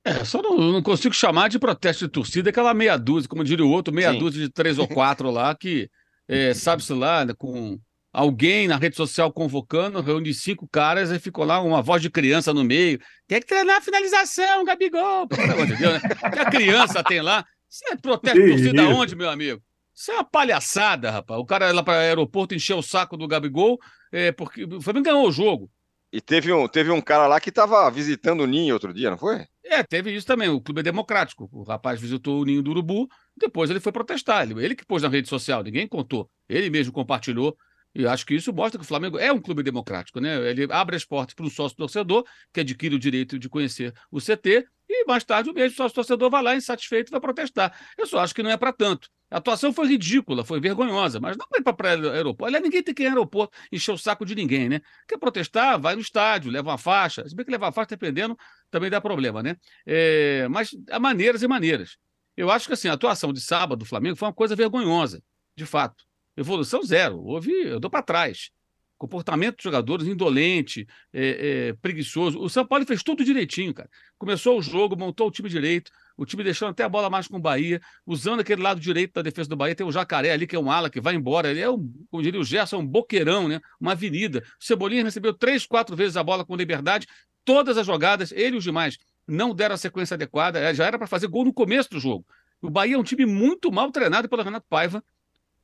É, 0.06 0.24
só 0.24 0.40
não, 0.40 0.56
não, 0.56 0.84
consigo 0.84 1.16
chamar 1.16 1.50
de 1.50 1.58
protesto 1.58 2.06
de 2.06 2.12
torcida 2.12 2.52
aquela 2.52 2.76
meia 2.76 2.96
dúzia, 2.96 3.28
como 3.28 3.44
diria 3.44 3.66
o 3.66 3.72
outro, 3.72 3.92
meia 3.92 4.12
Sim. 4.12 4.20
dúzia 4.20 4.44
de 4.44 4.50
três 4.54 4.78
ou 4.78 4.88
quatro 4.88 5.32
lá, 5.32 5.56
que 5.56 5.90
é, 6.28 6.54
sabe-se 6.54 6.94
lá, 6.94 7.26
com 7.36 7.80
alguém 8.14 8.68
na 8.68 8.78
rede 8.78 8.96
social 8.96 9.34
convocando, 9.34 10.02
reúne 10.02 10.32
cinco 10.32 10.68
caras 10.68 11.10
e 11.12 11.18
ficou 11.18 11.44
lá 11.44 11.60
uma 11.60 11.82
voz 11.82 12.04
de 12.04 12.12
criança 12.12 12.54
no 12.54 12.64
meio. 12.64 13.00
Tem 13.28 13.40
que 13.40 13.48
treinar 13.48 13.78
a 13.78 13.82
finalização, 13.82 14.64
Gabigol. 14.64 15.28
Pelo 15.28 15.52
amor 15.52 15.66
de 15.66 15.76
Deus, 15.76 15.94
né? 15.94 16.00
Que 16.32 16.40
a 16.40 16.52
criança 16.52 17.04
tem 17.04 17.22
lá. 17.22 17.44
Isso 17.68 17.84
é 17.92 17.96
protesto 17.98 18.40
de 18.40 18.48
torcida 18.48 18.88
onde, 18.88 19.16
meu 19.16 19.30
amigo? 19.30 19.60
Isso 19.94 20.12
é 20.12 20.14
uma 20.14 20.24
palhaçada, 20.24 21.10
rapaz. 21.10 21.40
O 21.40 21.46
cara 21.46 21.72
lá 21.72 21.82
para 21.82 21.98
o 21.98 22.02
aeroporto 22.02 22.54
encheu 22.54 22.78
o 22.78 22.84
saco 22.84 23.18
do 23.18 23.28
Gabigol, 23.28 23.80
é, 24.12 24.32
porque 24.32 24.66
o 24.66 24.82
Flamengo 24.82 25.06
ganhou 25.06 25.28
o 25.28 25.32
jogo. 25.32 25.70
E 26.12 26.22
teve 26.22 26.54
um, 26.54 26.68
teve 26.68 26.92
um 26.92 27.02
cara 27.02 27.28
lá 27.28 27.40
que 27.40 27.50
estava 27.50 27.90
visitando 27.90 28.42
o 28.42 28.48
Ninho 28.48 28.74
outro 28.74 28.94
dia, 28.94 29.10
não 29.10 29.18
foi? 29.18 29.46
É, 29.68 29.82
teve 29.84 30.14
isso 30.14 30.28
também. 30.28 30.48
O 30.48 30.62
clube 30.62 30.82
é 30.82 30.84
democrático. 30.84 31.50
O 31.52 31.64
rapaz 31.64 32.00
visitou 32.00 32.42
o 32.42 32.46
Ninho 32.46 32.62
do 32.62 32.72
Urubu, 32.72 33.08
depois 33.36 33.70
ele 33.70 33.80
foi 33.80 33.92
protestar. 33.92 34.44
Ele, 34.44 34.64
ele 34.64 34.76
que 34.76 34.86
pôs 34.86 35.02
na 35.02 35.10
rede 35.10 35.28
social, 35.28 35.64
ninguém 35.64 35.88
contou. 35.88 36.30
Ele 36.48 36.70
mesmo 36.70 36.94
compartilhou. 36.94 37.58
E 37.94 38.06
acho 38.06 38.26
que 38.26 38.36
isso 38.36 38.54
mostra 38.54 38.78
que 38.78 38.84
o 38.84 38.88
Flamengo 38.88 39.18
é 39.18 39.32
um 39.32 39.42
clube 39.42 39.64
democrático, 39.64 40.20
né? 40.20 40.36
Ele 40.50 40.68
abre 40.70 40.98
as 40.98 41.06
portas 41.06 41.34
para 41.34 41.46
um 41.46 41.50
sócio 41.50 41.78
torcedor 41.78 42.26
que 42.54 42.60
adquire 42.60 42.94
o 42.94 43.00
direito 43.00 43.40
de 43.40 43.48
conhecer 43.48 43.94
o 44.12 44.20
CT 44.20 44.68
e 44.90 45.06
mais 45.06 45.24
tarde 45.24 45.50
o 45.50 45.54
mesmo 45.54 45.78
sócio 45.78 45.96
torcedor 45.96 46.30
vai 46.30 46.44
lá 46.44 46.56
insatisfeito 46.56 47.10
e 47.10 47.14
vai 47.14 47.22
protestar. 47.22 47.74
Eu 47.98 48.06
só 48.06 48.20
acho 48.20 48.36
que 48.36 48.44
não 48.44 48.52
é 48.52 48.58
para 48.58 48.74
tanto. 48.74 49.10
A 49.36 49.38
atuação 49.40 49.74
foi 49.74 49.90
ridícula, 49.90 50.46
foi 50.46 50.62
vergonhosa, 50.62 51.20
mas 51.20 51.36
não 51.36 51.46
vai 51.52 51.62
para 51.62 52.00
o 52.00 52.10
aeroporto. 52.10 52.46
Aliás, 52.46 52.64
ninguém 52.64 52.82
tem 52.82 52.94
que 52.96 53.04
ir 53.04 53.08
ao 53.08 53.12
aeroporto 53.12 53.58
encher 53.70 53.92
o 53.92 53.98
saco 53.98 54.26
de 54.26 54.34
ninguém, 54.34 54.70
né? 54.70 54.80
Quer 55.06 55.18
protestar, 55.18 55.78
vai 55.78 55.94
no 55.94 56.00
estádio, 56.00 56.50
leva 56.50 56.70
uma 56.70 56.78
faixa. 56.78 57.28
Se 57.28 57.36
bem 57.36 57.46
que 57.46 57.52
levar 57.52 57.74
faixa, 57.74 57.90
dependendo, 57.90 58.38
também 58.72 58.90
dá 58.90 59.02
problema, 59.02 59.44
né? 59.44 59.58
É, 59.86 60.48
mas 60.48 60.70
há 60.90 61.02
maneiras 61.02 61.44
e 61.44 61.50
maneiras. 61.50 61.98
Eu 62.38 62.50
acho 62.50 62.66
que 62.66 62.76
assim, 62.76 62.88
a 62.88 62.94
atuação 62.94 63.34
de 63.34 63.42
sábado 63.42 63.80
do 63.80 63.86
Flamengo 63.86 64.16
foi 64.16 64.26
uma 64.26 64.34
coisa 64.34 64.56
vergonhosa, 64.56 65.22
de 65.54 65.66
fato. 65.66 66.06
Evolução 66.38 66.82
zero. 66.82 67.22
Houve, 67.22 67.52
eu 67.52 67.78
dou 67.78 67.92
para 67.92 68.02
trás. 68.02 68.52
Comportamento 68.98 69.58
dos 69.58 69.64
jogadores 69.66 70.08
indolente, 70.08 70.88
é, 71.12 71.68
é, 71.68 71.74
preguiçoso. 71.74 72.40
O 72.40 72.50
São 72.50 72.66
Paulo 72.66 72.86
fez 72.86 73.04
tudo 73.04 73.22
direitinho, 73.22 73.74
cara. 73.74 73.90
Começou 74.18 74.58
o 74.58 74.62
jogo, 74.62 74.96
montou 74.96 75.28
o 75.28 75.32
time 75.32 75.50
direito, 75.50 75.92
o 76.18 76.26
time 76.26 76.44
deixando 76.44 76.72
até 76.72 76.84
a 76.84 76.90
bola 76.90 77.10
mais 77.10 77.28
com 77.28 77.38
o 77.38 77.40
Bahia, 77.40 77.82
usando 78.06 78.40
aquele 78.40 78.62
lado 78.62 78.80
direito 78.80 79.14
da 79.14 79.22
defesa 79.22 79.50
do 79.50 79.56
Bahia, 79.56 79.76
tem 79.76 79.86
o 79.86 79.92
Jacaré 79.92 80.32
ali, 80.32 80.48
que 80.48 80.56
é 80.56 80.60
um 80.60 80.72
ala 80.72 80.90
que 80.90 81.02
vai 81.02 81.16
embora, 81.16 81.50
ele 81.50 81.60
é, 81.60 81.70
um, 81.70 81.92
como 82.10 82.24
diria 82.24 82.40
o 82.40 82.44
Gerson, 82.44 82.80
um 82.80 82.88
boqueirão, 82.88 83.48
né? 83.48 83.60
uma 83.80 83.92
avenida. 83.92 84.44
O 84.60 84.64
Cebolinha 84.64 85.04
recebeu 85.04 85.34
três, 85.34 85.66
quatro 85.66 85.96
vezes 85.96 86.18
a 86.18 86.24
bola 86.24 86.46
com 86.46 86.56
liberdade, 86.56 87.08
todas 87.44 87.78
as 87.78 87.86
jogadas, 87.86 88.32
ele 88.32 88.56
e 88.56 88.58
os 88.58 88.64
demais, 88.64 88.98
não 89.28 89.54
deram 89.54 89.76
a 89.76 89.78
sequência 89.78 90.16
adequada, 90.16 90.60
é, 90.60 90.74
já 90.74 90.86
era 90.86 90.98
para 90.98 91.08
fazer 91.08 91.28
gol 91.28 91.46
no 91.46 91.54
começo 91.54 91.90
do 91.90 92.00
jogo. 92.00 92.26
O 92.62 92.70
Bahia 92.70 92.96
é 92.96 92.98
um 92.98 93.04
time 93.04 93.26
muito 93.26 93.72
mal 93.72 93.92
treinado 93.92 94.30
pelo 94.30 94.42
Renato 94.42 94.66
Paiva, 94.70 95.04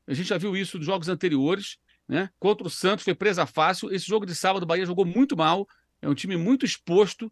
a 0.08 0.14
gente 0.14 0.28
já 0.28 0.38
viu 0.38 0.56
isso 0.58 0.78
nos 0.78 0.86
jogos 0.86 1.10
anteriores, 1.10 1.78
né? 2.08 2.30
Contra 2.40 2.68
o 2.68 2.70
Santos 2.70 3.06
foi 3.06 3.16
presa 3.16 3.46
fácil. 3.46 3.94
Esse 3.94 4.06
jogo 4.06 4.26
de 4.26 4.36
sábado, 4.36 4.64
o 4.64 4.66
Bahia 4.66 4.86
jogou 4.86 5.06
muito 5.06 5.38
mal. 5.38 5.68
É 6.02 6.10
um 6.10 6.14
time 6.14 6.36
muito 6.36 6.66
exposto. 6.66 7.32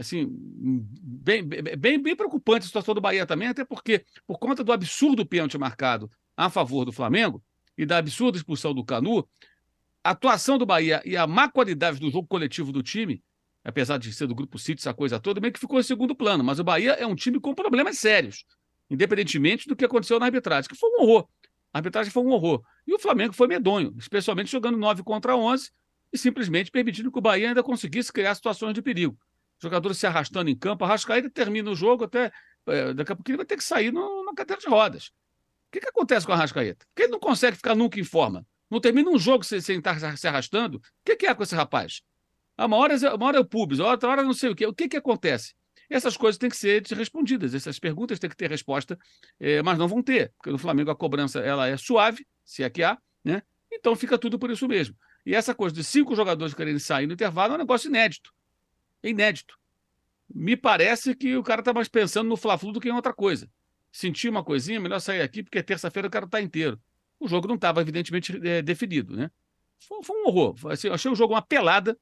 Assim, 0.00 0.26
bem, 0.30 1.46
bem, 1.46 2.02
bem 2.02 2.16
preocupante 2.16 2.64
a 2.64 2.66
situação 2.66 2.94
do 2.94 3.02
Bahia 3.02 3.26
também, 3.26 3.48
até 3.48 3.66
porque, 3.66 4.02
por 4.26 4.38
conta 4.38 4.64
do 4.64 4.72
absurdo 4.72 5.26
pênalti 5.26 5.58
marcado 5.58 6.10
a 6.34 6.48
favor 6.48 6.86
do 6.86 6.92
Flamengo 6.92 7.44
e 7.76 7.84
da 7.84 7.98
absurda 7.98 8.38
expulsão 8.38 8.72
do 8.72 8.82
Canu, 8.82 9.28
a 10.02 10.12
atuação 10.12 10.56
do 10.56 10.64
Bahia 10.64 11.02
e 11.04 11.18
a 11.18 11.26
má 11.26 11.50
qualidade 11.50 12.00
do 12.00 12.10
jogo 12.10 12.26
coletivo 12.26 12.72
do 12.72 12.82
time, 12.82 13.22
apesar 13.62 13.98
de 13.98 14.10
ser 14.10 14.26
do 14.26 14.34
grupo 14.34 14.58
City, 14.58 14.80
essa 14.80 14.94
coisa 14.94 15.20
toda, 15.20 15.38
meio 15.38 15.52
que 15.52 15.60
ficou 15.60 15.78
em 15.78 15.82
segundo 15.82 16.14
plano. 16.14 16.42
Mas 16.42 16.58
o 16.58 16.64
Bahia 16.64 16.92
é 16.92 17.06
um 17.06 17.14
time 17.14 17.38
com 17.38 17.54
problemas 17.54 17.98
sérios, 17.98 18.46
independentemente 18.88 19.68
do 19.68 19.76
que 19.76 19.84
aconteceu 19.84 20.18
na 20.18 20.24
arbitragem, 20.24 20.66
que 20.66 20.74
foi 20.74 20.88
um 20.92 21.02
horror. 21.02 21.28
A 21.74 21.78
arbitragem 21.78 22.10
foi 22.10 22.22
um 22.22 22.30
horror. 22.30 22.62
E 22.86 22.94
o 22.94 22.98
Flamengo 22.98 23.34
foi 23.34 23.48
medonho, 23.48 23.94
especialmente 23.98 24.50
jogando 24.50 24.78
9 24.78 25.02
contra 25.02 25.36
11 25.36 25.70
e 26.10 26.16
simplesmente 26.16 26.70
permitindo 26.70 27.12
que 27.12 27.18
o 27.18 27.20
Bahia 27.22 27.48
ainda 27.48 27.62
conseguisse 27.62 28.10
criar 28.10 28.34
situações 28.34 28.72
de 28.72 28.80
perigo. 28.80 29.14
Jogadores 29.62 29.98
se 29.98 30.06
arrastando 30.06 30.48
em 30.48 30.56
campo, 30.56 30.84
a 30.84 30.88
Rascaída 30.88 31.28
termina 31.28 31.70
o 31.70 31.74
jogo 31.74 32.04
até. 32.04 32.32
É, 32.66 32.94
daqui 32.94 33.12
a 33.12 33.16
pouco 33.16 33.30
ele 33.30 33.36
vai 33.36 33.46
ter 33.46 33.56
que 33.56 33.64
sair 33.64 33.92
no, 33.92 34.24
na 34.24 34.34
cadeira 34.34 34.60
de 34.60 34.68
rodas. 34.68 35.06
O 35.06 35.72
que, 35.72 35.80
que 35.80 35.88
acontece 35.88 36.26
com 36.26 36.32
a 36.32 36.36
Rascaeta? 36.36 36.86
Porque 36.86 37.02
ele 37.02 37.12
não 37.12 37.20
consegue 37.20 37.56
ficar 37.56 37.74
nunca 37.74 38.00
em 38.00 38.04
forma. 38.04 38.46
Não 38.70 38.80
termina 38.80 39.10
um 39.10 39.18
jogo 39.18 39.44
sem, 39.44 39.60
sem 39.60 39.78
estar 39.78 40.16
se 40.16 40.26
arrastando. 40.26 40.78
O 40.78 40.82
que, 41.04 41.16
que 41.16 41.26
é 41.26 41.34
com 41.34 41.42
esse 41.42 41.54
rapaz? 41.54 42.02
Uma 42.58 42.76
hora, 42.76 42.94
uma 43.14 43.26
hora 43.26 43.36
é 43.38 43.40
o 43.40 43.44
pubis, 43.44 43.80
outra 43.80 44.08
hora 44.08 44.22
não 44.22 44.34
sei 44.34 44.50
o 44.50 44.54
quê. 44.54 44.66
O 44.66 44.74
que, 44.74 44.88
que 44.88 44.96
acontece? 44.96 45.54
Essas 45.88 46.16
coisas 46.16 46.38
têm 46.38 46.48
que 46.48 46.56
ser 46.56 46.84
respondidas, 46.92 47.52
essas 47.52 47.78
perguntas 47.80 48.20
têm 48.20 48.30
que 48.30 48.36
ter 48.36 48.48
resposta, 48.48 48.96
é, 49.40 49.60
mas 49.60 49.76
não 49.76 49.88
vão 49.88 50.00
ter, 50.00 50.32
porque 50.36 50.50
no 50.50 50.58
Flamengo 50.58 50.90
a 50.90 50.94
cobrança 50.94 51.40
ela 51.40 51.66
é 51.66 51.76
suave, 51.76 52.24
se 52.44 52.62
é 52.62 52.70
que 52.70 52.84
há, 52.84 52.96
né? 53.24 53.42
Então 53.72 53.96
fica 53.96 54.16
tudo 54.16 54.38
por 54.38 54.50
isso 54.50 54.68
mesmo. 54.68 54.94
E 55.26 55.34
essa 55.34 55.52
coisa 55.52 55.74
de 55.74 55.82
cinco 55.82 56.14
jogadores 56.14 56.54
querendo 56.54 56.78
sair 56.78 57.06
no 57.06 57.14
intervalo 57.14 57.54
é 57.54 57.56
um 57.56 57.58
negócio 57.58 57.88
inédito. 57.88 58.32
É 59.02 59.10
inédito. 59.10 59.58
Me 60.32 60.56
parece 60.56 61.14
que 61.14 61.36
o 61.36 61.42
cara 61.42 61.60
está 61.60 61.72
mais 61.72 61.88
pensando 61.88 62.28
no 62.28 62.36
Fla-Flu 62.36 62.72
do 62.72 62.80
que 62.80 62.88
em 62.88 62.92
outra 62.92 63.12
coisa. 63.12 63.48
Sentiu 63.90 64.30
uma 64.30 64.44
coisinha, 64.44 64.78
melhor 64.78 65.00
sair 65.00 65.20
aqui, 65.20 65.42
porque 65.42 65.62
terça-feira 65.62 66.06
o 66.06 66.10
cara 66.10 66.26
está 66.26 66.40
inteiro. 66.40 66.80
O 67.18 67.28
jogo 67.28 67.48
não 67.48 67.56
estava, 67.56 67.80
evidentemente, 67.80 68.40
é, 68.46 68.62
definido, 68.62 69.16
né? 69.16 69.30
Foi, 69.80 70.02
foi 70.02 70.22
um 70.22 70.28
horror. 70.28 70.54
Assim, 70.70 70.88
achei 70.88 71.10
o 71.10 71.16
jogo 71.16 71.34
uma 71.34 71.42
pelada. 71.42 71.98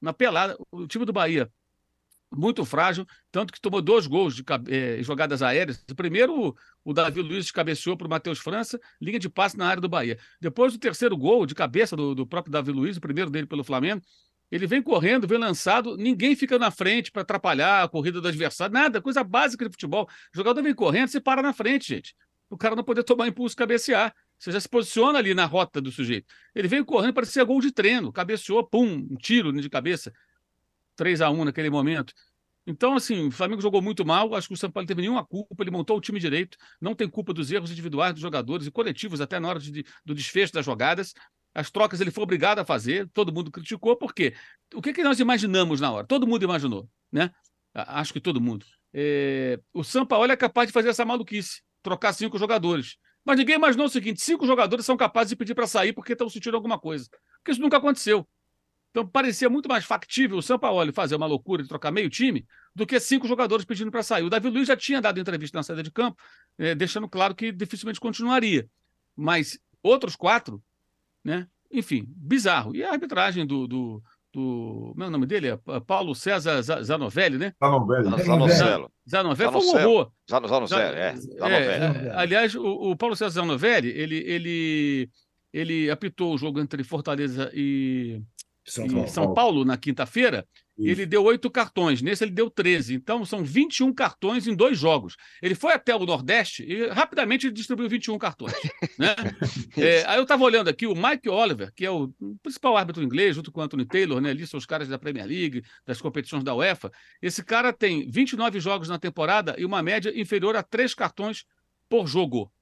Uma 0.00 0.12
pelada. 0.12 0.56
O 0.70 0.86
time 0.86 1.04
do 1.04 1.12
Bahia 1.12 1.50
muito 2.36 2.64
frágil, 2.64 3.06
tanto 3.30 3.52
que 3.52 3.60
tomou 3.60 3.80
dois 3.80 4.06
gols 4.06 4.34
de 4.34 4.44
eh, 4.68 5.02
jogadas 5.02 5.42
aéreas. 5.42 5.84
O 5.90 5.94
primeiro, 5.94 6.54
o 6.84 6.92
Davi 6.92 7.22
Luiz 7.22 7.50
cabeceou 7.50 7.96
para 7.96 8.06
o 8.06 8.10
Matheus 8.10 8.38
França, 8.38 8.80
linha 9.00 9.18
de 9.18 9.28
passe 9.28 9.56
na 9.56 9.66
área 9.66 9.80
do 9.80 9.88
Bahia. 9.88 10.18
Depois, 10.40 10.74
o 10.74 10.78
terceiro 10.78 11.16
gol 11.16 11.46
de 11.46 11.54
cabeça 11.54 11.96
do, 11.96 12.14
do 12.14 12.26
próprio 12.26 12.52
Davi 12.52 12.72
Luiz, 12.72 12.96
o 12.96 13.00
primeiro 13.00 13.30
dele 13.30 13.46
pelo 13.46 13.64
Flamengo, 13.64 14.02
ele 14.54 14.68
vem 14.68 14.80
correndo, 14.80 15.26
vem 15.26 15.36
lançado, 15.36 15.96
ninguém 15.96 16.36
fica 16.36 16.56
na 16.60 16.70
frente 16.70 17.10
para 17.10 17.22
atrapalhar 17.22 17.82
a 17.82 17.88
corrida 17.88 18.20
do 18.20 18.28
adversário, 18.28 18.72
nada, 18.72 19.02
coisa 19.02 19.24
básica 19.24 19.64
de 19.64 19.72
futebol. 19.72 20.04
O 20.04 20.36
jogador 20.36 20.62
vem 20.62 20.72
correndo, 20.72 21.08
você 21.08 21.20
para 21.20 21.42
na 21.42 21.52
frente, 21.52 21.88
gente. 21.88 22.14
O 22.48 22.56
cara 22.56 22.76
não 22.76 22.84
poder 22.84 23.02
tomar 23.02 23.26
impulso 23.26 23.56
cabecear. 23.56 24.14
Você 24.38 24.52
já 24.52 24.60
se 24.60 24.68
posiciona 24.68 25.18
ali 25.18 25.34
na 25.34 25.44
rota 25.44 25.80
do 25.80 25.90
sujeito. 25.90 26.32
Ele 26.54 26.68
veio 26.68 26.84
correndo, 26.84 27.14
parecia 27.14 27.42
gol 27.42 27.60
de 27.60 27.72
treino, 27.72 28.12
cabeceou, 28.12 28.62
pum, 28.62 29.08
um 29.10 29.16
tiro 29.16 29.52
de 29.52 29.68
cabeça. 29.68 30.12
3 30.94 31.20
a 31.20 31.30
1 31.30 31.46
naquele 31.46 31.68
momento. 31.68 32.14
Então, 32.64 32.94
assim, 32.94 33.26
o 33.26 33.30
Flamengo 33.32 33.60
jogou 33.60 33.82
muito 33.82 34.06
mal. 34.06 34.36
Acho 34.36 34.46
que 34.46 34.54
o 34.54 34.56
São 34.56 34.70
Paulo 34.70 34.84
não 34.84 34.86
teve 34.86 35.02
nenhuma 35.02 35.24
culpa. 35.24 35.64
Ele 35.64 35.72
montou 35.72 35.96
o 35.96 36.00
time 36.00 36.20
direito. 36.20 36.56
Não 36.80 36.94
tem 36.94 37.08
culpa 37.08 37.34
dos 37.34 37.50
erros 37.50 37.72
individuais 37.72 38.12
dos 38.12 38.22
jogadores 38.22 38.68
e 38.68 38.70
coletivos, 38.70 39.20
até 39.20 39.40
na 39.40 39.48
hora 39.48 39.58
de, 39.58 39.84
do 40.04 40.14
desfecho 40.14 40.52
das 40.52 40.64
jogadas. 40.64 41.12
As 41.54 41.70
trocas 41.70 42.00
ele 42.00 42.10
foi 42.10 42.24
obrigado 42.24 42.58
a 42.58 42.64
fazer. 42.64 43.08
Todo 43.14 43.32
mundo 43.32 43.50
criticou. 43.50 43.96
Por 43.96 44.12
quê? 44.12 44.34
O 44.74 44.82
que, 44.82 44.92
que 44.92 45.04
nós 45.04 45.20
imaginamos 45.20 45.80
na 45.80 45.92
hora? 45.92 46.06
Todo 46.06 46.26
mundo 46.26 46.42
imaginou, 46.42 46.88
né? 47.12 47.30
Acho 47.72 48.12
que 48.12 48.20
todo 48.20 48.40
mundo. 48.40 48.66
É... 48.92 49.60
O 49.72 49.84
São 49.84 50.04
Paulo 50.04 50.30
é 50.30 50.36
capaz 50.36 50.68
de 50.68 50.72
fazer 50.72 50.88
essa 50.88 51.04
maluquice 51.04 51.62
trocar 51.82 52.12
cinco 52.12 52.38
jogadores. 52.38 52.96
Mas 53.24 53.38
ninguém 53.38 53.54
imaginou 53.54 53.86
o 53.86 53.90
seguinte: 53.90 54.20
cinco 54.20 54.46
jogadores 54.46 54.84
são 54.84 54.96
capazes 54.96 55.30
de 55.30 55.36
pedir 55.36 55.54
para 55.54 55.66
sair 55.66 55.92
porque 55.92 56.12
estão 56.12 56.28
sentindo 56.28 56.56
alguma 56.56 56.78
coisa. 56.78 57.08
Porque 57.38 57.52
isso 57.52 57.60
nunca 57.60 57.76
aconteceu. 57.76 58.26
Então 58.90 59.06
parecia 59.06 59.50
muito 59.50 59.68
mais 59.68 59.84
factível 59.84 60.38
o 60.38 60.42
São 60.42 60.58
Paulo 60.58 60.92
fazer 60.92 61.16
uma 61.16 61.26
loucura 61.26 61.62
de 61.62 61.68
trocar 61.68 61.90
meio 61.90 62.08
time 62.08 62.46
do 62.74 62.86
que 62.86 62.98
cinco 63.00 63.26
jogadores 63.26 63.64
pedindo 63.64 63.90
para 63.90 64.02
sair. 64.02 64.22
O 64.22 64.30
Davi 64.30 64.48
Luiz 64.48 64.68
já 64.68 64.76
tinha 64.76 65.00
dado 65.00 65.18
entrevista 65.18 65.58
na 65.58 65.62
saída 65.62 65.82
de 65.82 65.90
campo, 65.90 66.22
eh, 66.58 66.76
deixando 66.76 67.08
claro 67.08 67.34
que 67.34 67.50
dificilmente 67.50 67.98
continuaria. 67.98 68.68
Mas 69.16 69.58
outros 69.82 70.14
quatro, 70.14 70.62
né? 71.24 71.46
Enfim, 71.70 72.04
bizarro. 72.08 72.74
E 72.74 72.84
a 72.84 72.92
arbitragem 72.92 73.46
do. 73.46 73.66
do, 73.66 74.02
do 74.32 74.92
meu 74.96 75.10
nome 75.10 75.26
dele 75.26 75.48
é 75.48 75.80
Paulo 75.86 76.14
César 76.14 76.60
Zanovelli, 76.62 77.38
né? 77.38 77.54
Zanovelli. 77.60 78.22
Zanovelli. 78.22 78.86
Zanovelli 79.08 79.52
foi 79.52 79.60
um 79.60 79.70
horror. 79.70 80.12
Zanovelli, 80.28 80.98
é. 80.98 81.16
Zanovelli. 81.16 82.06
É, 82.08 82.12
aliás, 82.14 82.54
o, 82.54 82.64
o 82.64 82.96
Paulo 82.96 83.16
César 83.16 83.40
Zanovelli, 83.40 83.88
ele, 83.88 84.16
ele, 84.18 85.10
ele 85.52 85.90
apitou 85.90 86.34
o 86.34 86.38
jogo 86.38 86.60
entre 86.60 86.84
Fortaleza 86.84 87.50
e 87.54 88.20
são, 88.64 88.88
Paulo. 88.88 89.08
São 89.08 89.34
Paulo, 89.34 89.64
na 89.64 89.76
quinta-feira, 89.76 90.46
ele 90.76 91.06
deu 91.06 91.22
oito 91.24 91.50
cartões. 91.50 92.02
Nesse, 92.02 92.24
ele 92.24 92.32
deu 92.32 92.50
13. 92.50 92.94
Então, 92.94 93.24
são 93.24 93.44
21 93.44 93.92
cartões 93.92 94.46
em 94.46 94.54
dois 94.54 94.78
jogos. 94.78 95.16
Ele 95.40 95.54
foi 95.54 95.72
até 95.72 95.94
o 95.94 96.04
Nordeste 96.04 96.64
e 96.64 96.88
rapidamente 96.88 97.46
ele 97.46 97.54
distribuiu 97.54 97.88
21 97.88 98.18
cartões. 98.18 98.52
né? 98.98 99.14
é, 99.76 100.04
aí 100.06 100.16
eu 100.16 100.24
estava 100.24 100.42
olhando 100.42 100.68
aqui 100.68 100.86
o 100.86 100.94
Mike 100.94 101.28
Oliver, 101.28 101.72
que 101.74 101.86
é 101.86 101.90
o 101.90 102.12
principal 102.42 102.76
árbitro 102.76 103.02
inglês, 103.02 103.36
junto 103.36 103.52
com 103.52 103.60
o 103.60 103.62
Anthony 103.62 103.84
Taylor, 103.84 104.20
né? 104.20 104.30
ali 104.30 104.46
são 104.46 104.58
os 104.58 104.66
caras 104.66 104.88
da 104.88 104.98
Premier 104.98 105.26
League, 105.26 105.62
das 105.86 106.00
competições 106.00 106.42
da 106.42 106.54
UEFA. 106.54 106.90
Esse 107.22 107.44
cara 107.44 107.72
tem 107.72 108.10
29 108.10 108.58
jogos 108.58 108.88
na 108.88 108.98
temporada 108.98 109.54
e 109.56 109.64
uma 109.64 109.82
média 109.82 110.12
inferior 110.18 110.56
a 110.56 110.62
três 110.62 110.92
cartões 110.94 111.44
por 111.88 112.06
jogo. 112.06 112.52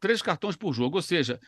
Três 0.00 0.22
cartões 0.22 0.56
por 0.56 0.72
jogo. 0.72 0.96
Ou 0.96 1.02
seja, 1.02 1.38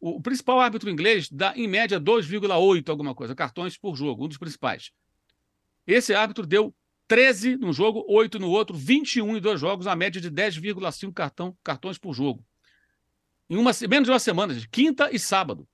o 0.00 0.20
principal 0.20 0.58
árbitro 0.58 0.90
inglês 0.90 1.28
dá, 1.30 1.52
em 1.54 1.68
média, 1.68 2.00
2,8 2.00 2.88
alguma 2.88 3.14
coisa, 3.14 3.34
cartões 3.36 3.76
por 3.76 3.94
jogo, 3.94 4.24
um 4.24 4.28
dos 4.28 4.38
principais. 4.38 4.90
Esse 5.92 6.14
árbitro 6.14 6.46
deu 6.46 6.74
13 7.08 7.56
num 7.56 7.72
jogo, 7.72 8.04
8 8.08 8.38
no 8.38 8.48
outro, 8.48 8.76
21 8.76 9.36
em 9.36 9.40
dois 9.40 9.60
jogos, 9.60 9.88
a 9.88 9.96
média 9.96 10.20
de 10.20 10.30
10,5 10.30 11.12
cartão, 11.12 11.56
cartões 11.64 11.98
por 11.98 12.14
jogo. 12.14 12.44
Em 13.48 13.56
uma, 13.56 13.72
menos 13.88 14.06
de 14.06 14.12
uma 14.12 14.20
semana, 14.20 14.54
gente, 14.54 14.68
quinta 14.68 15.10
e 15.12 15.18
sábado. 15.18 15.66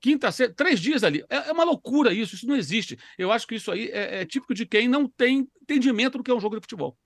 Quinta, 0.00 0.30
sexta, 0.30 0.54
três 0.54 0.78
dias 0.78 1.02
ali. 1.02 1.24
É, 1.28 1.48
é, 1.48 1.52
uma 1.52 1.64
loucura 1.64 2.12
isso, 2.12 2.36
isso 2.36 2.46
não 2.46 2.54
existe. 2.54 2.96
Eu 3.18 3.32
acho 3.32 3.46
que 3.46 3.56
isso 3.56 3.72
aí 3.72 3.88
é, 3.88 4.20
é 4.20 4.24
típico 4.24 4.54
de 4.54 4.64
quem 4.64 4.86
não 4.86 5.08
tem 5.08 5.48
entendimento 5.60 6.18
do 6.18 6.22
que 6.22 6.30
é 6.30 6.34
um 6.34 6.40
jogo 6.40 6.54
de 6.54 6.60
futebol. 6.60 6.96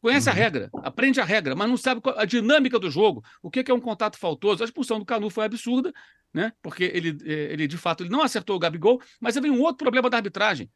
Conhece 0.00 0.28
uhum. 0.28 0.34
a 0.34 0.36
regra, 0.36 0.70
aprende 0.82 1.20
a 1.20 1.24
regra, 1.24 1.54
mas 1.54 1.68
não 1.68 1.76
sabe 1.76 2.00
a 2.16 2.24
dinâmica 2.24 2.78
do 2.78 2.90
jogo, 2.90 3.22
o 3.40 3.50
que 3.50 3.70
é 3.70 3.74
um 3.74 3.80
contato 3.80 4.18
faltoso. 4.18 4.62
A 4.62 4.66
expulsão 4.66 4.98
do 4.98 5.04
Canu 5.04 5.30
foi 5.30 5.44
absurda, 5.44 5.92
né? 6.32 6.52
Porque 6.60 6.84
ele, 6.84 7.16
eh, 7.24 7.52
ele 7.52 7.68
de 7.68 7.78
fato 7.78 8.02
ele 8.02 8.10
não 8.10 8.22
acertou 8.22 8.56
o 8.56 8.58
Gabigol, 8.58 9.00
mas 9.20 9.36
vem 9.36 9.50
um 9.50 9.60
outro 9.60 9.78
problema 9.78 10.10
da 10.10 10.16
arbitragem. 10.16 10.68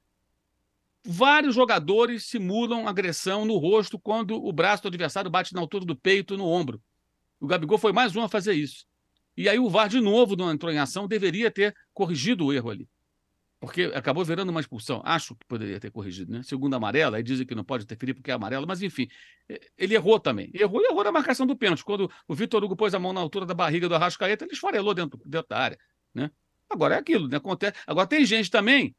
Vários 1.05 1.55
jogadores 1.55 2.24
simulam 2.24 2.86
agressão 2.86 3.44
no 3.44 3.57
rosto 3.57 3.99
quando 3.99 4.34
o 4.34 4.53
braço 4.53 4.82
do 4.82 4.88
adversário 4.88 5.30
bate 5.30 5.55
na 5.55 5.61
altura 5.61 5.84
do 5.84 5.96
peito 5.96 6.36
no 6.36 6.46
ombro. 6.46 6.82
O 7.40 7.46
Gabigol 7.46 7.78
foi 7.78 7.92
mais 7.92 8.14
um 8.16 8.22
a 8.22 8.28
fazer 8.28 8.55
isso. 8.55 8.84
E 9.36 9.49
aí 9.49 9.59
o 9.59 9.70
VAR, 9.70 9.88
de 9.88 10.01
novo, 10.01 10.36
não 10.36 10.51
entrou 10.51 10.72
em 10.72 10.78
ação, 10.78 11.07
deveria 11.07 11.51
ter 11.51 11.74
corrigido 11.94 12.46
o 12.46 12.53
erro 12.53 12.70
ali 12.70 12.88
porque 13.61 13.90
acabou 13.94 14.24
virando 14.24 14.51
uma 14.51 14.61
expulsão. 14.61 15.03
Acho 15.05 15.34
que 15.34 15.44
poderia 15.46 15.80
ter 15.80 15.90
corrigido, 15.90 16.32
né? 16.32 16.42
Segundo 16.42 16.74
amarela, 16.74 17.16
aí 17.16 17.22
dizem 17.22 17.46
que 17.46 17.55
não 17.55 17.64
pode 17.64 17.84
interferir 17.84 18.14
porque 18.14 18.30
é 18.30 18.34
amarelo, 18.34 18.66
mas 18.66 18.82
enfim, 18.82 19.09
ele 19.76 19.94
errou 19.94 20.20
também. 20.20 20.51
Errou 20.55 20.80
e 20.80 20.86
errou 20.86 21.03
na 21.03 21.11
marcação 21.11 21.46
do 21.46 21.57
pênalti. 21.57 21.84
Quando 21.84 22.11
o 22.26 22.34
Vitor 22.34 22.62
Hugo 22.62 22.76
pôs 22.76 22.94
a 22.94 22.99
mão 22.99 23.12
na 23.12 23.20
altura 23.20 23.44
da 23.44 23.55
barriga 23.55 23.88
do 23.88 23.94
Arrascaeta, 23.94 24.44
ele 24.44 24.53
esfarelou 24.53 24.94
dentro, 24.94 25.20
dentro 25.24 25.49
da 25.49 25.59
área, 25.59 25.78
né? 26.14 26.30
Agora 26.70 26.94
é 26.94 26.99
aquilo, 26.99 27.26
né? 27.26 27.38
Acontece. 27.38 27.76
Agora 27.86 28.07
tem 28.07 28.24
gente 28.24 28.51
também, 28.51 28.94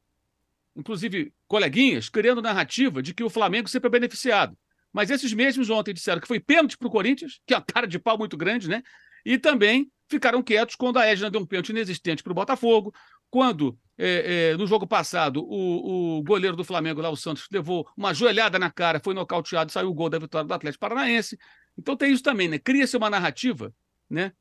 inclusive 0.76 1.34
coleguinhas, 1.48 2.10
criando 2.10 2.42
narrativa 2.42 3.02
de 3.02 3.14
que 3.14 3.24
o 3.24 3.30
Flamengo 3.30 3.68
sempre 3.68 3.88
é 3.88 3.92
beneficiado. 3.92 4.58
Mas 4.92 5.10
esses 5.10 5.34
mesmos 5.34 5.70
ontem 5.70 5.94
disseram 5.94 6.20
que 6.20 6.28
foi 6.28 6.40
pênalti 6.40 6.78
para 6.78 6.88
o 6.88 6.92
Corinthians, 6.92 7.40
que 7.46 7.54
é 7.54 7.58
uma 7.58 7.64
cara 7.64 7.88
de 7.88 8.00
pau 8.00 8.18
muito 8.18 8.36
grande, 8.36 8.68
né? 8.68 8.82
E 9.26 9.38
também 9.38 9.92
ficaram 10.10 10.42
quietos 10.42 10.76
quando 10.76 10.98
a 10.98 11.06
Edna 11.06 11.30
deu 11.30 11.42
um 11.42 11.46
pênalti 11.46 11.70
inexistente 11.70 12.24
para 12.24 12.32
o 12.32 12.36
Botafogo, 12.36 12.94
quando 13.30 13.78
é, 13.98 14.52
é, 14.54 14.58
no 14.58 14.66
jogo 14.66 14.88
passado, 14.88 15.44
o, 15.44 16.18
o, 16.18 16.24
goleiro 16.24 16.56
do 16.56 16.64
Flamengo, 16.64 17.02
lá, 17.02 17.10
o 17.10 17.16
Santos, 17.16 17.48
levou 17.52 17.88
uma 17.96 18.14
joelhada 18.14 18.58
na 18.58 18.72
cara, 18.72 19.00
foi 19.00 19.14
nocauteado, 19.14 19.72
saiu 19.72 19.90
o 19.90 19.94
gol 19.94 20.10
da 20.10 20.18
vitória 20.18 20.48
do 20.48 20.54
Atlético 20.54 20.80
Paranaense. 20.80 21.38
Então 21.78 21.96
tem 21.96 22.12
isso 22.12 22.24
também, 22.24 22.48
né? 22.48 22.58
Cria-se 22.58 22.98
uma 22.98 23.10
narrativa, 23.10 23.74
né? 24.10 24.32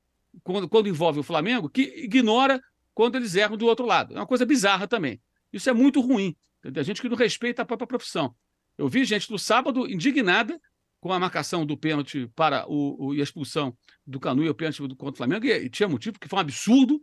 Quando, 0.43 0.69
quando 0.69 0.89
envolve 0.89 1.21
o 1.21 1.23
Flamengo, 1.23 1.69
que 1.69 1.83
ignora 2.05 2.63
quando 2.95 3.17
eles 3.17 3.35
erram 3.35 3.57
do 3.57 3.67
outro 3.67 3.85
lado. 3.85 4.15
É 4.15 4.17
uma 4.17 4.27
coisa 4.27 4.47
bizarra 4.47 4.87
também. 4.87 5.21
Isso 5.53 5.69
é 5.69 5.73
muito 5.73 6.01
ruim. 6.01 6.37
A 6.65 6.83
gente 6.83 7.01
que 7.01 7.09
não 7.09 7.17
respeita 7.17 7.63
a 7.63 7.67
própria 7.67 7.87
profissão. 7.87 8.35
Eu 8.77 8.89
vi 8.89 9.05
gente 9.05 9.31
no 9.31 9.39
sábado 9.39 9.91
indignada 9.91 10.61
com 11.01 11.13
a 11.13 11.19
marcação 11.19 11.65
do 11.65 11.77
pênalti 11.77 12.31
para 12.35 12.69
o, 12.69 13.07
o 13.07 13.15
e 13.15 13.21
a 13.21 13.23
expulsão 13.23 13.77
do 14.07 14.19
Canu 14.19 14.43
e 14.43 14.49
o 14.49 14.55
pênalti 14.55 14.81
contra 14.97 15.11
o 15.11 15.17
Flamengo, 15.17 15.47
e, 15.47 15.53
e 15.53 15.71
tinha 15.71 15.89
motivo, 15.89 16.19
que 16.19 16.29
foi 16.29 16.39
um 16.39 16.41
absurdo, 16.41 17.01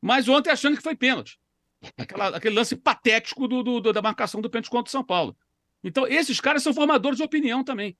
mas 0.00 0.28
ontem 0.28 0.50
achando 0.50 0.76
que 0.76 0.82
foi 0.82 0.96
pênalti. 0.96 1.38
Aquela, 1.96 2.36
aquele 2.36 2.54
lance 2.54 2.74
patético 2.74 3.46
do, 3.46 3.62
do, 3.62 3.92
da 3.92 4.02
marcação 4.02 4.40
do 4.40 4.50
pênalti 4.50 4.70
contra 4.70 4.88
o 4.88 4.92
São 4.92 5.04
Paulo. 5.04 5.36
Então, 5.84 6.06
esses 6.06 6.40
caras 6.40 6.62
são 6.62 6.74
formadores 6.74 7.18
de 7.18 7.24
opinião 7.24 7.62
também. 7.62 7.96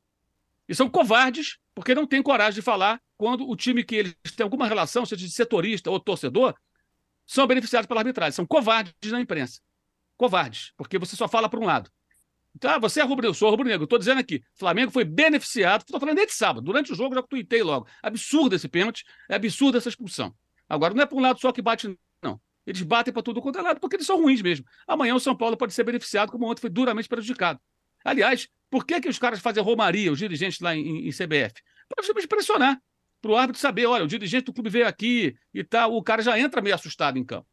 E 0.68 0.74
são 0.74 0.88
covardes, 0.88 1.58
porque 1.74 1.94
não 1.94 2.06
têm 2.06 2.22
coragem 2.22 2.56
de 2.56 2.62
falar 2.62 3.00
quando 3.16 3.48
o 3.48 3.56
time 3.56 3.84
que 3.84 3.96
eles 3.96 4.14
têm 4.36 4.44
alguma 4.44 4.66
relação, 4.66 5.06
seja 5.06 5.26
de 5.26 5.32
setorista 5.32 5.90
ou 5.90 5.98
torcedor, 5.98 6.54
são 7.26 7.46
beneficiados 7.46 7.86
pela 7.86 8.00
arbitragem. 8.00 8.32
São 8.32 8.46
covardes 8.46 8.94
na 9.12 9.20
imprensa. 9.20 9.60
Covardes, 10.18 10.72
porque 10.76 10.98
você 10.98 11.14
só 11.14 11.28
fala 11.28 11.48
por 11.48 11.60
um 11.60 11.64
lado. 11.64 11.88
Então, 12.54 12.72
ah, 12.72 12.78
você 12.78 13.00
é 13.00 13.04
rubro-negro, 13.04 13.34
sou 13.34 13.48
rubro-negro. 13.50 13.84
Estou 13.84 14.00
dizendo 14.00 14.18
aqui, 14.18 14.42
Flamengo 14.56 14.90
foi 14.90 15.04
beneficiado. 15.04 15.82
Estou 15.82 16.00
falando 16.00 16.16
desde 16.16 16.34
sábado. 16.34 16.64
Durante 16.64 16.90
o 16.90 16.94
jogo, 16.94 17.14
já 17.14 17.22
tuitei 17.22 17.62
logo. 17.62 17.86
Absurdo 18.02 18.56
esse 18.56 18.68
pênalti, 18.68 19.04
é 19.30 19.36
absurdo 19.36 19.78
essa 19.78 19.88
expulsão. 19.88 20.34
Agora, 20.68 20.92
não 20.92 21.02
é 21.02 21.06
para 21.06 21.16
um 21.16 21.20
lado 21.20 21.40
só 21.40 21.52
que 21.52 21.62
bate, 21.62 21.96
não. 22.20 22.40
Eles 22.66 22.82
batem 22.82 23.14
para 23.14 23.22
tudo 23.22 23.40
quanto 23.40 23.60
é 23.60 23.62
lado, 23.62 23.78
porque 23.78 23.94
eles 23.94 24.06
são 24.06 24.20
ruins 24.20 24.42
mesmo. 24.42 24.66
Amanhã 24.88 25.14
o 25.14 25.20
São 25.20 25.36
Paulo 25.36 25.56
pode 25.56 25.72
ser 25.72 25.84
beneficiado, 25.84 26.32
como 26.32 26.50
ontem 26.50 26.60
foi 26.60 26.70
duramente 26.70 27.08
prejudicado. 27.08 27.60
Aliás, 28.04 28.48
por 28.68 28.84
que, 28.84 29.00
que 29.00 29.08
os 29.08 29.20
caras 29.20 29.38
fazem 29.38 29.62
romaria, 29.62 30.10
os 30.10 30.18
dirigentes 30.18 30.58
lá 30.58 30.74
em, 30.74 31.06
em 31.06 31.10
CBF? 31.10 31.62
Para 31.88 32.02
justamente 32.02 32.26
pressionar, 32.26 32.80
para 33.22 33.30
o 33.30 33.36
árbitro 33.36 33.60
saber, 33.60 33.86
olha, 33.86 34.02
o 34.02 34.08
dirigente 34.08 34.46
do 34.46 34.52
clube 34.52 34.68
veio 34.68 34.86
aqui 34.88 35.36
e 35.54 35.62
tal, 35.62 35.94
o 35.94 36.02
cara 36.02 36.22
já 36.22 36.38
entra 36.38 36.60
meio 36.60 36.74
assustado 36.74 37.18
em 37.18 37.24
campo 37.24 37.46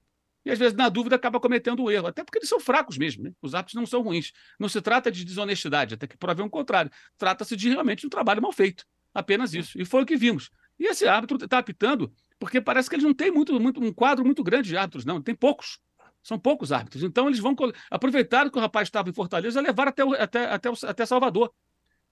e 0.46 0.52
às 0.52 0.60
vezes, 0.60 0.76
na 0.76 0.89
dúvida, 0.89 1.16
acaba 1.16 1.39
cometendo 1.39 1.84
um 1.84 1.89
erro, 1.89 2.08
até 2.08 2.24
porque 2.24 2.38
eles 2.38 2.48
são 2.48 2.60
fracos 2.60 2.98
mesmo, 2.98 3.24
né? 3.24 3.32
Os 3.41 3.56
árbitros 3.56 3.74
não 3.74 3.86
são 3.86 4.02
ruins. 4.04 4.32
Não 4.60 4.70
se 4.70 4.80
trata 4.80 5.12
de 5.12 5.26
desonestidade, 5.26 5.96
até 5.96 6.06
que 6.06 6.16
prove 6.16 6.41
o 6.43 6.50
contrário. 6.50 6.91
Trata-se 7.18 7.56
de 7.56 7.70
realmente 7.70 8.06
um 8.06 8.10
trabalho 8.10 8.41
mal 8.41 8.52
feito. 8.52 8.86
Apenas 9.12 9.56
isso. 9.56 9.80
E 9.82 9.84
foi 9.84 10.04
o 10.04 10.06
que 10.06 10.16
vimos. 10.16 10.52
E 10.78 10.86
esse 10.86 11.08
árbitro 11.08 11.43
está 11.43 11.58
apitando 11.58 12.14
porque 12.38 12.62
parece 12.62 12.88
que 12.88 12.96
eles 12.96 13.06
não 13.06 13.14
têm 13.14 13.32
muito, 13.32 13.60
muito, 13.60 13.82
um 13.82 13.91
quadro 13.91 14.24
muito 14.24 14.43
grande 14.43 14.70
de 14.70 14.78
árbitros, 14.78 15.04
não. 15.04 15.20
Tem 15.20 15.34
poucos. 15.34 15.80
São 16.22 16.38
poucos 16.38 16.72
árbitros. 16.72 17.02
Então, 17.02 17.28
eles 17.28 17.39
vão 17.39 17.56
aproveitar 17.89 18.50
que 18.52 18.58
o 18.58 18.62
rapaz 18.62 18.88
estava 18.88 19.10
em 19.10 19.14
Fortaleza 19.14 19.60
e 19.60 19.64
levar 19.64 19.88
até, 19.88 20.04
até, 20.04 20.46
até, 20.46 20.70
até 20.84 21.06
Salvador. 21.06 21.52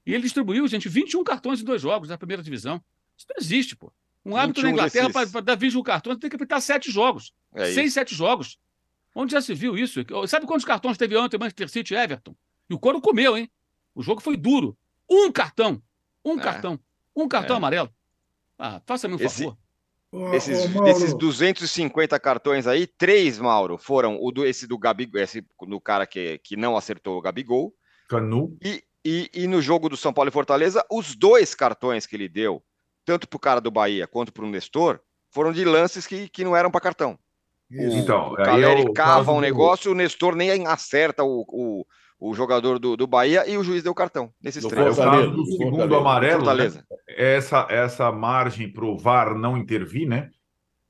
E 0.05 0.13
ele 0.13 0.23
distribuiu, 0.23 0.67
gente, 0.67 0.89
21 0.89 1.23
cartões 1.23 1.61
em 1.61 1.63
dois 1.63 1.81
jogos 1.81 2.09
da 2.09 2.17
primeira 2.17 2.41
divisão. 2.41 2.83
Isso 3.17 3.27
não 3.29 3.35
existe, 3.39 3.75
pô. 3.75 3.93
Um 4.25 4.37
árbitro 4.37 4.63
na 4.63 4.71
Inglaterra, 4.71 5.09
para 5.09 5.41
dar 5.41 5.55
21 5.55 5.83
cartões, 5.83 6.17
tem 6.17 6.29
que 6.29 6.35
apitar 6.35 6.61
sete 6.61 6.89
jogos. 6.89 7.33
É 7.53 7.71
seis, 7.73 7.93
sete 7.93 8.15
jogos. 8.15 8.57
Onde 9.13 9.33
já 9.33 9.41
se 9.41 9.53
viu 9.53 9.77
isso? 9.77 9.99
Sabe 10.27 10.45
quantos 10.45 10.65
cartões 10.65 10.97
teve 10.97 11.15
ontem 11.17 11.37
Manchester 11.37 11.69
City 11.69 11.93
e 11.93 11.97
Everton? 11.97 12.35
E 12.69 12.73
o 12.73 12.79
Coro 12.79 13.01
comeu, 13.01 13.37
hein? 13.37 13.51
O 13.93 14.01
jogo 14.01 14.21
foi 14.21 14.37
duro. 14.37 14.77
Um 15.09 15.31
cartão. 15.31 15.81
Um 16.25 16.39
é. 16.39 16.41
cartão. 16.41 16.79
Um 17.15 17.27
cartão 17.27 17.55
é. 17.55 17.57
amarelo. 17.57 17.89
Ah, 18.57 18.81
faça-me 18.85 19.15
um 19.15 19.19
Esse... 19.19 19.43
favor. 19.43 19.57
Esses, 20.31 20.69
desses 20.83 21.13
250 21.15 22.19
cartões 22.19 22.67
aí, 22.67 22.85
três, 22.85 23.39
Mauro, 23.39 23.79
foram 23.79 24.19
o 24.21 24.31
do, 24.31 24.45
esse 24.45 24.67
do 24.67 24.77
Gabigol, 24.77 25.19
esse 25.19 25.43
do 25.59 25.81
cara 25.81 26.05
que, 26.05 26.37
que 26.37 26.55
não 26.55 26.77
acertou 26.77 27.17
o 27.17 27.21
Gabigol. 27.21 27.73
Canu. 28.07 28.55
E, 28.63 28.83
e, 29.03 29.27
e 29.33 29.47
no 29.47 29.59
jogo 29.59 29.89
do 29.89 29.97
São 29.97 30.13
Paulo 30.13 30.29
e 30.29 30.31
Fortaleza, 30.31 30.85
os 30.87 31.15
dois 31.15 31.55
cartões 31.55 32.05
que 32.05 32.15
ele 32.15 32.29
deu 32.29 32.63
tanto 33.05 33.27
para 33.27 33.37
o 33.37 33.39
cara 33.39 33.61
do 33.61 33.71
Bahia 33.71 34.07
quanto 34.07 34.31
para 34.31 34.45
o 34.45 34.49
Nestor, 34.49 34.99
foram 35.29 35.51
de 35.51 35.65
lances 35.65 36.05
que, 36.05 36.29
que 36.29 36.43
não 36.43 36.55
eram 36.55 36.71
para 36.71 36.81
cartão. 36.81 37.17
O, 37.71 37.75
então, 37.75 38.33
o 38.33 38.35
Caleri 38.35 38.81
é 38.81 38.93
cava 38.93 39.31
um 39.31 39.41
negócio, 39.41 39.89
do... 39.89 39.93
o 39.93 39.97
Nestor 39.97 40.35
nem 40.35 40.67
acerta 40.67 41.23
o, 41.23 41.43
o, 41.49 41.85
o 42.19 42.33
jogador 42.33 42.77
do, 42.77 42.95
do 42.95 43.07
Bahia 43.07 43.49
e 43.49 43.57
o 43.57 43.63
juiz 43.63 43.81
deu 43.81 43.95
cartão 43.95 44.31
nesses 44.41 44.65
três. 44.65 44.95
Fortaleza, 44.95 45.31
do 45.31 45.45
segundo 45.45 45.77
Fortaleza. 45.77 45.97
amarelo, 45.97 46.53
né? 46.53 46.83
essa, 47.07 47.67
essa 47.69 48.11
margem 48.11 48.71
para 48.71 48.85
o 48.85 48.97
VAR 48.97 49.35
não 49.35 49.57
intervir, 49.57 50.07
né? 50.07 50.29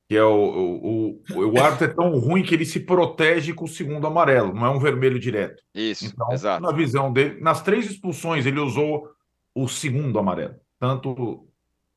Que 0.10 0.18
é 0.18 0.24
o, 0.24 0.36
o, 0.36 1.22
o, 1.32 1.54
o 1.54 1.60
árbitro 1.60 1.86
é 1.86 1.94
tão 1.94 2.20
ruim 2.20 2.44
que 2.44 2.54
ele 2.54 2.66
se 2.66 2.82
protege 2.82 3.54
com 3.54 3.64
o 3.64 3.70
segundo 3.70 4.06
amarelo, 4.06 4.54
não 4.54 4.66
é 4.66 4.70
um 4.70 4.80
vermelho 4.80 5.18
direto. 5.18 5.64
Isso, 5.74 6.06
então, 6.06 6.32
exato. 6.34 6.62
Na 6.62 6.74
visão 6.74 7.14
dele, 7.14 7.40
nas 7.40 7.62
três 7.62 7.90
expulsões, 7.90 8.46
ele 8.46 8.60
usou 8.60 9.10
o 9.56 9.68
segundo 9.68 10.20
amarelo. 10.20 10.56
Tanto 10.78 11.48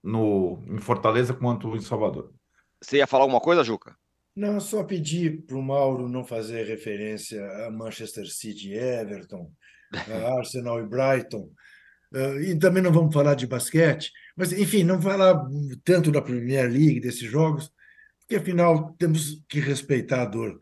no, 0.07 0.63
em 0.69 0.79
Fortaleza 0.79 1.35
quanto 1.35 1.75
em 1.77 1.81
Salvador. 1.81 2.33
Você 2.81 2.99
ia 2.99 3.07
falar 3.07 3.25
alguma 3.25 3.41
coisa, 3.41 3.65
Juca? 3.65 3.97
Não, 4.35 4.61
só 4.61 4.85
pedir 4.85 5.45
para 5.45 5.57
o 5.57 5.63
Mauro 5.63 6.09
não 6.09 6.25
fazer 6.25 6.65
referência 6.65 7.43
a 7.67 7.71
Manchester 7.71 8.27
City 8.27 8.71
e 8.71 8.79
Everton, 8.79 9.51
a 9.93 10.39
Arsenal 10.39 10.79
e 10.81 10.87
Brighton. 10.87 11.51
Uh, 12.15 12.41
e 12.41 12.59
também 12.59 12.83
não 12.83 12.93
vamos 12.93 13.13
falar 13.13 13.35
de 13.35 13.47
basquete, 13.47 14.13
mas, 14.37 14.53
enfim, 14.53 14.85
não 14.85 15.03
falar 15.03 15.43
tanto 15.83 16.13
da 16.13 16.23
Premier 16.23 16.71
League, 16.71 17.01
desses 17.01 17.29
jogos, 17.29 17.71
porque, 18.21 18.37
afinal, 18.37 18.95
temos 18.99 19.43
que 19.49 19.59
respeitar 19.59 20.23
a 20.23 20.27
dor 20.27 20.61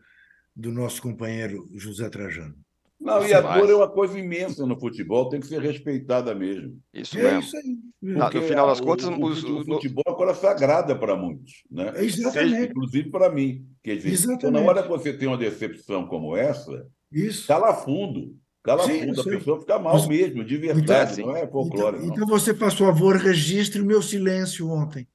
do 0.55 0.71
nosso 0.71 1.01
companheiro 1.01 1.69
José 1.75 2.09
Trajano. 2.09 2.55
Não, 2.99 3.25
e 3.27 3.33
a 3.33 3.41
dor 3.41 3.69
é 3.69 3.75
uma 3.75 3.89
coisa 3.89 4.17
imensa 4.17 4.65
no 4.65 4.79
futebol, 4.79 5.29
tem 5.29 5.39
que 5.39 5.47
ser 5.47 5.61
respeitada 5.61 6.33
mesmo. 6.33 6.79
Isso 6.93 7.17
é 7.17 7.23
mesmo. 7.23 7.39
Isso 7.39 7.57
aí. 7.57 7.77
no 8.01 8.41
final 8.41 8.67
das 8.67 8.79
contas, 8.79 9.05
o, 9.05 9.23
os, 9.23 9.43
o, 9.43 9.59
o 9.59 9.65
futebol 9.65 10.03
é 10.07 10.09
uma 10.09 10.17
coisa 10.17 10.33
sagrada 10.33 10.95
para 10.95 11.15
muitos, 11.15 11.63
né? 11.69 11.91
Exatamente. 11.97 12.55
Seja, 12.55 12.65
inclusive 12.65 13.09
para 13.09 13.29
mim. 13.29 13.65
Quer 13.83 13.97
dizer, 13.97 14.09
Exatamente. 14.09 14.45
Então, 14.47 14.51
na 14.51 14.61
hora 14.61 14.81
que 14.81 14.89
você 14.89 15.13
tem 15.13 15.27
uma 15.27 15.37
decepção 15.37 16.07
como 16.07 16.35
essa, 16.35 16.87
isso. 17.11 17.47
cala 17.47 17.73
fundo. 17.73 18.35
Cala 18.63 18.83
Sim, 18.83 19.05
fundo, 19.07 19.21
a 19.21 19.23
pessoa 19.23 19.59
fica 19.59 19.77
mal 19.77 19.93
Mas, 19.93 20.07
mesmo, 20.07 20.43
de 20.43 20.57
verdade, 20.57 21.21
então, 21.21 21.27
não 21.27 21.37
é 21.37 21.45
folclore. 21.45 21.97
Então, 21.97 22.09
então, 22.09 22.27
você, 22.27 22.55
faz 22.55 22.73
favor, 22.73 23.17
registre 23.17 23.81
o 23.81 23.85
meu 23.85 24.01
silêncio 24.01 24.67
ontem. 24.69 25.07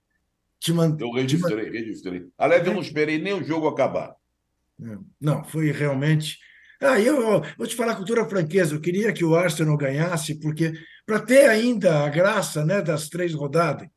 Te 0.61 0.73
mand... 0.73 0.97
Eu 1.01 1.11
registrei, 1.11 1.71
te... 1.71 1.79
registrei. 1.79 2.27
Aliás, 2.39 2.65
eu 2.65 2.75
não 2.75 2.81
esperei 2.81 3.19
nem 3.19 3.33
o 3.33 3.43
jogo 3.43 3.67
acabar. 3.67 4.15
Não, 5.21 5.43
foi 5.45 5.73
realmente 5.73 6.39
ah, 6.81 6.99
eu, 6.99 7.21
eu 7.21 7.43
vou 7.59 7.67
te 7.67 7.77
falar 7.77 7.95
com 7.95 8.05
toda 8.05 8.29
franqueza, 8.29 8.75
eu 8.75 8.81
queria 8.81 9.13
que 9.13 9.25
o 9.25 9.35
Arsenal 9.35 9.77
ganhasse, 9.77 10.39
porque 10.41 10.73
para 11.05 11.21
ter 11.21 11.49
ainda 11.49 12.05
a 12.05 12.09
graça 12.09 12.65
né, 12.65 12.81
das 12.81 13.09
três 13.09 13.35
rodadas. 13.35 13.89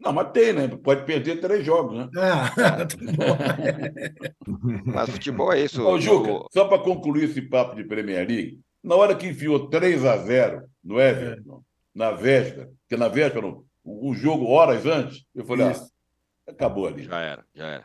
Não, 0.00 0.12
mas 0.12 0.32
tem, 0.32 0.52
né? 0.52 0.66
Pode 0.68 1.04
perder 1.04 1.40
três 1.40 1.64
jogos, 1.64 1.96
né? 1.96 2.08
Ah, 2.16 2.50
tá 2.86 2.96
bom. 2.96 4.82
mas 4.84 5.10
futebol 5.10 5.52
é 5.52 5.60
isso. 5.60 5.80
Ô, 5.86 6.00
Juca, 6.00 6.46
só 6.52 6.64
para 6.64 6.82
concluir 6.82 7.24
esse 7.24 7.40
papo 7.42 7.76
de 7.76 7.84
Premier 7.84 8.26
League, 8.26 8.60
na 8.82 8.96
hora 8.96 9.14
que 9.14 9.28
enfiou 9.28 9.68
3 9.68 10.04
a 10.04 10.16
0 10.16 10.62
no 10.82 11.00
Everton, 11.00 11.58
é. 11.58 11.98
na 11.98 12.10
véspera, 12.10 12.68
que 12.88 12.96
na 12.96 13.06
véspera, 13.08 13.46
um 13.84 14.14
jogo 14.14 14.46
horas 14.46 14.84
antes, 14.86 15.24
eu 15.34 15.44
falei, 15.44 15.66
ah, 15.66 15.86
acabou 16.48 16.88
ali. 16.88 17.04
Já 17.04 17.20
era, 17.20 17.44
já 17.54 17.66
era. 17.66 17.84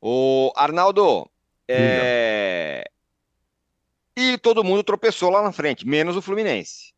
O 0.00 0.52
Arnaldo, 0.54 1.28
é... 1.66 2.84
E 4.16 4.38
todo 4.38 4.62
mundo 4.62 4.84
tropeçou 4.84 5.30
lá 5.30 5.42
na 5.42 5.50
frente, 5.50 5.86
menos 5.86 6.16
o 6.16 6.22
Fluminense. 6.22 6.94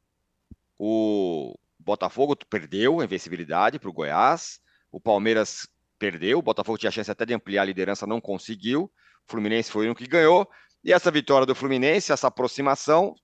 O 0.79 1.59
Botafogo 1.79 2.37
perdeu 2.51 3.01
a 3.01 3.05
invencibilidade 3.05 3.79
para 3.79 3.89
o 3.89 3.93
Goiás. 3.93 4.61
O 4.93 5.01
Palmeiras 5.01 5.67
perdeu. 5.99 6.39
O 6.39 6.43
Botafogo 6.43 6.79
tinha 6.79 6.91
chance 6.91 7.11
até 7.11 7.25
de 7.25 7.33
ampliar 7.33 7.63
a 7.63 7.67
liderança, 7.67 8.07
não 8.07 8.21
conseguiu. 8.21 8.85
O 9.27 9.31
Fluminense 9.31 9.71
foi 9.71 9.89
o 9.89 9.95
que 9.95 10.07
ganhou. 10.07 10.49
E 10.85 10.93
essa 10.93 11.11
vitória 11.11 11.47
do 11.47 11.55
Fluminense, 11.55 12.13
essa 12.13 12.29
aproximação, 12.29 13.15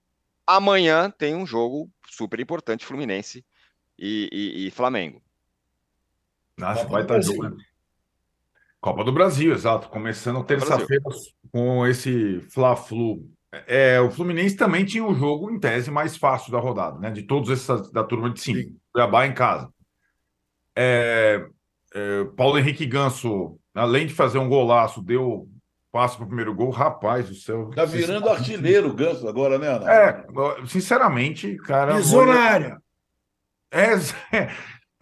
amanhã 0.47 1.11
tem 1.11 1.34
um 1.34 1.47
jogo 1.47 1.90
super 2.09 2.40
importante 2.40 2.86
Fluminense 2.86 3.45
e, 3.99 4.28
e, 4.32 4.66
e 4.66 4.70
Flamengo. 4.70 5.22
Nossa, 6.57 6.86
vai 6.86 7.03
estar 7.03 7.20
jogo, 7.20 7.49
né? 7.49 7.57
Copa 8.80 9.05
do 9.05 9.12
Brasil, 9.12 9.53
exato. 9.53 9.88
Começando 9.88 10.43
terça-feira 10.45 11.05
com 11.53 11.86
esse 11.86 12.40
Fla-Flu 12.51 13.30
é, 13.66 14.00
o 14.00 14.11
Fluminense 14.11 14.57
também 14.57 14.84
tinha 14.84 15.05
o 15.05 15.14
jogo, 15.14 15.50
em 15.50 15.61
tese, 15.61 15.90
mais 15.90 16.16
fácil 16.16 16.50
da 16.50 16.59
rodada, 16.59 16.98
né? 16.98 17.11
De 17.11 17.22
todos 17.22 17.50
esses 17.50 17.90
da 17.92 18.03
turma 18.03 18.30
de 18.30 18.40
cinco. 18.40 18.72
Cuiabá 18.92 19.26
em 19.26 19.34
casa. 19.34 19.68
É, 20.76 21.46
é, 21.94 22.24
Paulo 22.36 22.59
Henrique 22.59 22.86
Ganso, 22.86 23.59
além 23.74 24.07
de 24.07 24.14
fazer 24.14 24.38
um 24.38 24.48
golaço, 24.48 25.03
deu 25.03 25.46
passo 25.90 26.16
para 26.16 26.24
o 26.24 26.28
primeiro 26.28 26.55
gol. 26.55 26.70
Rapaz 26.70 27.28
do 27.28 27.34
céu. 27.34 27.70
Tá 27.74 27.84
virando 27.84 28.30
artilheiro 28.30 28.88
o 28.88 28.94
Ganso 28.94 29.28
agora, 29.28 29.59
né, 29.59 29.68
Ana? 29.68 29.92
É, 29.92 30.26
sinceramente, 30.66 31.57
cara. 31.59 31.96
Pisou 31.96 32.24
na 32.24 32.40
área. 32.40 32.82
É, 33.70 33.94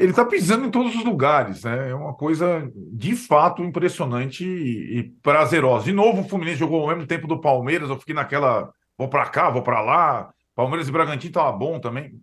ele 0.01 0.13
está 0.13 0.25
pisando 0.25 0.65
em 0.65 0.71
todos 0.71 0.97
os 0.97 1.05
lugares, 1.05 1.63
né? 1.63 1.91
É 1.91 1.95
uma 1.95 2.15
coisa 2.15 2.73
de 2.75 3.15
fato 3.15 3.63
impressionante 3.63 4.43
e, 4.43 4.99
e 4.99 5.03
prazerosa. 5.23 5.85
De 5.85 5.93
novo, 5.93 6.23
o 6.23 6.29
Fluminense 6.29 6.59
jogou 6.59 6.81
ao 6.81 6.89
mesmo 6.89 7.07
tempo 7.07 7.29
do 7.29 7.39
Palmeiras, 7.39 7.91
eu 7.91 7.99
fiquei 7.99 8.15
naquela, 8.15 8.73
vou 8.97 9.09
para 9.09 9.29
cá, 9.29 9.51
vou 9.51 9.63
para 9.63 9.83
lá. 9.83 10.33
Palmeiras 10.55 10.89
e 10.89 10.93
Bragantino 10.93 11.35
tava 11.35 11.53
bom 11.53 11.79
também. 11.79 12.19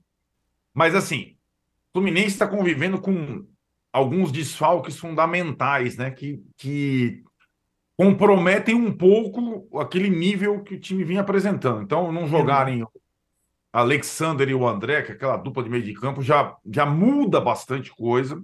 Mas 0.73 0.95
assim, 0.95 1.35
o 1.93 1.99
Fluminense 1.99 2.29
está 2.29 2.47
convivendo 2.47 2.99
com 2.99 3.45
alguns 3.93 4.31
desfalques 4.31 4.97
fundamentais, 4.97 5.97
né? 5.97 6.09
Que, 6.09 6.41
que 6.57 7.21
comprometem 7.95 8.73
um 8.73 8.91
pouco 8.91 9.67
aquele 9.79 10.09
nível 10.09 10.63
que 10.63 10.73
o 10.73 10.79
time 10.79 11.03
vinha 11.03 11.21
apresentando. 11.21 11.83
Então, 11.83 12.11
não 12.11 12.27
jogarem 12.27 12.83
Alexander 13.71 14.47
e 14.49 14.53
o 14.53 14.67
André, 14.67 15.01
que 15.01 15.11
é 15.11 15.15
aquela 15.15 15.37
dupla 15.37 15.63
de 15.63 15.69
meio 15.69 15.83
de 15.83 15.93
campo, 15.93 16.21
já, 16.21 16.55
já 16.65 16.85
muda 16.85 17.39
bastante 17.39 17.91
coisa. 17.95 18.41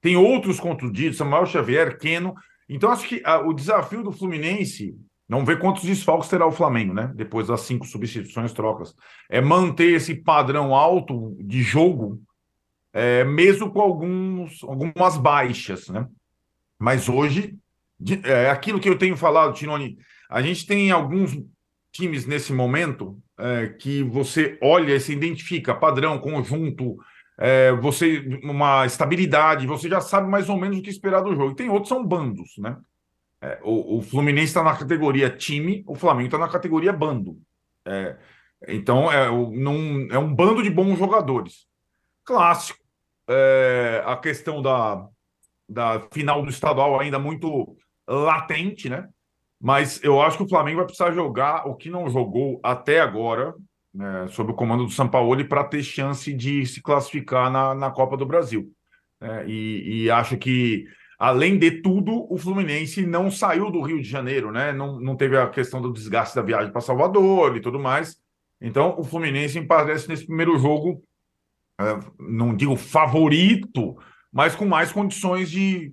Tem 0.00 0.16
outros 0.16 0.58
contundidos, 0.58 1.18
Samuel 1.18 1.46
Xavier, 1.46 1.98
Keno. 1.98 2.34
Então, 2.68 2.90
acho 2.90 3.06
que 3.06 3.22
a, 3.24 3.34
ah, 3.34 3.46
o 3.46 3.52
desafio 3.52 4.02
do 4.02 4.12
Fluminense, 4.12 4.96
não 5.28 5.44
ver 5.44 5.58
quantos 5.58 5.84
desfalques 5.84 6.28
terá 6.28 6.46
o 6.46 6.52
Flamengo, 6.52 6.94
né? 6.94 7.12
Depois 7.14 7.48
das 7.48 7.60
cinco 7.62 7.86
substituições, 7.86 8.52
trocas. 8.52 8.94
É 9.28 9.40
manter 9.40 9.92
esse 9.92 10.14
padrão 10.14 10.74
alto 10.74 11.36
de 11.40 11.62
jogo, 11.62 12.22
é, 12.92 13.22
mesmo 13.24 13.70
com 13.70 13.80
alguns, 13.80 14.62
algumas 14.64 15.16
baixas, 15.16 15.88
né? 15.88 16.06
Mas 16.78 17.08
hoje, 17.08 17.56
de, 17.98 18.20
é 18.24 18.50
aquilo 18.50 18.80
que 18.80 18.88
eu 18.88 18.96
tenho 18.96 19.16
falado, 19.16 19.54
Tironi, 19.54 19.98
a 20.28 20.40
gente 20.40 20.66
tem 20.66 20.90
alguns 20.90 21.36
times 21.92 22.26
nesse 22.26 22.52
momento 22.52 23.20
é, 23.38 23.68
que 23.68 24.02
você 24.02 24.58
olha 24.62 24.94
e 24.94 25.00
se 25.00 25.12
identifica, 25.12 25.74
padrão, 25.74 26.18
conjunto, 26.18 26.96
é, 27.38 27.72
você 27.72 28.18
uma 28.42 28.84
estabilidade, 28.84 29.66
você 29.66 29.88
já 29.88 30.00
sabe 30.00 30.28
mais 30.28 30.48
ou 30.48 30.56
menos 30.56 30.78
o 30.78 30.82
que 30.82 30.90
esperar 30.90 31.22
do 31.22 31.34
jogo. 31.34 31.52
E 31.52 31.56
tem 31.56 31.70
outros 31.70 31.88
são 31.88 32.04
bandos, 32.04 32.50
né? 32.58 32.76
É, 33.40 33.58
o, 33.62 33.98
o, 33.98 34.02
Fluminense 34.02 34.48
está 34.48 34.62
na 34.62 34.76
categoria 34.76 35.30
time, 35.30 35.82
o 35.86 35.94
Flamengo 35.94 36.26
está 36.26 36.36
na 36.36 36.48
categoria 36.48 36.92
bando. 36.92 37.38
É, 37.86 38.16
então 38.68 39.10
é, 39.10 39.26
é 39.26 40.18
um 40.18 40.34
bando 40.34 40.62
de 40.62 40.68
bons 40.68 40.98
jogadores. 40.98 41.66
Clássico. 42.24 42.78
É, 43.26 44.02
a 44.04 44.16
questão 44.16 44.60
da, 44.60 45.06
da 45.66 46.00
final 46.12 46.42
do 46.42 46.50
estadual 46.50 47.00
ainda 47.00 47.18
muito 47.18 47.76
latente, 48.06 48.88
né? 48.88 49.08
Mas 49.60 50.02
eu 50.02 50.22
acho 50.22 50.38
que 50.38 50.44
o 50.44 50.48
Flamengo 50.48 50.78
vai 50.78 50.86
precisar 50.86 51.12
jogar 51.12 51.68
o 51.68 51.74
que 51.74 51.90
não 51.90 52.08
jogou 52.08 52.58
até 52.62 53.00
agora, 53.00 53.54
né, 53.92 54.26
sob 54.28 54.52
o 54.52 54.54
comando 54.54 54.84
do 54.84 54.90
São 54.90 55.06
Paulo, 55.06 55.44
para 55.44 55.64
ter 55.64 55.82
chance 55.82 56.32
de 56.32 56.64
se 56.64 56.80
classificar 56.80 57.50
na, 57.50 57.74
na 57.74 57.90
Copa 57.90 58.16
do 58.16 58.24
Brasil. 58.24 58.72
É, 59.20 59.44
e, 59.46 60.04
e, 60.04 60.10
acho 60.10 60.38
que, 60.38 60.86
além 61.18 61.58
de 61.58 61.82
tudo, 61.82 62.26
o 62.32 62.38
Fluminense 62.38 63.04
não 63.04 63.30
saiu 63.30 63.70
do 63.70 63.82
Rio 63.82 64.00
de 64.00 64.08
Janeiro, 64.08 64.50
né? 64.50 64.72
Não, 64.72 64.98
não 64.98 65.14
teve 65.14 65.36
a 65.36 65.46
questão 65.46 65.82
do 65.82 65.92
desgaste 65.92 66.34
da 66.34 66.40
viagem 66.40 66.72
para 66.72 66.80
Salvador 66.80 67.54
e 67.54 67.60
tudo 67.60 67.78
mais. 67.78 68.18
Então, 68.62 68.94
o 68.98 69.04
Fluminense 69.04 69.60
parece 69.60 70.08
nesse 70.08 70.24
primeiro 70.24 70.58
jogo, 70.58 71.02
é, 71.78 71.98
não 72.18 72.54
digo 72.54 72.76
favorito, 72.76 73.98
mas 74.32 74.56
com 74.56 74.64
mais 74.64 74.90
condições 74.90 75.50
de 75.50 75.92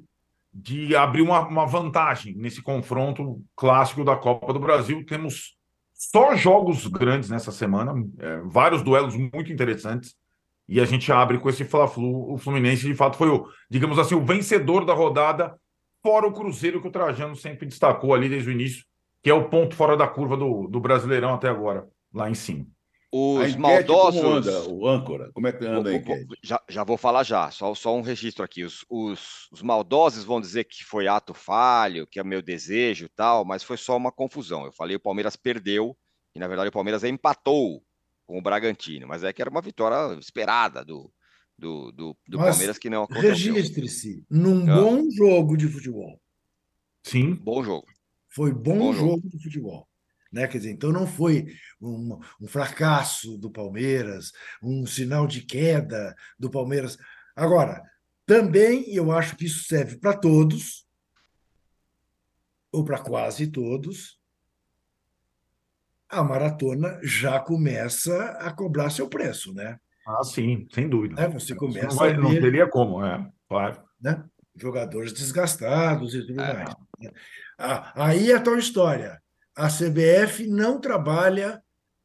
de 0.59 0.95
abrir 0.95 1.21
uma, 1.21 1.47
uma 1.47 1.67
vantagem 1.67 2.35
nesse 2.35 2.63
confronto 2.63 3.43
clássico 3.55 4.03
da 4.03 4.15
Copa 4.15 4.51
do 4.51 4.59
Brasil. 4.59 5.05
Temos 5.05 5.55
só 5.93 6.35
jogos 6.35 6.87
grandes 6.87 7.29
nessa 7.29 7.51
semana, 7.51 7.93
é, 8.17 8.41
vários 8.45 8.81
duelos 8.81 9.15
muito 9.15 9.53
interessantes. 9.53 10.15
E 10.67 10.81
a 10.81 10.85
gente 10.85 11.11
abre 11.11 11.37
com 11.37 11.47
esse 11.47 11.63
Fla-Flu. 11.63 12.33
O 12.33 12.37
Fluminense, 12.37 12.87
de 12.87 12.95
fato, 12.95 13.17
foi 13.17 13.29
o, 13.29 13.47
digamos 13.69 13.99
assim, 13.99 14.15
o 14.15 14.25
vencedor 14.25 14.83
da 14.83 14.93
rodada, 14.93 15.55
fora 16.01 16.27
o 16.27 16.33
Cruzeiro, 16.33 16.81
que 16.81 16.87
o 16.87 16.91
Trajano 16.91 17.35
sempre 17.35 17.67
destacou 17.67 18.13
ali 18.13 18.27
desde 18.27 18.49
o 18.49 18.51
início, 18.51 18.83
que 19.21 19.29
é 19.29 19.33
o 19.33 19.49
ponto 19.49 19.75
fora 19.75 19.95
da 19.95 20.07
curva 20.07 20.35
do, 20.35 20.67
do 20.67 20.79
Brasileirão 20.79 21.35
até 21.35 21.47
agora, 21.47 21.87
lá 22.13 22.29
em 22.29 22.33
cima. 22.33 22.65
Os 23.11 23.55
maldosos. 23.55 24.21
Como 24.21 24.35
anda, 24.35 24.69
o 24.69 24.87
âncora? 24.87 25.31
Como 25.33 25.47
é 25.47 25.53
que 25.53 25.65
anda 25.65 25.89
aí? 25.89 26.03
Já, 26.43 26.61
já 26.67 26.83
vou 26.83 26.97
falar 26.97 27.23
já, 27.23 27.49
só, 27.51 27.73
só 27.73 27.95
um 27.95 28.01
registro 28.01 28.43
aqui. 28.43 28.65
Os, 28.65 28.85
os, 28.89 29.47
os, 29.51 29.61
maldosos 29.61 30.25
vão 30.25 30.41
dizer 30.41 30.65
que 30.65 30.83
foi 30.83 31.07
ato 31.07 31.33
falho, 31.33 32.05
que 32.05 32.19
é 32.19 32.23
meu 32.23 32.41
desejo 32.41 33.05
e 33.05 33.09
tal, 33.09 33.45
mas 33.45 33.63
foi 33.63 33.77
só 33.77 33.95
uma 33.95 34.11
confusão. 34.11 34.65
Eu 34.65 34.73
falei 34.73 34.97
o 34.97 34.99
Palmeiras 34.99 35.37
perdeu, 35.37 35.97
e 36.35 36.39
na 36.39 36.47
verdade 36.47 36.69
o 36.69 36.73
Palmeiras 36.73 37.03
empatou 37.05 37.81
com 38.25 38.37
o 38.37 38.41
Bragantino, 38.41 39.07
mas 39.07 39.23
é 39.23 39.31
que 39.31 39.41
era 39.41 39.49
uma 39.49 39.61
vitória 39.61 40.13
esperada 40.19 40.83
do, 40.83 41.09
do, 41.57 41.91
do, 41.93 42.17
do 42.27 42.37
Palmeiras 42.37 42.77
que 42.77 42.89
não 42.89 43.03
aconteceu. 43.03 43.29
Registre-se 43.29 44.25
num 44.29 44.69
ah. 44.69 44.75
bom 44.75 45.09
jogo 45.09 45.55
de 45.55 45.69
futebol. 45.69 46.19
Sim. 47.03 47.35
Bom 47.35 47.63
jogo. 47.63 47.87
Foi 48.29 48.51
bom, 48.51 48.77
bom 48.77 48.93
jogo, 48.93 49.11
jogo 49.11 49.29
de 49.29 49.41
futebol. 49.41 49.87
Né? 50.31 50.47
Quer 50.47 50.57
dizer, 50.57 50.71
então 50.71 50.91
não 50.91 51.07
foi 51.07 51.47
um, 51.81 52.19
um, 52.41 52.47
fracasso 52.47 53.37
do 53.37 53.49
Palmeiras, 53.49 54.31
um 54.61 54.85
sinal 54.85 55.27
de 55.27 55.41
queda 55.41 56.15
do 56.37 56.49
Palmeiras. 56.49 56.97
Agora, 57.35 57.81
também 58.25 58.93
eu 58.93 59.11
acho 59.11 59.35
que 59.35 59.45
isso 59.45 59.63
serve 59.63 59.97
para 59.97 60.17
todos, 60.17 60.85
ou 62.71 62.83
para 62.83 62.99
quase 62.99 63.47
todos. 63.47 64.19
A 66.09 66.23
maratona 66.23 66.99
já 67.03 67.39
começa 67.39 68.31
a 68.39 68.51
cobrar 68.51 68.89
seu 68.89 69.09
preço, 69.09 69.53
né? 69.53 69.77
Ah, 70.07 70.23
sim, 70.23 70.67
sem 70.73 70.87
dúvida. 70.87 71.21
É, 71.21 71.27
você 71.27 71.53
começa 71.53 71.87
não, 71.87 71.95
vai, 71.95 72.11
a 72.11 72.13
ver, 72.13 72.21
não 72.21 72.29
teria 72.31 72.69
como, 72.69 73.03
é, 73.03 73.29
claro. 73.47 73.83
Né? 73.99 74.23
Jogadores 74.55 75.11
desgastados 75.11 76.15
e 76.15 76.25
tudo 76.25 76.41
é. 76.41 76.53
mais. 76.53 76.75
Né? 76.99 77.11
Ah, 77.57 77.91
aí 77.95 78.31
é 78.31 78.35
a 78.35 78.41
tal 78.41 78.57
história 78.57 79.21
a 79.57 79.67
CBF 79.67 80.45
não 80.45 80.79
trabalha 80.79 81.61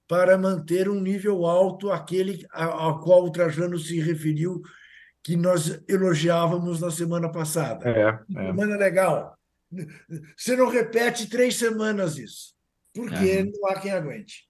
para 0.08 0.38
manter 0.38 0.88
um 0.88 0.98
nível 0.98 1.44
alto 1.44 1.90
aquele 1.90 2.46
ao 2.50 3.00
qual 3.00 3.24
o 3.24 3.30
Trajano 3.30 3.78
se 3.78 4.00
referiu, 4.00 4.62
que 5.22 5.36
nós 5.36 5.80
elogiávamos 5.86 6.80
na 6.80 6.90
semana 6.90 7.30
passada. 7.30 7.88
É, 7.88 8.08
é. 8.40 8.46
Semana 8.46 8.76
legal. 8.76 9.36
Você 10.36 10.56
não 10.56 10.68
repete 10.68 11.28
três 11.28 11.56
semanas 11.56 12.16
isso, 12.16 12.54
porque 12.94 13.14
é. 13.14 13.44
não 13.44 13.66
há 13.68 13.78
quem 13.78 13.92
aguente. 13.92 14.48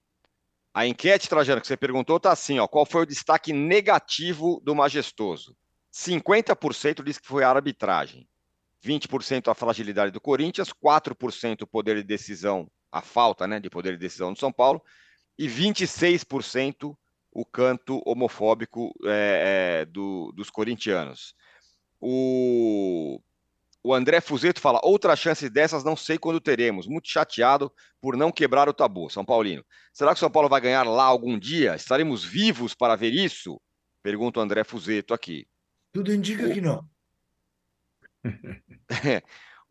A 0.73 0.87
enquete, 0.87 1.29
Trajano, 1.29 1.61
que 1.61 1.67
você 1.67 1.77
perguntou, 1.77 2.17
está 2.17 2.31
assim: 2.31 2.57
ó, 2.57 2.67
qual 2.67 2.85
foi 2.85 3.03
o 3.03 3.05
destaque 3.05 3.53
negativo 3.53 4.61
do 4.63 4.73
Majestoso? 4.73 5.55
50% 5.93 7.03
diz 7.03 7.19
que 7.19 7.27
foi 7.27 7.43
a 7.43 7.49
arbitragem, 7.49 8.27
20% 8.83 9.51
a 9.51 9.53
fragilidade 9.53 10.11
do 10.11 10.19
Corinthians, 10.19 10.69
4% 10.69 11.61
o 11.61 11.67
poder 11.67 11.97
de 11.97 12.03
decisão 12.03 12.67
a 12.93 13.01
falta 13.01 13.47
né, 13.47 13.59
de 13.59 13.71
poder 13.71 13.93
de 13.93 13.97
decisão 13.97 14.31
do 14.31 14.39
São 14.39 14.51
Paulo, 14.51 14.81
e 15.37 15.47
26% 15.47 16.95
o 17.31 17.43
canto 17.43 17.99
homofóbico 18.05 18.93
é, 19.05 19.79
é, 19.81 19.85
do, 19.85 20.31
dos 20.33 20.51
corintianos. 20.51 21.33
O, 21.99 23.19
o 23.81 23.95
André 23.95 24.21
Fuzeto 24.21 24.61
fala: 24.61 24.79
outra 24.83 25.15
chance 25.15 25.49
dessas 25.49 25.83
não 25.83 25.95
sei 25.95 26.19
quando 26.19 26.39
teremos. 26.39 26.85
Muito 26.85 27.09
chateado 27.09 27.73
por 27.99 28.15
não 28.15 28.31
quebrar 28.31 28.69
o 28.69 28.73
tabu. 28.73 29.09
São 29.09 29.25
Paulino. 29.25 29.65
Será 29.91 30.11
que 30.11 30.17
o 30.17 30.19
São 30.19 30.29
Paulo 30.29 30.47
vai 30.47 30.61
ganhar 30.61 30.83
lá 30.83 31.05
algum 31.05 31.39
dia? 31.39 31.75
Estaremos 31.75 32.23
vivos 32.23 32.75
para 32.75 32.95
ver 32.95 33.11
isso? 33.11 33.59
Pergunta 34.03 34.39
o 34.39 34.43
André 34.43 34.63
Fuzeto 34.63 35.15
aqui. 35.15 35.47
Tudo 35.91 36.13
indica 36.13 36.45
o... 36.45 36.53
que 36.53 36.61
não. 36.61 36.87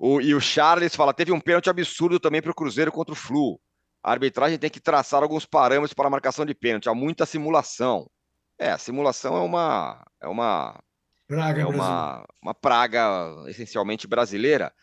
O, 0.05 0.21
e 0.21 0.35
o 0.35 0.41
Charles 0.41 0.97
fala: 0.97 1.15
teve 1.15 1.31
um 1.31 1.39
pênalti 1.39 1.71
absurdo 1.71 2.19
também 2.19 2.43
para 2.43 2.51
o 2.51 2.55
Cruzeiro 2.55 2.91
contra 2.91 3.13
o 3.13 3.17
Flu. 3.17 3.61
A 4.03 4.11
arbitragem 4.11 4.59
tem 4.59 4.69
que 4.69 4.81
traçar 4.81 5.23
alguns 5.23 5.47
parâmetros 5.47 5.95
para 5.95 6.09
a 6.09 6.11
marcação 6.11 6.45
de 6.45 6.53
pênalti. 6.57 6.89
Há 6.89 6.95
muita 6.95 7.25
simulação. 7.25 8.11
É, 8.59 8.73
a 8.73 8.79
simulação 8.79 9.37
é 9.37 9.41
uma. 9.41 10.05
É 10.21 10.27
uma. 10.27 10.83
Praga 11.29 11.63
é 11.63 11.67
uma, 11.67 12.27
uma 12.43 12.53
praga 12.53 13.45
essencialmente 13.47 14.09
brasileira. 14.09 14.75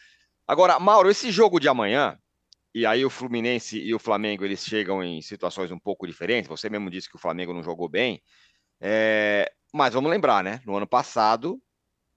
Agora, 0.48 0.80
Mauro, 0.80 1.10
esse 1.10 1.32
jogo 1.32 1.60
de 1.60 1.68
amanhã, 1.68 2.18
e 2.74 2.86
aí 2.86 3.04
o 3.04 3.10
Fluminense 3.10 3.78
e 3.78 3.94
o 3.94 4.00
Flamengo 4.00 4.46
eles 4.46 4.64
chegam 4.64 5.04
em 5.04 5.22
situações 5.22 5.70
um 5.70 5.78
pouco 5.78 6.08
diferentes. 6.08 6.48
Você 6.48 6.70
mesmo 6.70 6.90
disse 6.90 7.10
que 7.10 7.18
o 7.18 7.20
Flamengo 7.20 7.54
não 7.54 7.62
jogou 7.62 7.90
bem. 7.90 8.24
É... 8.80 9.52
Mas 9.74 9.94
vamos 9.94 10.10
lembrar, 10.10 10.46
né? 10.46 10.62
No 10.66 10.78
ano 10.78 10.88
passado, 10.88 11.62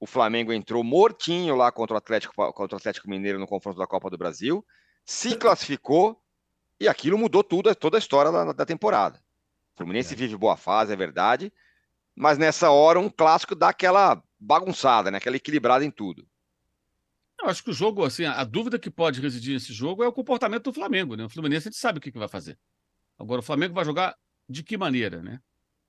o 0.02 0.06
Flamengo 0.06 0.52
entrou 0.52 0.82
mortinho 0.82 1.54
lá 1.54 1.70
contra 1.70 1.94
o 1.94 1.96
Atlético, 1.96 2.34
contra 2.34 2.74
o 2.74 2.76
Atlético 2.76 3.08
Mineiro 3.08 3.38
no 3.38 3.46
confronto 3.46 3.78
da 3.78 3.86
Copa 3.86 4.10
do 4.10 4.18
Brasil, 4.18 4.66
se 5.04 5.36
classificou 5.36 6.20
e 6.80 6.88
aquilo 6.88 7.16
mudou 7.16 7.44
tudo, 7.44 7.72
toda 7.72 7.98
a 7.98 8.00
história 8.00 8.32
da, 8.32 8.52
da 8.52 8.66
temporada. 8.66 9.20
O 9.74 9.76
Fluminense 9.76 10.12
é. 10.14 10.16
vive 10.16 10.36
boa 10.36 10.56
fase, 10.56 10.92
é 10.92 10.96
verdade, 10.96 11.52
mas 12.16 12.36
nessa 12.36 12.68
hora 12.72 12.98
um 12.98 13.08
clássico 13.08 13.54
dá 13.54 13.68
aquela 13.68 14.20
bagunçada, 14.40 15.08
né? 15.08 15.18
aquela 15.18 15.36
equilibrada 15.36 15.84
em 15.84 15.90
tudo. 15.92 16.26
Eu 17.40 17.48
acho 17.48 17.62
que 17.62 17.70
o 17.70 17.72
jogo, 17.72 18.04
assim, 18.04 18.24
a 18.24 18.42
dúvida 18.42 18.80
que 18.80 18.90
pode 18.90 19.20
residir 19.20 19.54
nesse 19.54 19.72
jogo 19.72 20.02
é 20.02 20.08
o 20.08 20.12
comportamento 20.12 20.64
do 20.64 20.72
Flamengo, 20.72 21.14
né? 21.14 21.26
O 21.26 21.30
Fluminense 21.30 21.68
a 21.68 21.70
gente 21.70 21.80
sabe 21.80 21.98
o 21.98 22.00
que, 22.00 22.10
que 22.10 22.18
vai 22.18 22.28
fazer. 22.28 22.58
Agora, 23.16 23.38
o 23.38 23.44
Flamengo 23.44 23.72
vai 23.72 23.84
jogar 23.84 24.16
de 24.48 24.64
que 24.64 24.76
maneira, 24.76 25.22
né? 25.22 25.40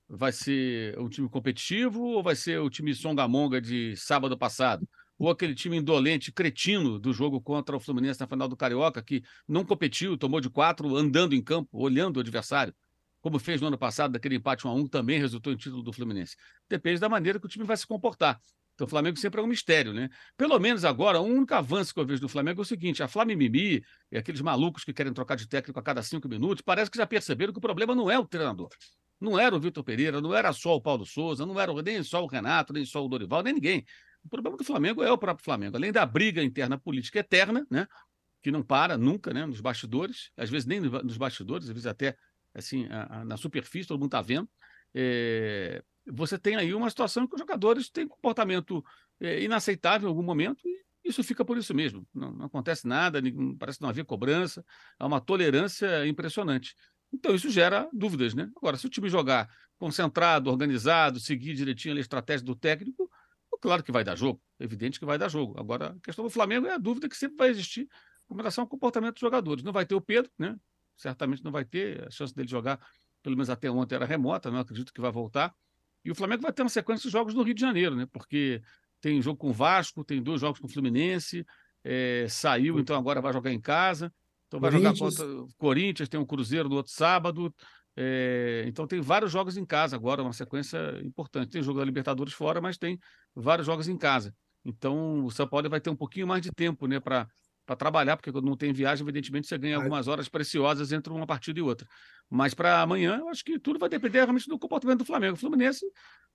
Vai 0.08 0.32
ser 0.32 0.98
um 0.98 1.08
time 1.08 1.28
competitivo 1.28 2.02
ou 2.02 2.22
vai 2.22 2.36
ser 2.36 2.60
o 2.60 2.70
time 2.70 2.94
Songamonga 2.94 3.60
de 3.60 3.96
sábado 3.96 4.36
passado? 4.36 4.88
Ou 5.18 5.30
aquele 5.30 5.54
time 5.54 5.76
indolente, 5.76 6.32
cretino 6.32 6.98
do 6.98 7.12
jogo 7.12 7.40
contra 7.40 7.76
o 7.76 7.80
Fluminense 7.80 8.20
na 8.20 8.26
final 8.26 8.48
do 8.48 8.56
Carioca, 8.56 9.02
que 9.02 9.22
não 9.46 9.64
competiu, 9.64 10.18
tomou 10.18 10.40
de 10.40 10.50
quatro, 10.50 10.96
andando 10.96 11.34
em 11.34 11.42
campo, 11.42 11.68
olhando 11.72 12.16
o 12.16 12.20
adversário, 12.20 12.74
como 13.24 13.38
fez 13.38 13.58
no 13.58 13.68
ano 13.68 13.78
passado, 13.78 14.12
daquele 14.12 14.34
empate 14.34 14.66
1 14.66 14.70
a 14.70 14.74
1 14.74 14.86
também 14.86 15.18
resultou 15.18 15.50
em 15.50 15.56
título 15.56 15.82
do 15.82 15.92
Fluminense. 15.94 16.36
Depende 16.68 17.00
da 17.00 17.08
maneira 17.08 17.40
que 17.40 17.46
o 17.46 17.48
time 17.48 17.64
vai 17.64 17.74
se 17.74 17.86
comportar. 17.86 18.38
Então, 18.74 18.86
o 18.86 18.90
Flamengo 18.90 19.16
sempre 19.16 19.40
é 19.40 19.42
um 19.42 19.46
mistério, 19.46 19.94
né? 19.94 20.10
Pelo 20.36 20.58
menos 20.58 20.84
agora, 20.84 21.18
o 21.20 21.24
único 21.24 21.54
avanço 21.54 21.94
que 21.94 22.00
eu 22.00 22.04
vejo 22.04 22.20
do 22.20 22.28
Flamengo 22.28 22.60
é 22.60 22.62
o 22.62 22.66
seguinte: 22.66 23.02
a 23.02 23.08
Flamimimi 23.08 23.82
e 24.12 24.18
aqueles 24.18 24.42
malucos 24.42 24.84
que 24.84 24.92
querem 24.92 25.10
trocar 25.10 25.36
de 25.36 25.48
técnico 25.48 25.78
a 25.78 25.82
cada 25.82 26.02
cinco 26.02 26.28
minutos, 26.28 26.60
parece 26.62 26.90
que 26.90 26.98
já 26.98 27.06
perceberam 27.06 27.50
que 27.50 27.58
o 27.58 27.62
problema 27.62 27.94
não 27.94 28.10
é 28.10 28.18
o 28.18 28.26
treinador. 28.26 28.68
Não 29.20 29.38
era 29.38 29.54
o 29.54 29.60
Vitor 29.60 29.82
Pereira, 29.82 30.20
não 30.20 30.34
era 30.34 30.52
só 30.52 30.76
o 30.76 30.80
Paulo 30.80 31.06
Souza, 31.06 31.46
não 31.46 31.58
era 31.58 31.72
nem 31.82 32.02
só 32.02 32.22
o 32.22 32.26
Renato, 32.26 32.72
nem 32.72 32.84
só 32.84 33.04
o 33.04 33.08
Dorival, 33.08 33.42
nem 33.42 33.54
ninguém. 33.54 33.84
O 34.24 34.28
problema 34.28 34.56
do 34.56 34.64
Flamengo 34.64 35.02
é 35.02 35.10
o 35.10 35.18
próprio 35.18 35.44
Flamengo. 35.44 35.76
Além 35.76 35.92
da 35.92 36.04
briga 36.04 36.42
interna 36.42 36.78
política 36.78 37.20
eterna, 37.20 37.66
né? 37.70 37.86
Que 38.42 38.50
não 38.50 38.62
para 38.62 38.96
nunca, 38.96 39.32
né? 39.32 39.46
Nos 39.46 39.60
bastidores, 39.60 40.30
às 40.36 40.50
vezes 40.50 40.66
nem 40.66 40.80
nos 40.80 41.16
bastidores, 41.16 41.66
às 41.66 41.72
vezes 41.72 41.86
até 41.86 42.16
assim, 42.54 42.86
a, 42.86 43.20
a, 43.20 43.24
na 43.24 43.36
superfície, 43.36 43.88
todo 43.88 43.98
mundo 43.98 44.08
está 44.08 44.22
vendo. 44.22 44.48
É, 44.94 45.82
você 46.06 46.38
tem 46.38 46.56
aí 46.56 46.72
uma 46.72 46.88
situação 46.88 47.26
que 47.26 47.34
os 47.34 47.40
jogadores 47.40 47.90
têm 47.90 48.06
comportamento 48.06 48.84
é, 49.20 49.42
inaceitável 49.42 50.06
em 50.06 50.10
algum 50.10 50.22
momento 50.22 50.60
e 50.66 50.84
isso 51.04 51.22
fica 51.22 51.44
por 51.44 51.58
isso 51.58 51.74
mesmo. 51.74 52.06
Não, 52.14 52.30
não 52.32 52.46
acontece 52.46 52.86
nada, 52.86 53.20
parece 53.58 53.80
não 53.80 53.88
haver 53.88 54.04
cobrança, 54.04 54.64
há 54.98 55.06
uma 55.06 55.20
tolerância 55.20 56.06
impressionante. 56.06 56.74
Então 57.14 57.34
isso 57.34 57.48
gera 57.48 57.88
dúvidas, 57.92 58.34
né? 58.34 58.50
Agora, 58.56 58.76
se 58.76 58.86
o 58.86 58.90
time 58.90 59.08
jogar 59.08 59.48
concentrado, 59.78 60.50
organizado, 60.50 61.20
seguir 61.20 61.54
direitinho 61.54 61.96
a 61.96 62.00
estratégia 62.00 62.44
do 62.44 62.56
técnico, 62.56 63.08
claro 63.60 63.82
que 63.82 63.92
vai 63.92 64.02
dar 64.02 64.16
jogo, 64.16 64.42
evidente 64.58 64.98
que 64.98 65.06
vai 65.06 65.16
dar 65.16 65.28
jogo. 65.28 65.58
Agora, 65.58 65.90
a 65.92 66.00
questão 66.00 66.24
do 66.24 66.30
Flamengo 66.30 66.66
é 66.66 66.74
a 66.74 66.78
dúvida 66.78 67.08
que 67.08 67.16
sempre 67.16 67.36
vai 67.36 67.48
existir 67.50 67.88
com 68.26 68.34
relação 68.34 68.62
ao 68.62 68.68
comportamento 68.68 69.14
dos 69.14 69.20
jogadores. 69.20 69.62
Não 69.62 69.72
vai 69.72 69.86
ter 69.86 69.94
o 69.94 70.00
Pedro, 70.00 70.30
né? 70.38 70.56
Certamente 70.96 71.42
não 71.44 71.52
vai 71.52 71.64
ter, 71.64 72.04
a 72.06 72.10
chance 72.10 72.34
dele 72.34 72.48
jogar, 72.48 72.80
pelo 73.22 73.36
menos 73.36 73.48
até 73.48 73.70
ontem, 73.70 73.94
era 73.94 74.04
remota, 74.04 74.50
não 74.50 74.58
acredito 74.58 74.92
que 74.92 75.00
vai 75.00 75.12
voltar. 75.12 75.54
E 76.04 76.10
o 76.10 76.14
Flamengo 76.14 76.42
vai 76.42 76.52
ter 76.52 76.62
uma 76.62 76.68
sequência 76.68 77.08
de 77.08 77.12
jogos 77.12 77.32
no 77.32 77.42
Rio 77.42 77.54
de 77.54 77.60
Janeiro, 77.60 77.94
né? 77.94 78.06
Porque 78.12 78.60
tem 79.00 79.22
jogo 79.22 79.38
com 79.38 79.50
o 79.50 79.52
Vasco, 79.52 80.04
tem 80.04 80.22
dois 80.22 80.40
jogos 80.40 80.58
com 80.58 80.66
o 80.66 80.70
Fluminense, 80.70 81.46
é, 81.84 82.26
saiu, 82.28 82.78
então 82.80 82.96
agora 82.96 83.20
vai 83.20 83.32
jogar 83.32 83.52
em 83.52 83.60
casa. 83.60 84.12
Então 84.54 84.60
vai 84.60 84.70
jogar 84.70 84.96
contra 84.96 85.26
o 85.26 85.48
Corinthians, 85.58 86.08
tem 86.08 86.20
o 86.20 86.22
um 86.22 86.26
Cruzeiro 86.26 86.68
no 86.68 86.76
outro 86.76 86.92
sábado. 86.92 87.52
É, 87.96 88.64
então 88.66 88.86
tem 88.86 89.00
vários 89.00 89.32
jogos 89.32 89.56
em 89.56 89.64
casa 89.64 89.96
agora, 89.96 90.22
uma 90.22 90.32
sequência 90.32 90.78
importante. 91.02 91.50
Tem 91.50 91.62
jogo 91.62 91.80
da 91.80 91.84
Libertadores 91.84 92.32
fora, 92.32 92.60
mas 92.60 92.78
tem 92.78 92.98
vários 93.34 93.66
jogos 93.66 93.88
em 93.88 93.96
casa. 93.96 94.34
Então 94.64 95.24
o 95.24 95.30
São 95.30 95.46
Paulo 95.46 95.68
vai 95.68 95.80
ter 95.80 95.90
um 95.90 95.96
pouquinho 95.96 96.26
mais 96.26 96.40
de 96.40 96.52
tempo 96.52 96.86
né, 96.86 97.00
para 97.00 97.28
trabalhar, 97.76 98.16
porque 98.16 98.30
quando 98.30 98.46
não 98.46 98.56
tem 98.56 98.72
viagem, 98.72 99.04
evidentemente 99.04 99.48
você 99.48 99.58
ganha 99.58 99.76
algumas 99.76 100.06
horas 100.06 100.28
preciosas 100.28 100.92
entre 100.92 101.12
uma 101.12 101.26
partida 101.26 101.58
e 101.58 101.62
outra. 101.62 101.86
Mas 102.30 102.54
para 102.54 102.80
amanhã, 102.80 103.18
eu 103.18 103.28
acho 103.28 103.44
que 103.44 103.58
tudo 103.58 103.78
vai 103.78 103.88
depender 103.88 104.18
realmente 104.18 104.48
do 104.48 104.58
comportamento 104.58 104.98
do 104.98 105.04
Flamengo. 105.04 105.34
O 105.34 105.38
Fluminense 105.38 105.84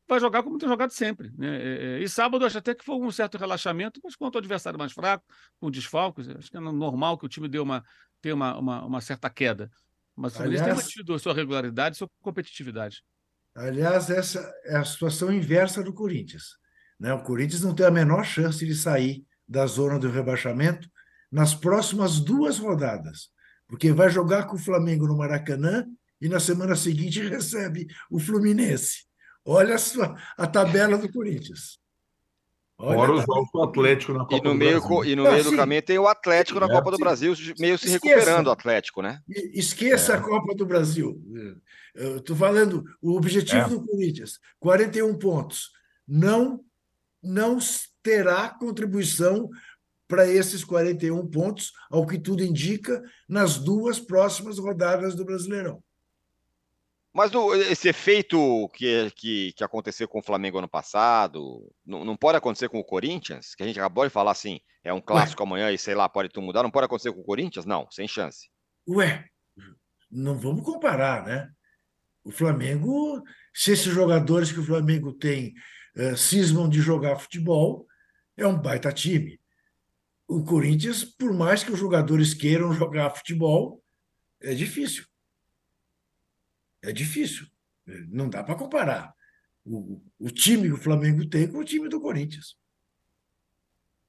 vai 0.09 0.19
jogar 0.19 0.41
como 0.41 0.57
tem 0.57 0.67
jogado 0.67 0.91
sempre. 0.91 1.31
Né? 1.37 1.55
É, 1.55 1.99
é, 1.99 2.03
e 2.03 2.09
sábado, 2.09 2.43
acho 2.43 2.57
até 2.57 2.73
que 2.73 2.83
foi 2.83 2.95
um 2.95 3.11
certo 3.11 3.37
relaxamento, 3.37 4.01
mas 4.03 4.15
quanto 4.15 4.35
o 4.35 4.37
adversário 4.39 4.79
mais 4.79 4.91
fraco, 4.91 5.23
com 5.59 5.69
desfalques, 5.69 6.27
acho 6.27 6.49
que 6.49 6.57
é 6.57 6.59
normal 6.59 7.17
que 7.17 7.25
o 7.25 7.29
time 7.29 7.47
dê 7.47 7.59
uma, 7.59 7.83
tenha 8.21 8.35
uma, 8.35 8.57
uma, 8.57 8.85
uma 8.85 9.01
certa 9.01 9.29
queda. 9.29 9.69
Mas 10.15 10.33
o 10.33 10.37
Fluminense 10.37 10.63
aliás, 10.63 10.77
tem 10.79 10.85
mantido 10.85 11.13
a 11.13 11.19
sua 11.19 11.33
regularidade, 11.33 11.93
a 11.93 11.97
sua 11.97 12.09
competitividade. 12.21 13.03
Aliás, 13.55 14.09
essa 14.09 14.53
é 14.65 14.77
a 14.77 14.85
situação 14.85 15.31
inversa 15.31 15.83
do 15.83 15.93
Corinthians. 15.93 16.57
Né? 16.99 17.13
O 17.13 17.23
Corinthians 17.23 17.61
não 17.61 17.73
tem 17.73 17.85
a 17.85 17.91
menor 17.91 18.23
chance 18.23 18.65
de 18.65 18.75
sair 18.75 19.25
da 19.47 19.65
zona 19.65 19.97
do 19.97 20.09
rebaixamento 20.09 20.89
nas 21.31 21.53
próximas 21.53 22.19
duas 22.19 22.57
rodadas, 22.59 23.29
porque 23.67 23.91
vai 23.91 24.09
jogar 24.09 24.45
com 24.45 24.55
o 24.55 24.59
Flamengo 24.59 25.07
no 25.07 25.17
Maracanã 25.17 25.85
e 26.21 26.27
na 26.27 26.39
semana 26.39 26.75
seguinte 26.75 27.21
recebe 27.21 27.87
o 28.11 28.19
Fluminense. 28.19 29.05
Olha 29.45 29.75
a, 29.75 29.79
sua, 29.79 30.15
a 30.37 30.45
tabela 30.45 30.97
do 30.97 31.11
Corinthians. 31.11 31.79
Fora 32.79 33.11
os 33.11 33.25
jogos 33.25 33.49
do 33.53 33.61
Atlético 33.61 34.13
na 34.13 34.19
Copa 34.19 34.35
e 34.35 34.37
no 34.37 34.51
do 34.51 34.55
meio, 34.55 34.79
Brasil. 34.79 35.03
E 35.03 35.15
no 35.15 35.23
meio 35.23 35.43
do 35.43 35.55
caminho 35.55 35.81
tem 35.81 35.99
o 35.99 36.07
Atlético 36.07 36.61
na 36.61 36.65
é, 36.65 36.69
Copa 36.69 36.91
do 36.91 36.97
Brasil, 36.97 37.33
meio 37.59 37.77
se 37.77 37.89
recuperando 37.89 38.47
o 38.47 38.51
Atlético, 38.51 39.01
né? 39.01 39.19
Esqueça 39.53 40.13
é. 40.13 40.15
a 40.15 40.21
Copa 40.21 40.55
do 40.55 40.65
Brasil. 40.65 41.21
Estou 41.93 42.37
falando, 42.37 42.85
o 43.01 43.17
objetivo 43.17 43.65
é. 43.65 43.69
do 43.69 43.85
Corinthians, 43.85 44.39
41 44.59 45.17
pontos. 45.19 45.71
Não, 46.07 46.61
não 47.21 47.59
terá 48.01 48.47
contribuição 48.47 49.49
para 50.07 50.25
esses 50.25 50.63
41 50.63 51.27
pontos, 51.27 51.73
ao 51.91 52.07
que 52.07 52.17
tudo 52.17 52.43
indica, 52.43 53.03
nas 53.27 53.57
duas 53.57 53.99
próximas 53.99 54.57
rodadas 54.57 55.15
do 55.15 55.25
Brasileirão. 55.25 55.83
Mas 57.13 57.31
do, 57.31 57.55
esse 57.55 57.89
efeito 57.89 58.69
que, 58.69 59.11
que, 59.15 59.53
que, 59.53 59.63
aconteceu 59.63 60.07
com 60.07 60.19
o 60.19 60.23
Flamengo 60.23 60.59
ano 60.59 60.69
passado, 60.69 61.71
não, 61.85 62.05
não, 62.05 62.15
pode 62.15 62.37
acontecer 62.37 62.69
com 62.69 62.79
o 62.79 62.83
Corinthians? 62.83 63.55
Que 63.55 63.63
a 63.63 63.65
gente 63.65 63.79
acabou 63.79 64.05
de 64.05 64.11
falar 64.11 64.31
assim, 64.31 64.59
é 64.83 64.93
um 64.93 65.01
clássico 65.01 65.41
Ué. 65.41 65.47
amanhã 65.47 65.71
e 65.71 65.77
sei 65.77 65.95
lá, 65.95 66.07
pode 66.07 66.29
tudo 66.29 66.45
mudar. 66.45 66.61
Não 66.61 66.71
pode 66.71 66.85
acontecer 66.85 67.11
com 67.11 67.21
o 67.21 67.25
Corinthians? 67.25 67.65
Não, 67.65 67.89
sem 67.89 68.07
chance. 68.07 68.49
Ué, 68.87 69.25
não 70.09 70.37
vamos 70.37 70.63
comparar, 70.63 71.25
né? 71.25 71.49
O 72.23 72.31
Flamengo, 72.31 73.23
se 73.53 73.71
esses 73.71 73.91
jogadores 73.91 74.51
que 74.51 74.59
o 74.59 74.65
Flamengo 74.65 75.11
tem 75.13 75.53
uh, 75.97 76.15
cismam 76.15 76.69
de 76.69 76.79
jogar 76.79 77.17
futebol, 77.17 77.87
é 78.37 78.45
um 78.45 78.59
baita 78.59 78.91
time. 78.91 79.39
O 80.27 80.43
Corinthians, 80.43 81.03
por 81.03 81.33
mais 81.33 81.63
que 81.63 81.71
os 81.71 81.79
jogadores 81.79 82.35
queiram 82.35 82.71
jogar 82.71 83.09
futebol, 83.09 83.81
é 84.41 84.53
difícil. 84.53 85.08
É 86.81 86.91
difícil. 86.91 87.47
Não 88.09 88.29
dá 88.29 88.43
para 88.43 88.55
comparar 88.55 89.13
o, 89.65 90.01
o 90.17 90.29
time 90.29 90.67
que 90.67 90.73
o 90.73 90.77
Flamengo 90.77 91.27
tem 91.27 91.47
com 91.47 91.59
o 91.59 91.63
time 91.63 91.87
do 91.89 92.01
Corinthians. 92.01 92.57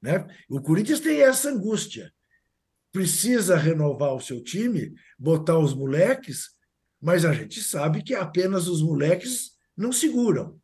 Né? 0.00 0.26
O 0.48 0.60
Corinthians 0.60 1.00
tem 1.00 1.20
essa 1.20 1.50
angústia. 1.50 2.12
Precisa 2.92 3.56
renovar 3.56 4.14
o 4.14 4.20
seu 4.20 4.42
time, 4.42 4.94
botar 5.18 5.58
os 5.58 5.74
moleques, 5.74 6.50
mas 7.00 7.24
a 7.24 7.32
gente 7.32 7.62
sabe 7.62 8.02
que 8.02 8.14
apenas 8.14 8.66
os 8.66 8.82
moleques 8.82 9.52
não 9.76 9.92
seguram. 9.92 10.60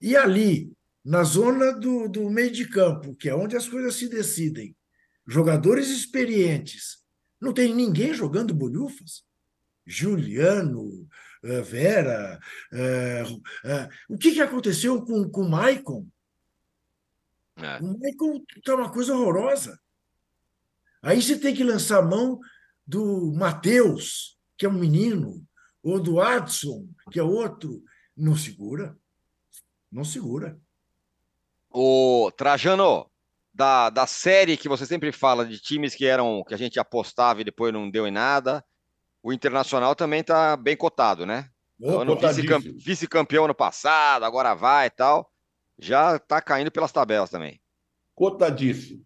E 0.00 0.16
ali, 0.16 0.72
na 1.04 1.22
zona 1.22 1.72
do, 1.72 2.08
do 2.08 2.28
meio 2.28 2.50
de 2.50 2.68
campo, 2.68 3.14
que 3.14 3.28
é 3.28 3.34
onde 3.34 3.56
as 3.56 3.68
coisas 3.68 3.94
se 3.94 4.08
decidem, 4.08 4.76
jogadores 5.26 5.88
experientes, 5.88 6.98
não 7.40 7.52
tem 7.52 7.74
ninguém 7.74 8.12
jogando 8.12 8.54
bolhufas. 8.54 9.24
Juliano, 9.86 11.08
Vera. 11.62 12.40
Eh, 12.72 13.24
eh, 13.64 13.88
o 14.08 14.18
que, 14.18 14.32
que 14.32 14.40
aconteceu 14.40 15.04
com, 15.04 15.28
com 15.30 15.42
o 15.42 15.48
Maicon? 15.48 16.06
É. 17.56 17.78
O 17.78 17.98
Maicon 17.98 18.42
está 18.56 18.74
uma 18.74 18.92
coisa 18.92 19.14
horrorosa. 19.14 19.78
Aí 21.02 21.22
você 21.22 21.38
tem 21.38 21.54
que 21.54 21.64
lançar 21.64 21.98
a 21.98 22.06
mão 22.06 22.40
do 22.86 23.32
Matheus, 23.32 24.38
que 24.56 24.66
é 24.66 24.68
um 24.68 24.78
menino, 24.78 25.46
ou 25.82 26.00
do 26.00 26.20
Adson, 26.20 26.88
que 27.10 27.18
é 27.18 27.22
outro. 27.22 27.82
Não 28.16 28.36
segura. 28.36 28.96
Não 29.90 30.04
segura. 30.04 30.58
O 31.70 32.30
Trajano, 32.36 33.10
da, 33.56 33.88
da 33.88 34.06
série 34.06 34.56
que 34.56 34.68
você 34.68 34.84
sempre 34.84 35.10
fala 35.12 35.46
de 35.46 35.58
times 35.58 35.94
que 35.94 36.04
eram 36.04 36.44
que 36.46 36.54
a 36.54 36.58
gente 36.58 36.78
apostava 36.78 37.40
e 37.40 37.44
depois 37.44 37.72
não 37.72 37.90
deu 37.90 38.06
em 38.06 38.10
nada, 38.10 38.64
o 39.26 39.32
Internacional 39.32 39.96
também 39.96 40.20
está 40.20 40.56
bem 40.56 40.76
cotado, 40.76 41.26
né? 41.26 41.50
Oh, 41.82 41.98
Vice-campeão 42.76 43.46
ano 43.46 43.54
passado, 43.56 44.24
agora 44.24 44.54
vai 44.54 44.86
e 44.86 44.90
tal. 44.90 45.28
Já 45.76 46.14
está 46.14 46.40
caindo 46.40 46.70
pelas 46.70 46.92
tabelas 46.92 47.28
também. 47.28 47.60
Cotadíssimo. 48.14 49.04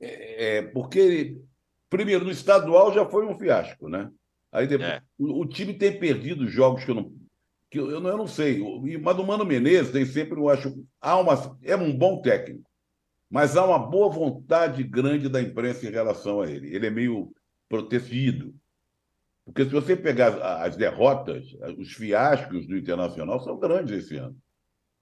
É, 0.00 0.58
é, 0.58 0.62
porque, 0.62 1.36
primeiro, 1.90 2.24
no 2.24 2.30
estadual 2.30 2.94
já 2.94 3.04
foi 3.04 3.26
um 3.26 3.36
fiasco, 3.36 3.88
né? 3.88 4.12
Aí 4.52 4.68
depois, 4.68 4.90
é. 4.90 5.02
o, 5.18 5.40
o, 5.40 5.46
time 5.46 5.74
tem 5.74 5.98
perdido 5.98 6.46
jogos 6.46 6.84
que 6.84 6.92
eu 6.92 6.94
não. 6.94 7.12
Que 7.68 7.80
eu, 7.80 7.90
eu, 7.90 8.00
não, 8.00 8.10
eu 8.10 8.18
não 8.18 8.28
sei. 8.28 8.62
Mas 9.00 9.18
o 9.18 9.26
Mano 9.26 9.44
Menezes 9.44 9.90
tem 9.90 10.06
sempre, 10.06 10.38
eu 10.38 10.48
acho. 10.48 10.86
Há 11.00 11.18
uma, 11.18 11.58
é 11.62 11.74
um 11.74 11.92
bom 11.92 12.22
técnico, 12.22 12.70
mas 13.28 13.56
há 13.56 13.66
uma 13.66 13.78
boa 13.80 14.08
vontade 14.08 14.84
grande 14.84 15.28
da 15.28 15.42
imprensa 15.42 15.84
em 15.84 15.90
relação 15.90 16.40
a 16.40 16.48
ele. 16.48 16.72
Ele 16.72 16.86
é 16.86 16.90
meio 16.90 17.34
protegido. 17.68 18.54
Porque 19.44 19.64
se 19.64 19.70
você 19.70 19.96
pegar 19.96 20.40
as 20.62 20.76
derrotas, 20.76 21.44
os 21.76 21.92
fiascos 21.92 22.66
do 22.66 22.76
Internacional 22.76 23.40
são 23.40 23.58
grandes 23.58 24.04
esse 24.04 24.16
ano. 24.16 24.36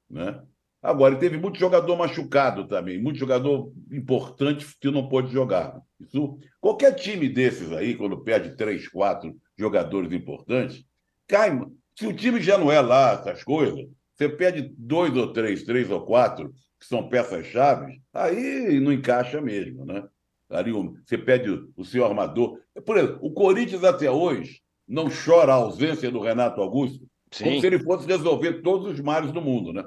Né? 0.09 0.43
Agora, 0.82 1.16
teve 1.16 1.36
muito 1.36 1.59
jogador 1.59 1.95
machucado 1.97 2.66
também, 2.66 3.01
muito 3.01 3.18
jogador 3.18 3.70
importante 3.93 4.66
que 4.80 4.91
não 4.91 5.09
pôde 5.09 5.30
jogar. 5.30 5.78
Isso, 6.01 6.38
qualquer 6.59 6.95
time 6.95 7.28
desses 7.28 7.70
aí, 7.72 7.95
quando 7.95 8.22
perde 8.22 8.57
três, 8.57 8.88
quatro 8.88 9.36
jogadores 9.59 10.11
importantes, 10.11 10.82
cai, 11.28 11.61
Se 11.95 12.07
o 12.07 12.14
time 12.14 12.41
já 12.41 12.57
não 12.57 12.72
é 12.72 12.80
lá 12.80 13.12
essas 13.12 13.45
coisas, 13.45 13.86
você 14.14 14.26
pede 14.26 14.74
dois 14.76 15.14
ou 15.14 15.32
três, 15.32 15.64
três 15.64 15.91
ou 15.91 16.01
quatro, 16.07 16.51
que 16.78 16.86
são 16.86 17.11
peças-chave, 17.11 18.01
aí 18.14 18.80
não 18.80 18.91
encaixa 18.91 19.38
mesmo, 19.38 19.84
né? 19.84 20.03
Ali 20.51 20.72
você 20.72 21.16
pede 21.16 21.51
o 21.76 21.84
seu 21.84 22.05
armador. 22.05 22.59
Por 22.84 22.96
exemplo, 22.96 23.18
o 23.22 23.32
Corinthians 23.32 23.84
até 23.84 24.11
hoje 24.11 24.61
não 24.86 25.09
chora 25.09 25.53
a 25.53 25.57
ausência 25.57 26.11
do 26.11 26.20
Renato 26.20 26.61
Augusto, 26.61 27.07
Sim. 27.30 27.44
como 27.44 27.61
se 27.61 27.66
ele 27.66 27.78
fosse 27.78 28.07
resolver 28.07 28.61
todos 28.62 28.88
os 28.92 29.01
males 29.01 29.30
do 29.30 29.40
mundo, 29.40 29.72
né? 29.72 29.84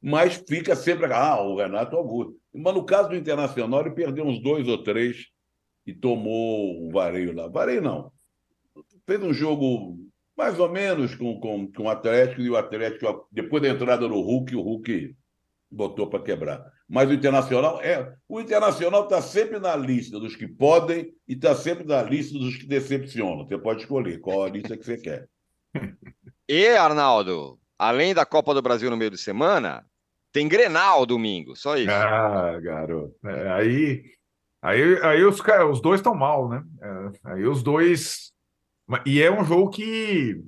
Mas 0.00 0.42
fica 0.48 0.76
sempre, 0.76 1.12
ah, 1.12 1.42
o 1.42 1.56
Renato 1.56 1.96
Augusto. 1.96 2.36
Mas 2.54 2.74
no 2.74 2.84
caso 2.84 3.10
do 3.10 3.16
Internacional, 3.16 3.80
ele 3.80 3.90
perdeu 3.90 4.24
uns 4.24 4.40
dois 4.40 4.66
ou 4.68 4.82
três 4.82 5.28
e 5.86 5.92
tomou 5.92 6.86
o 6.86 6.90
vareio 6.90 7.34
lá. 7.34 7.48
Vareio 7.48 7.82
não. 7.82 8.12
Fez 9.06 9.22
um 9.22 9.32
jogo 9.32 9.98
mais 10.36 10.58
ou 10.58 10.70
menos 10.70 11.14
com, 11.14 11.38
com, 11.38 11.70
com 11.70 11.84
o 11.84 11.88
Atlético, 11.88 12.40
e 12.40 12.50
o 12.50 12.56
Atlético, 12.56 13.28
depois 13.30 13.62
da 13.62 13.68
entrada 13.68 14.08
do 14.08 14.20
Hulk, 14.20 14.56
o 14.56 14.62
Hulk 14.62 15.14
botou 15.70 16.06
para 16.08 16.22
quebrar. 16.22 16.72
Mas 16.92 17.08
o 17.08 17.14
Internacional 17.14 17.80
é. 17.80 18.14
O 18.28 18.38
Internacional 18.38 19.04
está 19.04 19.22
sempre 19.22 19.58
na 19.58 19.74
lista 19.74 20.20
dos 20.20 20.36
que 20.36 20.46
podem 20.46 21.10
e 21.26 21.32
está 21.32 21.54
sempre 21.54 21.84
na 21.84 22.02
lista 22.02 22.38
dos 22.38 22.58
que 22.58 22.66
decepcionam. 22.66 23.46
Você 23.46 23.56
pode 23.56 23.80
escolher 23.80 24.20
qual 24.20 24.44
a 24.44 24.50
lista 24.50 24.76
que 24.76 24.84
você 24.84 24.98
quer. 24.98 25.26
E, 26.48 26.68
Arnaldo, 26.76 27.58
além 27.78 28.12
da 28.12 28.26
Copa 28.26 28.52
do 28.52 28.60
Brasil 28.60 28.90
no 28.90 28.96
meio 28.96 29.12
de 29.12 29.16
semana, 29.16 29.86
tem 30.32 30.46
Grenal 30.46 31.06
domingo, 31.06 31.56
só 31.56 31.78
isso. 31.78 31.90
Ah, 31.90 32.60
garoto. 32.60 33.14
É, 33.24 33.50
aí, 33.52 34.02
aí, 34.60 35.02
aí 35.02 35.24
os, 35.24 35.40
os 35.70 35.80
dois 35.80 36.00
estão 36.00 36.14
mal, 36.14 36.50
né? 36.50 36.62
É, 36.82 37.32
aí 37.32 37.46
os 37.46 37.62
dois. 37.62 38.32
E 39.06 39.22
é 39.22 39.30
um 39.30 39.44
jogo 39.44 39.70
que 39.70 40.42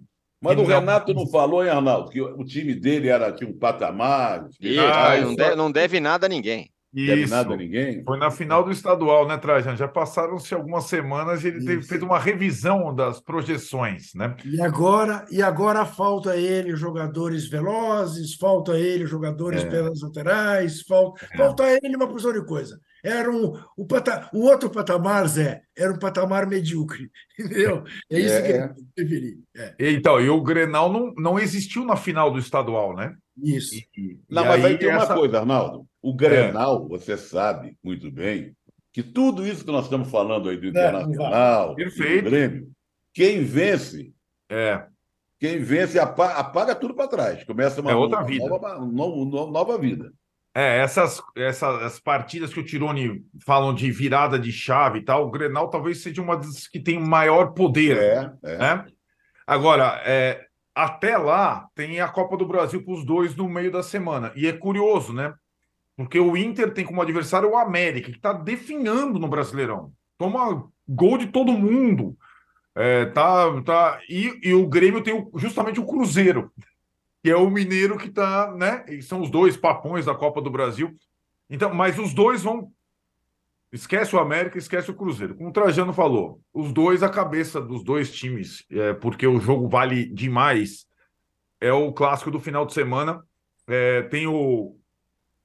mas 0.44 0.58
o 0.58 0.64
Renato 0.64 1.14
não 1.14 1.26
falou, 1.26 1.64
hein, 1.64 1.70
Arnaldo, 1.70 2.10
que 2.10 2.20
o 2.20 2.44
time 2.44 2.74
dele 2.74 3.08
era, 3.08 3.32
tinha 3.32 3.48
um 3.48 3.58
patamar. 3.58 4.46
E, 4.60 4.78
ah, 4.78 5.20
não, 5.22 5.34
deve, 5.34 5.56
não 5.56 5.72
deve 5.72 6.00
nada 6.00 6.26
a 6.26 6.28
ninguém. 6.28 6.70
Isso. 6.94 7.06
Deve 7.06 7.26
nada 7.26 7.54
a 7.54 7.56
ninguém. 7.56 8.04
Foi 8.04 8.18
na 8.18 8.30
final 8.30 8.62
do 8.62 8.70
estadual, 8.70 9.26
né, 9.26 9.36
Trajan? 9.36 9.74
Já 9.74 9.88
passaram-se 9.88 10.54
algumas 10.54 10.84
semanas 10.84 11.42
e 11.42 11.48
ele 11.48 11.64
teve, 11.64 11.82
fez 11.82 12.02
uma 12.02 12.18
revisão 12.18 12.94
das 12.94 13.20
projeções, 13.20 14.14
né? 14.14 14.36
E 14.44 14.60
agora, 14.60 15.24
e 15.30 15.42
agora 15.42 15.84
falta 15.84 16.36
ele 16.36 16.76
jogadores 16.76 17.48
velozes, 17.48 18.34
falta 18.34 18.78
ele 18.78 19.06
jogadores 19.06 19.64
é. 19.64 19.66
pelas 19.66 20.02
laterais, 20.02 20.82
falta, 20.82 21.26
é. 21.32 21.36
falta 21.36 21.64
ele 21.82 21.96
uma 21.96 22.06
porção 22.06 22.32
de 22.32 22.44
coisa. 22.44 22.78
Era 23.04 23.30
um, 23.30 23.52
o, 23.76 23.86
pata, 23.86 24.30
o 24.32 24.40
outro 24.44 24.70
patamar, 24.70 25.28
Zé, 25.28 25.62
era 25.76 25.92
um 25.92 25.98
patamar 25.98 26.46
medíocre, 26.46 27.10
entendeu? 27.38 27.84
É 28.10 28.18
isso 28.18 28.34
é, 28.34 28.42
que 28.42 28.52
ele 28.52 28.88
deveria. 28.96 29.36
É. 29.54 29.74
Então, 29.90 30.18
e 30.18 30.30
o 30.30 30.40
Grenal 30.40 30.90
não, 30.90 31.12
não 31.14 31.38
existiu 31.38 31.84
na 31.84 31.96
final 31.96 32.30
do 32.30 32.38
estadual, 32.38 32.96
né? 32.96 33.14
Isso. 33.36 33.74
E, 33.74 34.18
não, 34.30 34.44
e 34.44 34.48
mas 34.48 34.64
aí, 34.64 34.72
aí 34.72 34.78
tem 34.78 34.88
essa... 34.88 35.12
uma 35.12 35.16
coisa, 35.16 35.40
Arnaldo. 35.40 35.86
O 36.00 36.14
Grenal, 36.14 36.88
você 36.88 37.18
sabe 37.18 37.76
muito 37.84 38.10
bem, 38.10 38.56
que 38.90 39.02
tudo 39.02 39.46
isso 39.46 39.66
que 39.66 39.72
nós 39.72 39.84
estamos 39.84 40.10
falando 40.10 40.48
aí 40.48 40.56
do 40.56 40.66
é, 40.66 40.70
Internacional, 40.70 41.74
Perfeito. 41.74 42.24
do 42.24 42.30
Grêmio, 42.30 42.70
quem 43.12 43.44
vence 43.44 44.14
é. 44.50 44.86
Quem 45.38 45.58
vence 45.58 45.98
apaga, 45.98 46.34
apaga 46.36 46.74
tudo 46.74 46.94
para 46.94 47.08
trás. 47.08 47.44
Começa 47.44 47.82
uma, 47.82 47.90
é 47.90 47.94
outra 47.94 48.22
vida. 48.22 48.46
Nova, 48.46 48.78
nova, 48.78 49.50
nova 49.50 49.78
vida. 49.78 50.10
É, 50.56 50.78
essas, 50.78 51.20
essas 51.34 51.98
partidas 51.98 52.54
que 52.54 52.60
o 52.60 52.64
Tirone 52.64 53.26
falam 53.44 53.74
de 53.74 53.90
virada 53.90 54.38
de 54.38 54.52
chave 54.52 55.00
e 55.00 55.02
tal, 55.02 55.26
o 55.26 55.30
Grenal 55.30 55.68
talvez 55.68 56.00
seja 56.00 56.22
uma 56.22 56.36
das 56.36 56.68
que 56.68 56.78
tem 56.78 56.98
maior 57.00 57.52
poder. 57.52 57.96
É, 57.96 58.32
é. 58.44 58.58
Né? 58.58 58.86
Agora, 59.44 60.00
é, 60.04 60.46
até 60.72 61.18
lá 61.18 61.68
tem 61.74 62.00
a 62.00 62.08
Copa 62.08 62.36
do 62.36 62.46
Brasil 62.46 62.84
para 62.84 62.94
os 62.94 63.04
dois 63.04 63.34
no 63.34 63.48
meio 63.48 63.72
da 63.72 63.82
semana. 63.82 64.32
E 64.36 64.46
é 64.46 64.52
curioso, 64.52 65.12
né? 65.12 65.34
Porque 65.96 66.20
o 66.20 66.36
Inter 66.36 66.72
tem 66.72 66.84
como 66.84 67.02
adversário 67.02 67.50
o 67.50 67.56
América, 67.56 68.10
que 68.10 68.16
está 68.16 68.32
definhando 68.32 69.18
no 69.18 69.28
Brasileirão. 69.28 69.92
Toma 70.16 70.68
gol 70.88 71.18
de 71.18 71.26
todo 71.26 71.52
mundo. 71.52 72.16
É, 72.76 73.06
tá, 73.06 73.62
tá, 73.62 74.00
e, 74.08 74.40
e 74.42 74.52
o 74.52 74.66
Grêmio 74.66 75.00
tem 75.00 75.14
o, 75.14 75.30
justamente 75.36 75.78
o 75.78 75.86
Cruzeiro, 75.86 76.52
que 77.24 77.30
é 77.30 77.36
o 77.36 77.48
Mineiro 77.48 77.96
que 77.96 78.08
está, 78.08 78.54
né? 78.54 78.84
E 78.86 79.00
são 79.00 79.22
os 79.22 79.30
dois 79.30 79.56
papões 79.56 80.04
da 80.04 80.14
Copa 80.14 80.42
do 80.42 80.50
Brasil. 80.50 80.94
Então, 81.48 81.72
mas 81.72 81.98
os 81.98 82.12
dois 82.12 82.42
vão. 82.42 82.70
Esquece 83.72 84.14
o 84.14 84.18
América, 84.18 84.58
esquece 84.58 84.90
o 84.90 84.94
Cruzeiro. 84.94 85.34
Como 85.34 85.48
o 85.48 85.52
Trajano 85.52 85.94
falou, 85.94 86.42
os 86.52 86.70
dois, 86.70 87.02
a 87.02 87.08
cabeça 87.08 87.62
dos 87.62 87.82
dois 87.82 88.12
times, 88.14 88.66
é, 88.70 88.92
porque 88.92 89.26
o 89.26 89.40
jogo 89.40 89.70
vale 89.70 90.04
demais, 90.04 90.84
é 91.62 91.72
o 91.72 91.94
clássico 91.94 92.30
do 92.30 92.38
final 92.38 92.66
de 92.66 92.74
semana. 92.74 93.24
É, 93.66 94.02
tem 94.02 94.26
o, 94.26 94.76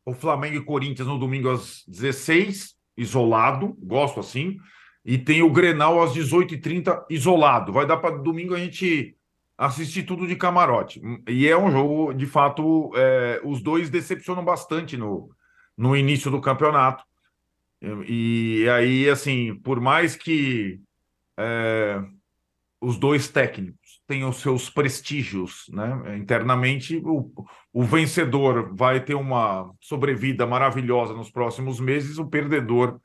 o 0.05 0.13
Flamengo 0.13 0.57
e 0.57 0.65
Corinthians 0.65 1.07
no 1.07 1.17
domingo 1.17 1.49
às 1.49 1.85
16, 1.87 2.75
isolado, 2.97 3.73
gosto 3.79 4.19
assim. 4.19 4.57
E 5.05 5.17
tem 5.17 5.41
o 5.41 5.49
Grenal 5.49 6.03
às 6.03 6.13
18h30, 6.13 7.05
isolado. 7.09 7.71
Vai 7.71 7.87
dar 7.87 7.95
para 7.95 8.17
domingo 8.17 8.53
a 8.53 8.59
gente 8.59 9.15
assisti 9.59 10.01
tudo 10.01 10.25
de 10.25 10.37
camarote. 10.37 11.01
E 11.27 11.45
é 11.45 11.57
um 11.57 11.69
jogo, 11.69 12.13
de 12.13 12.25
fato, 12.25 12.91
é, 12.95 13.41
os 13.43 13.61
dois 13.61 13.89
decepcionam 13.89 14.43
bastante 14.43 14.95
no, 14.95 15.29
no 15.77 15.97
início 15.97 16.31
do 16.31 16.39
campeonato. 16.39 17.03
E, 17.81 18.61
e 18.63 18.69
aí, 18.69 19.09
assim, 19.09 19.53
por 19.55 19.81
mais 19.81 20.15
que 20.15 20.79
é, 21.37 22.01
os 22.79 22.97
dois 22.97 23.27
técnicos 23.27 24.01
tenham 24.07 24.31
seus 24.31 24.69
prestígios, 24.69 25.65
né? 25.73 26.17
Internamente, 26.17 27.01
o, 27.03 27.29
o 27.73 27.83
vencedor 27.83 28.73
vai 28.73 29.03
ter 29.03 29.13
uma 29.13 29.73
sobrevida 29.81 30.47
maravilhosa 30.47 31.13
nos 31.13 31.29
próximos 31.29 31.81
meses, 31.81 32.17
o 32.17 32.25
perdedor 32.25 32.97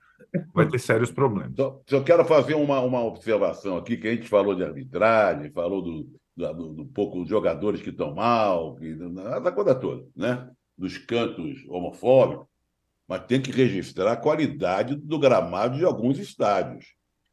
vai 0.55 0.69
ter 0.69 0.79
sérios 0.79 1.11
problemas. 1.11 1.55
Só, 1.59 1.81
só 1.85 2.01
quero 2.01 2.25
fazer 2.25 2.55
uma, 2.55 2.81
uma 2.81 3.03
observação 3.03 3.77
aqui, 3.77 3.97
que 3.97 4.07
a 4.07 4.15
gente 4.15 4.29
falou 4.29 4.55
de 4.55 4.63
arbitragem, 4.63 5.51
falou 5.51 5.83
do, 5.83 6.09
do, 6.37 6.73
do 6.73 6.87
pouco 6.87 7.25
jogadores 7.27 7.81
que 7.81 7.91
estão 7.91 8.15
mal, 8.15 8.75
que, 8.77 8.95
da 8.95 9.53
coisa 9.53 9.75
toda, 9.75 10.05
né? 10.17 10.51
dos 10.77 10.99
cantos 10.99 11.65
homofóbicos, 11.69 12.47
mas 13.07 13.25
tem 13.27 13.41
que 13.41 13.53
registrar 13.53 14.13
a 14.13 14.17
qualidade 14.17 14.97
do 14.97 15.19
gramado 15.19 15.79
de 15.79 15.85
alguns 15.85 16.19
estádios. 16.19 16.87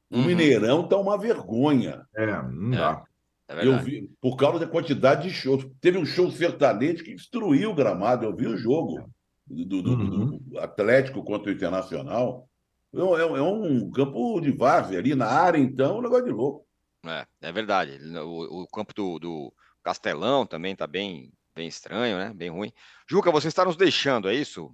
O 0.10 0.18
uhum. 0.18 0.26
Mineirão 0.26 0.84
está 0.84 0.98
uma 0.98 1.18
vergonha. 1.18 2.06
É, 2.16 2.26
não 2.44 2.72
dá. 2.72 3.04
É, 3.48 3.62
é 3.62 3.68
eu 3.68 3.80
vi, 3.80 4.10
por 4.20 4.36
causa 4.36 4.60
da 4.60 4.68
quantidade 4.68 5.28
de 5.28 5.34
shows. 5.34 5.66
Teve 5.80 5.98
um 5.98 6.06
show 6.06 6.30
sertanejo 6.30 7.04
que 7.04 7.16
destruiu 7.16 7.72
o 7.72 7.76
gramado. 7.76 8.26
Eu 8.26 8.36
vi 8.36 8.48
o 8.48 8.58
jogo 8.58 9.10
do, 9.48 9.82
do, 9.82 9.92
uhum. 9.92 10.38
do 10.38 10.60
Atlético 10.60 11.24
contra 11.24 11.50
o 11.50 11.54
Internacional. 11.54 12.48
É, 12.94 13.00
é, 13.00 13.22
é 13.22 13.42
um 13.42 13.90
campo 13.90 14.42
de 14.42 14.52
várzea 14.52 15.00
ali 15.00 15.16
na 15.16 15.28
área, 15.28 15.58
então, 15.58 16.00
um 16.00 16.02
negócio 16.02 16.26
de 16.26 16.32
louco. 16.32 16.66
É, 17.06 17.26
é 17.42 17.52
verdade. 17.52 18.00
O, 18.20 18.64
o 18.64 18.68
campo 18.68 18.94
do, 18.94 19.20
do, 19.20 19.54
Castelão 19.84 20.46
também 20.46 20.74
está 20.74 20.86
bem, 20.86 21.34
bem 21.56 21.68
estranho, 21.68 22.18
né? 22.18 22.34
Bem 22.34 22.50
ruim. 22.50 22.72
Juca, 23.10 23.32
você 23.32 23.48
está 23.48 23.66
nos 23.66 23.76
deixando, 23.76 24.30
é 24.30 24.36
isso? 24.36 24.74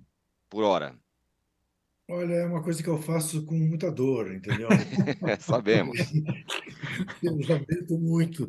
Por 0.50 0.64
hora. 0.64 0.96
Olha, 2.10 2.36
é 2.36 2.46
uma 2.46 2.64
coisa 2.64 2.82
que 2.82 2.90
eu 2.90 3.02
faço 3.02 3.46
com 3.46 3.56
muita 3.56 3.92
dor, 3.92 4.34
entendeu? 4.34 4.70
Sabemos. 5.40 5.98
eu 7.22 7.38
lamento 7.48 7.98
muito 8.00 8.48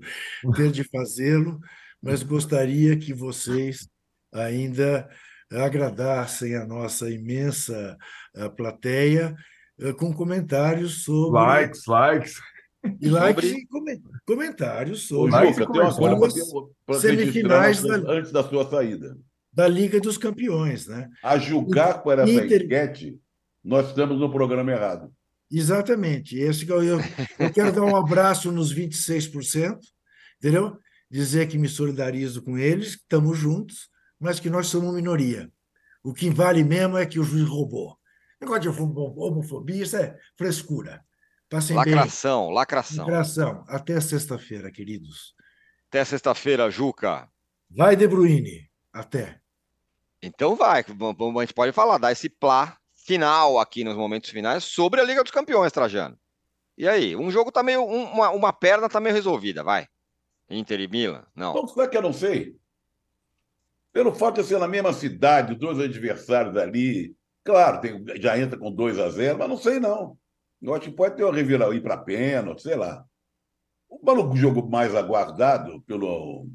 ter 0.55 0.71
de 0.71 0.85
fazê-lo, 0.85 1.59
mas 2.01 2.23
gostaria 2.23 2.97
que 2.97 3.13
vocês 3.13 3.89
ainda 4.33 5.09
agradassem 5.51 6.55
a 6.55 6.65
nossa 6.65 7.11
imensa 7.11 7.97
uh, 8.37 8.51
plateia 8.55 9.35
uh, 9.81 9.95
com 9.95 10.13
comentários 10.13 11.03
sobre. 11.03 11.41
Likes, 11.41 11.87
likes. 11.87 12.41
E 13.01 13.09
likes 13.09 13.51
sobre... 13.51 13.93
e 13.93 14.01
comentários 14.25 15.09
sobre 15.09 15.33
coisa 15.67 16.47
para 16.87 17.01
semifinais 17.01 17.83
da... 17.83 17.97
antes 17.97 18.31
da 18.31 18.43
sua 18.45 18.69
saída. 18.69 19.17
Da 19.53 19.67
Liga 19.67 20.01
dos 20.01 20.17
Campeões, 20.17 20.87
né? 20.87 21.09
A 21.23 21.39
julgar 21.39 22.03
por 22.03 22.19
essa 22.19 22.31
Inter... 22.31 22.63
enquete, 22.63 23.19
nós 23.65 23.89
estamos 23.89 24.19
no 24.19 24.31
programa 24.31 24.71
errado. 24.71 25.13
Exatamente. 25.51 26.39
Esse 26.39 26.65
que 26.65 26.73
eu, 26.73 26.83
eu, 26.83 27.01
eu 27.39 27.53
quero 27.53 27.73
dar 27.73 27.83
um 27.83 27.97
abraço 27.97 28.53
nos 28.53 28.73
26%, 28.73 29.79
entendeu? 30.39 30.79
Dizer 31.11 31.49
que 31.49 31.59
me 31.59 31.69
solidarizo 31.69 32.43
com 32.43 32.59
eles, 32.59 32.95
que 32.95 33.03
estamos 33.03 33.37
juntos, 33.37 33.89
mas 34.21 34.39
que 34.39 34.51
nós 34.51 34.67
somos 34.69 34.95
minoria. 34.95 35.51
O 36.05 36.13
que 36.13 36.31
vale 36.31 36.63
mesmo 36.63 36.97
é 36.97 37.07
que 37.07 37.19
o 37.19 37.25
juiz 37.25 37.49
roubou. 37.49 37.97
Negócio 38.41 38.71
de 38.71 38.81
homofobia, 38.81 39.83
isso 39.83 39.97
é 39.97 40.17
frescura. 40.37 41.03
Passem 41.49 41.75
lacração, 41.75 42.47
bem. 42.47 42.55
lacração. 42.55 43.05
Lacração. 43.07 43.65
Até 43.69 44.01
sexta-feira, 44.01 44.71
queridos. 44.71 45.35
Até 45.89 46.05
sexta-feira, 46.05 46.71
Juca. 46.71 47.29
Vai, 47.71 47.97
De 47.97 48.07
Bruyne. 48.07 48.71
Até. 48.93 49.41
Então 50.23 50.55
vai. 50.57 50.81
A 50.81 51.41
gente 51.41 51.55
pode 51.55 51.73
falar, 51.73 51.99
dar 51.99 52.13
esse 52.13 52.29
plá 52.29 52.77
final 52.93 53.59
aqui 53.59 53.85
nos 53.85 53.97
momentos 53.97 54.31
finais 54.31 54.65
sobre 54.65 55.01
a 55.01 55.05
Liga 55.05 55.23
dos 55.23 55.33
Campeões, 55.33 55.73
Trajano. 55.73 56.19
E 56.77 56.87
aí? 56.87 57.17
Um 57.17 57.31
jogo 57.31 57.51
tá 57.51 57.63
meio. 57.63 57.85
Uma, 57.85 58.31
uma 58.31 58.53
perna 58.53 58.89
tá 58.89 59.01
meio 59.01 59.15
resolvida, 59.15 59.65
vai. 59.65 59.87
Inter 60.51 60.81
e 60.81 60.89
Milan? 60.89 61.25
Não. 61.35 61.51
Então, 61.51 61.69
será 61.69 61.89
que 61.89 61.97
eu 61.97 62.03
não 62.03 62.13
sei? 62.13 62.57
Pelo 63.93 64.15
fato 64.15 64.43
de 64.43 64.49
ser 64.49 64.59
na 64.59 64.69
mesma 64.69 64.93
cidade, 64.93 65.55
dois 65.55 65.79
adversários 65.79 66.57
ali. 66.57 67.17
Claro, 67.43 67.81
tem, 67.81 68.05
já 68.21 68.39
entra 68.39 68.59
com 68.59 68.71
2 68.71 68.99
a 68.99 69.09
0 69.09 69.39
mas 69.39 69.49
não 69.49 69.57
sei 69.57 69.81
não. 69.81 70.19
Eu 70.61 70.75
acho 70.75 70.91
que 70.91 70.97
pode 70.97 71.17
ter 71.17 71.25
uma 71.25 71.35
reviravolta, 71.35 71.77
ir 71.77 71.83
para 71.83 71.97
pênalti, 71.97 72.63
sei 72.63 72.77
lá. 72.77 73.05
O 73.89 74.37
jogo 74.37 74.69
mais 74.69 74.95
aguardado 74.95 75.81
pelo, 75.83 76.49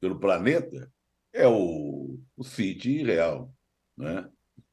pelo 0.00 0.18
planeta 0.18 0.90
é 1.32 1.46
o, 1.46 2.18
o 2.36 2.44
City 2.44 2.98
e 2.98 3.04
Real. 3.04 3.52
Né? 3.96 4.28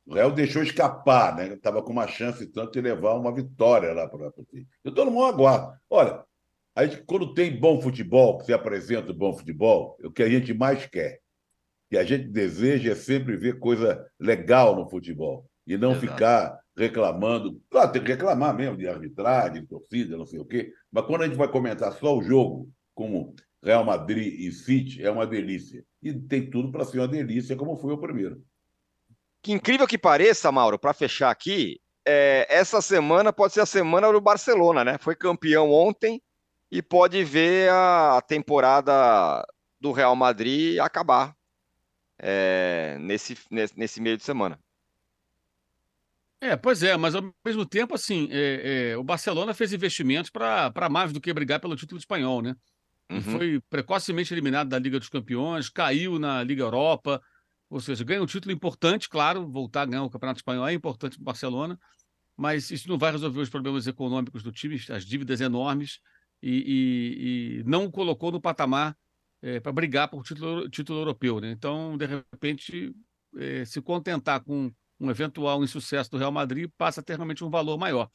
O 0.05 0.13
Real 0.13 0.31
deixou 0.31 0.63
escapar, 0.63 1.35
né? 1.35 1.53
Estava 1.53 1.83
com 1.83 1.91
uma 1.91 2.07
chance 2.07 2.45
tanto 2.47 2.71
de 2.71 2.81
levar 2.81 3.13
uma 3.15 3.33
vitória 3.33 3.93
lá 3.93 4.07
para 4.07 4.29
o 4.29 4.45
City. 4.45 4.67
Eu 4.83 4.93
todo 4.93 5.11
mundo 5.11 5.25
aguarda. 5.25 5.79
Olha, 5.89 6.23
a 6.73 6.85
gente, 6.85 7.03
quando 7.03 7.33
tem 7.33 7.59
bom 7.59 7.81
futebol, 7.81 8.38
que 8.38 8.45
se 8.45 8.53
apresenta 8.53 9.11
bom 9.11 9.33
futebol, 9.33 9.97
é 10.01 10.07
o 10.07 10.11
que 10.11 10.23
a 10.23 10.29
gente 10.29 10.53
mais 10.53 10.85
quer. 10.85 11.19
que 11.89 11.97
a 11.97 12.03
gente 12.03 12.27
deseja 12.27 12.91
é 12.91 12.95
sempre 12.95 13.35
ver 13.35 13.59
coisa 13.59 14.09
legal 14.19 14.75
no 14.75 14.89
futebol 14.89 15.49
e 15.65 15.77
não 15.77 15.91
Exato. 15.91 16.07
ficar 16.07 16.59
reclamando. 16.78 17.59
Claro, 17.69 17.91
tem 17.91 18.03
que 18.03 18.11
reclamar 18.11 18.55
mesmo 18.55 18.78
de 18.78 18.88
arbitragem, 18.88 19.61
de 19.61 19.67
torcida, 19.67 20.15
não 20.15 20.25
sei 20.25 20.39
o 20.39 20.45
quê. 20.45 20.71
Mas 20.91 21.05
quando 21.05 21.23
a 21.23 21.28
gente 21.28 21.38
vai 21.38 21.47
comentar 21.47 21.91
só 21.93 22.15
o 22.15 22.21
jogo, 22.21 22.69
como 22.93 23.36
Real 23.63 23.84
Madrid 23.84 24.39
e 24.39 24.51
City, 24.51 25.03
é 25.03 25.09
uma 25.09 25.25
delícia. 25.25 25.84
E 26.01 26.13
tem 26.13 26.49
tudo 26.49 26.71
para 26.71 26.86
ser 26.86 26.99
uma 26.99 27.07
delícia, 27.07 27.55
como 27.55 27.75
foi 27.75 27.93
o 27.93 27.97
primeiro. 27.97 28.41
Que 29.41 29.51
incrível 29.51 29.88
que 29.88 29.97
pareça, 29.97 30.51
Mauro, 30.51 30.78
para 30.78 30.93
fechar 30.93 31.32
aqui, 31.32 31.82
é, 32.05 32.45
essa 32.49 32.82
semana 32.82 33.34
pode 33.34 33.53
ser 33.53 33.61
a 33.61 33.65
semana 33.65 34.11
do 34.11 34.21
Barcelona, 34.21 34.84
né? 34.84 34.97
Foi 34.99 35.15
campeão 35.15 35.71
ontem 35.71 36.21
e 36.71 36.82
pode 36.82 37.23
ver 37.23 37.71
a 37.71 38.21
temporada 38.25 39.45
do 39.80 39.91
Real 39.91 40.15
Madrid 40.15 40.80
acabar 40.80 41.36
é, 42.19 42.97
nesse, 42.99 43.38
nesse 43.75 43.99
meio 43.99 44.17
de 44.17 44.23
semana. 44.23 44.59
É, 46.39 46.55
pois 46.55 46.83
é, 46.83 46.95
mas 46.95 47.15
ao 47.15 47.33
mesmo 47.43 47.65
tempo, 47.65 47.95
assim, 47.95 48.27
é, 48.31 48.91
é, 48.91 48.97
o 48.97 49.03
Barcelona 49.03 49.53
fez 49.53 49.73
investimentos 49.73 50.29
para 50.29 50.89
mais 50.89 51.11
do 51.11 51.19
que 51.19 51.33
brigar 51.33 51.59
pelo 51.59 51.75
título 51.75 51.99
espanhol, 51.99 52.41
né? 52.41 52.55
Uhum. 53.09 53.21
Foi 53.21 53.61
precocemente 53.69 54.33
eliminado 54.33 54.69
da 54.69 54.77
Liga 54.77 54.99
dos 54.99 55.09
Campeões, 55.09 55.69
caiu 55.69 56.19
na 56.19 56.43
Liga 56.43 56.61
Europa, 56.61 57.21
ou 57.69 57.79
seja, 57.79 58.03
ganha 58.03 58.21
um 58.21 58.25
título 58.25 58.53
importante, 58.53 59.09
claro, 59.09 59.49
voltar 59.49 59.83
a 59.83 59.85
ganhar 59.85 60.03
o 60.03 60.09
Campeonato 60.09 60.39
Espanhol 60.39 60.67
é 60.67 60.73
importante 60.73 61.15
para 61.15 61.21
o 61.21 61.25
Barcelona, 61.25 61.79
mas 62.35 62.69
isso 62.69 62.88
não 62.88 62.97
vai 62.97 63.11
resolver 63.11 63.41
os 63.41 63.49
problemas 63.49 63.88
econômicos 63.88 64.43
do 64.43 64.51
time, 64.51 64.79
as 64.89 65.05
dívidas 65.05 65.41
enormes, 65.41 65.99
e, 66.41 66.51
e, 66.51 67.59
e 67.59 67.63
não 67.63 67.89
colocou 67.89 68.31
no 68.31 68.39
patamar 68.39 68.95
é, 69.41 69.59
para 69.59 69.71
brigar 69.71 70.07
por 70.07 70.23
título, 70.23 70.69
título 70.69 70.99
europeu. 70.99 71.39
Né? 71.39 71.51
Então, 71.51 71.97
de 71.97 72.05
repente, 72.05 72.95
é, 73.38 73.65
se 73.65 73.81
contentar 73.81 74.43
com 74.43 74.71
um 75.00 75.10
eventual 75.10 75.64
insucesso 75.64 76.10
do 76.10 76.18
Real 76.18 76.32
Madrid 76.32 76.70
passa 76.78 77.02
a 77.02 77.04
ter 77.04 77.16
realmente 77.16 77.43
um 77.43 77.50
valor 77.50 77.78
maior. 77.78 78.10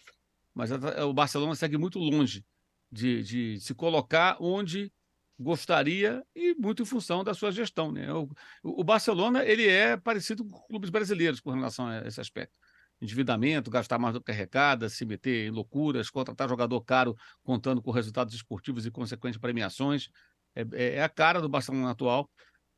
Mas 0.55 0.71
o 0.71 1.13
Barcelona 1.13 1.55
segue 1.55 1.79
muito 1.79 1.99
longe 1.99 2.45
de, 2.91 3.23
de 3.23 3.61
se 3.61 3.75
colocar 3.75 4.37
onde 4.41 4.93
gostaria 5.39 6.25
e 6.35 6.55
muito 6.55 6.83
em 6.83 6.87
função 6.87 7.25
da 7.25 7.35
sua 7.35 7.51
gestão. 7.51 7.91
Né? 7.91 8.13
O, 8.13 8.29
o, 8.63 8.85
Barcelona 8.85 9.45
ele 9.45 9.67
é 9.67 9.97
parecido 9.97 10.45
com 10.45 10.59
clubes 10.67 10.91
brasileiros 10.91 11.41
com 11.41 11.51
relação 11.51 11.87
a 11.87 12.07
esse 12.07 12.21
aspecto. 12.21 12.57
Endividamento, 13.01 13.71
gastar 13.71 13.99
mais 13.99 14.15
do 14.15 14.21
que 14.21 14.31
arrecada, 14.31 14.89
se 14.89 15.05
meter 15.05 15.49
em 15.49 15.51
loucuras, 15.51 16.09
contratar 16.09 16.49
jogador 16.49 16.81
caro 16.83 17.17
contando 17.43 17.83
com 17.83 17.91
resultados 17.91 18.33
esportivos 18.33 18.87
e 18.87 18.91
consequentes 18.91 19.41
premiações. 19.41 20.09
É, 20.55 20.63
é, 20.73 20.95
é 20.97 21.03
a 21.03 21.09
cara 21.09 21.41
do 21.41 21.49
Barcelona 21.49 21.91
atual, 21.91 22.31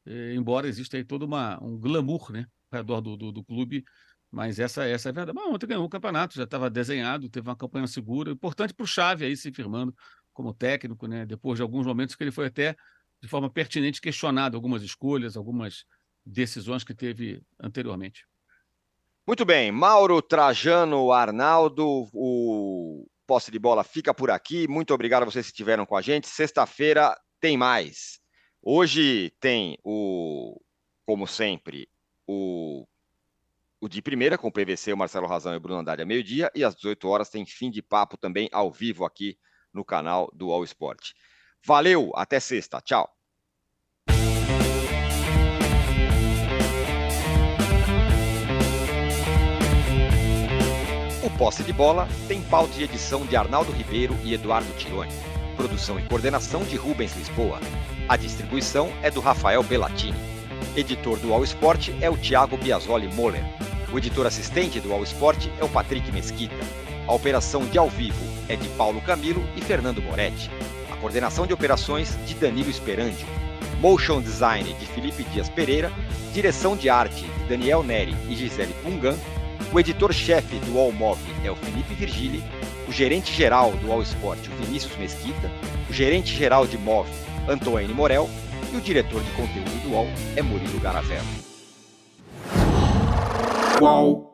é, 0.06 0.34
embora 0.34 0.66
exista 0.66 0.96
aí 0.96 1.04
todo 1.04 1.24
uma, 1.24 1.62
um 1.62 1.76
glamour 1.78 2.32
né, 2.32 2.46
redor 2.74 3.00
do, 3.00 3.16
do, 3.16 3.32
do 3.32 3.44
clube 3.44 3.84
mas 4.34 4.58
essa, 4.58 4.84
essa 4.84 5.08
é 5.08 5.10
a 5.10 5.12
verdade. 5.12 5.36
Mas 5.36 5.46
ontem 5.46 5.68
ganhou 5.68 5.84
o 5.84 5.88
campeonato, 5.88 6.34
já 6.34 6.42
estava 6.42 6.68
desenhado, 6.68 7.28
teve 7.28 7.48
uma 7.48 7.54
campanha 7.54 7.86
segura. 7.86 8.32
Importante 8.32 8.74
para 8.74 8.82
o 8.82 8.86
Chave 8.86 9.24
aí 9.24 9.36
se 9.36 9.52
firmando 9.52 9.94
como 10.32 10.52
técnico, 10.52 11.06
né? 11.06 11.24
Depois 11.24 11.56
de 11.56 11.62
alguns 11.62 11.86
momentos 11.86 12.16
que 12.16 12.24
ele 12.24 12.32
foi 12.32 12.46
até 12.46 12.74
de 13.22 13.28
forma 13.28 13.48
pertinente 13.48 14.00
questionado 14.00 14.56
algumas 14.56 14.82
escolhas, 14.82 15.36
algumas 15.36 15.84
decisões 16.26 16.82
que 16.82 16.92
teve 16.92 17.40
anteriormente. 17.60 18.26
Muito 19.24 19.44
bem, 19.44 19.70
Mauro 19.70 20.20
Trajano 20.20 21.12
Arnaldo, 21.12 22.08
o 22.12 23.06
posse 23.26 23.52
de 23.52 23.58
bola 23.58 23.84
fica 23.84 24.12
por 24.12 24.32
aqui. 24.32 24.66
Muito 24.66 24.92
obrigado 24.92 25.22
a 25.22 25.26
vocês 25.26 25.46
que 25.46 25.52
estiveram 25.52 25.86
com 25.86 25.96
a 25.96 26.02
gente. 26.02 26.26
Sexta-feira 26.26 27.16
tem 27.40 27.56
mais. 27.56 28.18
Hoje 28.60 29.32
tem 29.38 29.78
o, 29.84 30.60
como 31.06 31.26
sempre, 31.26 31.88
o 32.26 32.86
o 33.84 33.88
de 33.88 34.00
primeira 34.00 34.38
com 34.38 34.48
o 34.48 34.50
PVC, 34.50 34.94
o 34.94 34.96
Marcelo 34.96 35.26
Razão 35.26 35.52
e 35.52 35.58
o 35.58 35.60
Bruno 35.60 35.80
Andrade 35.80 36.00
a 36.00 36.06
meio-dia, 36.06 36.50
e 36.54 36.64
às 36.64 36.74
18 36.74 37.06
horas 37.06 37.28
tem 37.28 37.44
fim 37.44 37.70
de 37.70 37.82
papo 37.82 38.16
também 38.16 38.48
ao 38.50 38.72
vivo 38.72 39.04
aqui 39.04 39.38
no 39.74 39.84
canal 39.84 40.30
do 40.32 40.50
All 40.50 40.64
Sport. 40.64 41.12
Valeu, 41.62 42.10
até 42.14 42.40
sexta. 42.40 42.80
Tchau. 42.80 43.14
O 51.22 51.38
Posse 51.38 51.62
de 51.62 51.72
Bola 51.74 52.08
tem 52.26 52.42
pauta 52.44 52.78
e 52.78 52.84
edição 52.84 53.26
de 53.26 53.36
Arnaldo 53.36 53.70
Ribeiro 53.70 54.16
e 54.24 54.32
Eduardo 54.32 54.72
Tironi. 54.78 55.12
Produção 55.56 56.00
e 56.00 56.08
coordenação 56.08 56.64
de 56.64 56.76
Rubens 56.76 57.14
Lisboa. 57.16 57.60
A 58.08 58.16
distribuição 58.16 58.88
é 59.02 59.10
do 59.10 59.20
Rafael 59.20 59.62
Bellatini. 59.62 60.33
Editor 60.76 61.20
do 61.20 61.32
All 61.32 61.44
Sport 61.44 61.90
é 62.00 62.10
o 62.10 62.16
Thiago 62.16 62.56
Biasoli 62.56 63.06
Moller. 63.14 63.44
O 63.92 63.98
editor 63.98 64.26
assistente 64.26 64.80
do 64.80 64.92
All 64.92 65.04
Sport 65.04 65.46
é 65.60 65.64
o 65.64 65.68
Patrick 65.68 66.10
Mesquita. 66.10 66.56
A 67.06 67.14
operação 67.14 67.64
de 67.64 67.78
ao 67.78 67.88
vivo 67.88 68.24
é 68.48 68.56
de 68.56 68.66
Paulo 68.70 69.00
Camilo 69.00 69.40
e 69.56 69.60
Fernando 69.60 70.02
Moretti. 70.02 70.50
A 70.90 70.96
coordenação 70.96 71.46
de 71.46 71.52
operações 71.52 72.18
de 72.26 72.34
Danilo 72.34 72.68
Esperandio. 72.68 73.24
Motion 73.80 74.20
Design 74.20 74.72
de 74.74 74.86
Felipe 74.86 75.22
Dias 75.22 75.48
Pereira. 75.48 75.92
Direção 76.32 76.76
de 76.76 76.88
arte 76.88 77.24
de 77.24 77.44
Daniel 77.48 77.84
Neri 77.84 78.16
e 78.28 78.34
Gisele 78.34 78.74
Pungan. 78.82 79.16
O 79.72 79.78
editor-chefe 79.78 80.56
do 80.56 80.76
All 80.76 80.90
Move 80.90 81.22
é 81.44 81.50
o 81.52 81.56
Felipe 81.56 81.94
Virgili. 81.94 82.42
O 82.88 82.92
gerente-geral 82.92 83.70
do 83.76 83.92
All 83.92 84.02
Sport, 84.02 84.40
o 84.48 84.64
Vinícius 84.64 84.96
Mesquita. 84.96 85.48
O 85.88 85.92
gerente-geral 85.92 86.66
de 86.66 86.76
Move, 86.76 87.10
Antônio 87.48 87.94
Morel. 87.94 88.28
E 88.74 88.76
o 88.76 88.80
diretor 88.80 89.22
de 89.22 89.30
conteúdo 89.30 89.82
do 89.84 89.92
UOL 89.92 90.08
é 90.34 90.42
Murilo 90.42 90.80
Garavello. 90.80 91.22
Qual? 93.78 94.33